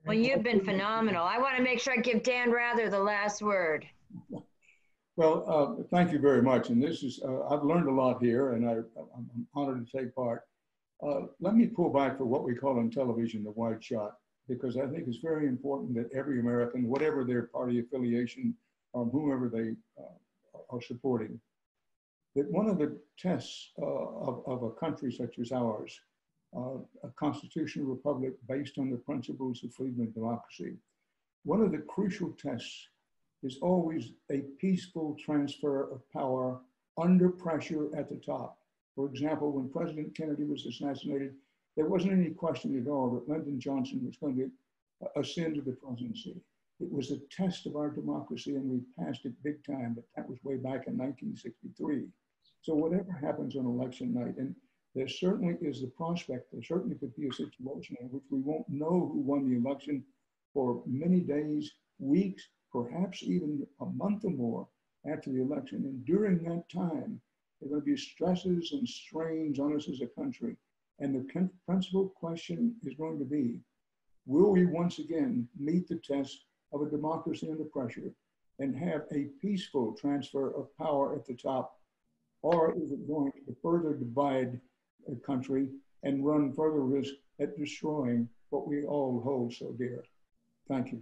Well, 0.06 0.16
you've 0.16 0.42
been 0.42 0.64
phenomenal. 0.64 1.24
I 1.24 1.38
want 1.38 1.56
to 1.56 1.62
make 1.62 1.80
sure 1.80 1.94
I 1.94 1.96
give 1.96 2.22
Dan 2.22 2.52
Rather 2.52 2.88
the 2.88 3.00
last 3.00 3.42
word. 3.42 3.86
Well, 5.16 5.44
uh, 5.48 5.82
thank 5.90 6.12
you 6.12 6.18
very 6.18 6.42
much. 6.42 6.70
And 6.70 6.82
this 6.82 7.02
is, 7.02 7.20
uh, 7.24 7.48
I've 7.48 7.62
learned 7.62 7.88
a 7.88 7.92
lot 7.92 8.22
here 8.22 8.52
and 8.52 8.68
I, 8.68 8.72
am 8.72 9.46
honored 9.54 9.86
to 9.86 9.98
take 9.98 10.14
part. 10.14 10.42
Uh, 11.02 11.22
let 11.40 11.54
me 11.54 11.66
pull 11.66 11.90
back 11.90 12.18
for 12.18 12.24
what 12.24 12.44
we 12.44 12.54
call 12.54 12.80
in 12.80 12.90
television 12.90 13.44
the 13.44 13.50
wide 13.52 13.82
shot, 13.82 14.14
because 14.48 14.76
I 14.76 14.86
think 14.86 15.04
it's 15.06 15.18
very 15.18 15.46
important 15.46 15.94
that 15.94 16.10
every 16.16 16.40
American, 16.40 16.88
whatever 16.88 17.24
their 17.24 17.42
party 17.42 17.80
affiliation, 17.80 18.54
or 18.92 19.04
whomever 19.06 19.48
they 19.48 19.74
uh, 20.00 20.58
are 20.70 20.80
supporting, 20.80 21.40
that 22.34 22.50
one 22.50 22.68
of 22.68 22.78
the 22.78 22.96
tests 23.18 23.70
uh, 23.80 23.84
of, 23.84 24.42
of 24.46 24.62
a 24.62 24.70
country 24.70 25.12
such 25.12 25.38
as 25.38 25.52
ours, 25.52 26.00
uh, 26.56 26.78
a 27.02 27.08
constitutional 27.16 27.86
republic 27.86 28.34
based 28.48 28.78
on 28.78 28.90
the 28.90 28.96
principles 28.96 29.62
of 29.62 29.72
freedom 29.72 30.00
and 30.00 30.14
democracy, 30.14 30.76
one 31.44 31.60
of 31.60 31.72
the 31.72 31.78
crucial 31.78 32.30
tests 32.32 32.88
is 33.42 33.58
always 33.60 34.12
a 34.32 34.40
peaceful 34.58 35.16
transfer 35.22 35.92
of 35.92 36.10
power 36.10 36.60
under 37.00 37.28
pressure 37.28 37.88
at 37.96 38.08
the 38.08 38.16
top. 38.16 38.58
For 38.94 39.06
example, 39.06 39.52
when 39.52 39.68
President 39.68 40.16
Kennedy 40.16 40.44
was 40.44 40.66
assassinated, 40.66 41.34
there 41.76 41.86
wasn't 41.86 42.12
any 42.12 42.30
question 42.30 42.80
at 42.80 42.88
all 42.88 43.10
that 43.10 43.28
Lyndon 43.28 43.60
Johnson 43.60 44.04
was 44.04 44.16
going 44.16 44.36
to 44.36 44.50
ascend 45.20 45.56
to 45.56 45.60
the 45.60 45.72
presidency. 45.72 46.40
It 46.80 46.90
was 46.90 47.10
a 47.10 47.18
test 47.30 47.66
of 47.66 47.76
our 47.76 47.90
democracy 47.90 48.54
and 48.54 48.68
we 48.68 48.80
passed 49.04 49.24
it 49.24 49.32
big 49.42 49.64
time, 49.64 49.94
but 49.94 50.04
that 50.16 50.28
was 50.28 50.38
way 50.42 50.56
back 50.56 50.86
in 50.86 50.96
1963. 50.96 52.06
So 52.64 52.74
whatever 52.74 53.12
happens 53.12 53.56
on 53.56 53.66
election 53.66 54.14
night, 54.14 54.38
and 54.38 54.56
there 54.94 55.06
certainly 55.06 55.58
is 55.60 55.82
the 55.82 55.88
prospect, 55.88 56.50
there 56.50 56.62
certainly 56.62 56.96
could 56.96 57.14
be 57.14 57.28
a 57.28 57.32
situation 57.32 57.94
in 58.00 58.06
which 58.06 58.22
we 58.30 58.40
won't 58.40 58.66
know 58.70 59.10
who 59.12 59.20
won 59.20 59.46
the 59.46 59.58
election 59.58 60.02
for 60.54 60.82
many 60.86 61.20
days, 61.20 61.70
weeks, 61.98 62.48
perhaps 62.72 63.22
even 63.22 63.66
a 63.82 63.84
month 63.84 64.24
or 64.24 64.30
more 64.30 64.66
after 65.06 65.30
the 65.30 65.42
election. 65.42 65.84
And 65.84 66.06
during 66.06 66.42
that 66.44 66.66
time, 66.70 67.20
there 67.60 67.66
are 67.66 67.72
going 67.72 67.82
to 67.82 67.84
be 67.84 67.98
stresses 67.98 68.72
and 68.72 68.88
strains 68.88 69.60
on 69.60 69.76
us 69.76 69.90
as 69.90 70.00
a 70.00 70.06
country. 70.06 70.56
And 71.00 71.14
the 71.14 71.50
principal 71.66 72.14
question 72.16 72.76
is 72.82 72.94
going 72.94 73.18
to 73.18 73.26
be, 73.26 73.60
will 74.24 74.52
we 74.52 74.64
once 74.64 75.00
again 75.00 75.46
meet 75.54 75.86
the 75.86 75.96
test 75.96 76.46
of 76.72 76.80
a 76.80 76.88
democracy 76.88 77.50
under 77.50 77.64
pressure 77.64 78.14
and 78.58 78.74
have 78.74 79.02
a 79.12 79.28
peaceful 79.38 79.92
transfer 79.92 80.56
of 80.56 80.74
power 80.78 81.14
at 81.14 81.26
the 81.26 81.34
top 81.34 81.78
or 82.44 82.74
is 82.76 82.92
it 82.92 83.08
going 83.08 83.32
to 83.32 83.56
further 83.62 83.94
divide 83.94 84.60
a 85.10 85.26
country 85.26 85.66
and 86.02 86.24
run 86.24 86.52
further 86.52 86.82
risk 86.82 87.14
at 87.40 87.58
destroying 87.58 88.28
what 88.50 88.68
we 88.68 88.84
all 88.84 89.22
hold 89.24 89.54
so 89.54 89.74
dear? 89.78 90.04
Thank 90.68 90.92
you. 90.92 91.00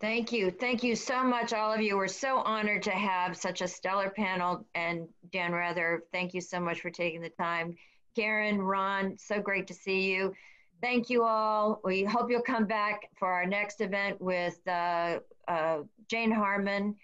Thank 0.00 0.30
you. 0.30 0.52
Thank 0.52 0.84
you 0.84 0.94
so 0.94 1.24
much, 1.24 1.52
all 1.52 1.72
of 1.72 1.80
you. 1.80 1.96
We're 1.96 2.06
so 2.06 2.38
honored 2.38 2.84
to 2.84 2.92
have 2.92 3.36
such 3.36 3.62
a 3.62 3.68
stellar 3.68 4.10
panel. 4.10 4.64
And 4.76 5.08
Dan 5.32 5.52
Rather, 5.52 6.04
thank 6.12 6.34
you 6.34 6.40
so 6.40 6.60
much 6.60 6.80
for 6.80 6.90
taking 6.90 7.20
the 7.20 7.30
time. 7.30 7.74
Karen, 8.14 8.62
Ron, 8.62 9.18
so 9.18 9.40
great 9.40 9.66
to 9.66 9.74
see 9.74 10.12
you. 10.12 10.32
Thank 10.80 11.10
you 11.10 11.24
all. 11.24 11.80
We 11.82 12.04
hope 12.04 12.30
you'll 12.30 12.42
come 12.42 12.66
back 12.66 13.10
for 13.18 13.28
our 13.28 13.44
next 13.44 13.80
event 13.80 14.20
with 14.20 14.56
uh, 14.68 15.18
uh, 15.48 15.78
Jane 16.08 16.30
Harman 16.30 16.94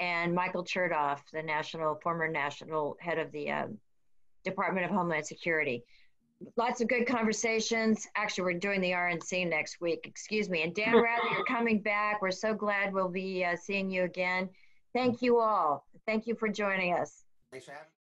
and 0.00 0.34
Michael 0.34 0.64
Chertoff, 0.64 1.20
the 1.32 1.42
national 1.42 1.96
former 2.02 2.28
national 2.28 2.96
head 3.00 3.18
of 3.18 3.32
the 3.32 3.50
um, 3.50 3.78
Department 4.44 4.86
of 4.86 4.92
Homeland 4.92 5.26
Security. 5.26 5.84
Lots 6.56 6.80
of 6.82 6.88
good 6.88 7.06
conversations. 7.06 8.06
Actually, 8.14 8.44
we're 8.44 8.58
doing 8.58 8.80
the 8.80 8.90
RNC 8.90 9.48
next 9.48 9.80
week. 9.80 10.00
Excuse 10.04 10.50
me. 10.50 10.62
And 10.62 10.74
Dan 10.74 10.94
Rather, 11.02 11.28
you're 11.32 11.44
coming 11.44 11.80
back. 11.80 12.20
We're 12.20 12.30
so 12.30 12.52
glad 12.54 12.92
we'll 12.92 13.08
be 13.08 13.44
uh, 13.44 13.56
seeing 13.56 13.90
you 13.90 14.04
again. 14.04 14.50
Thank 14.94 15.22
you 15.22 15.40
all. 15.40 15.86
Thank 16.06 16.26
you 16.26 16.34
for 16.34 16.48
joining 16.48 16.94
us. 16.94 17.24
Thanks 17.50 17.66
for 17.66 17.72
having 17.72 17.86
me. 17.88 17.95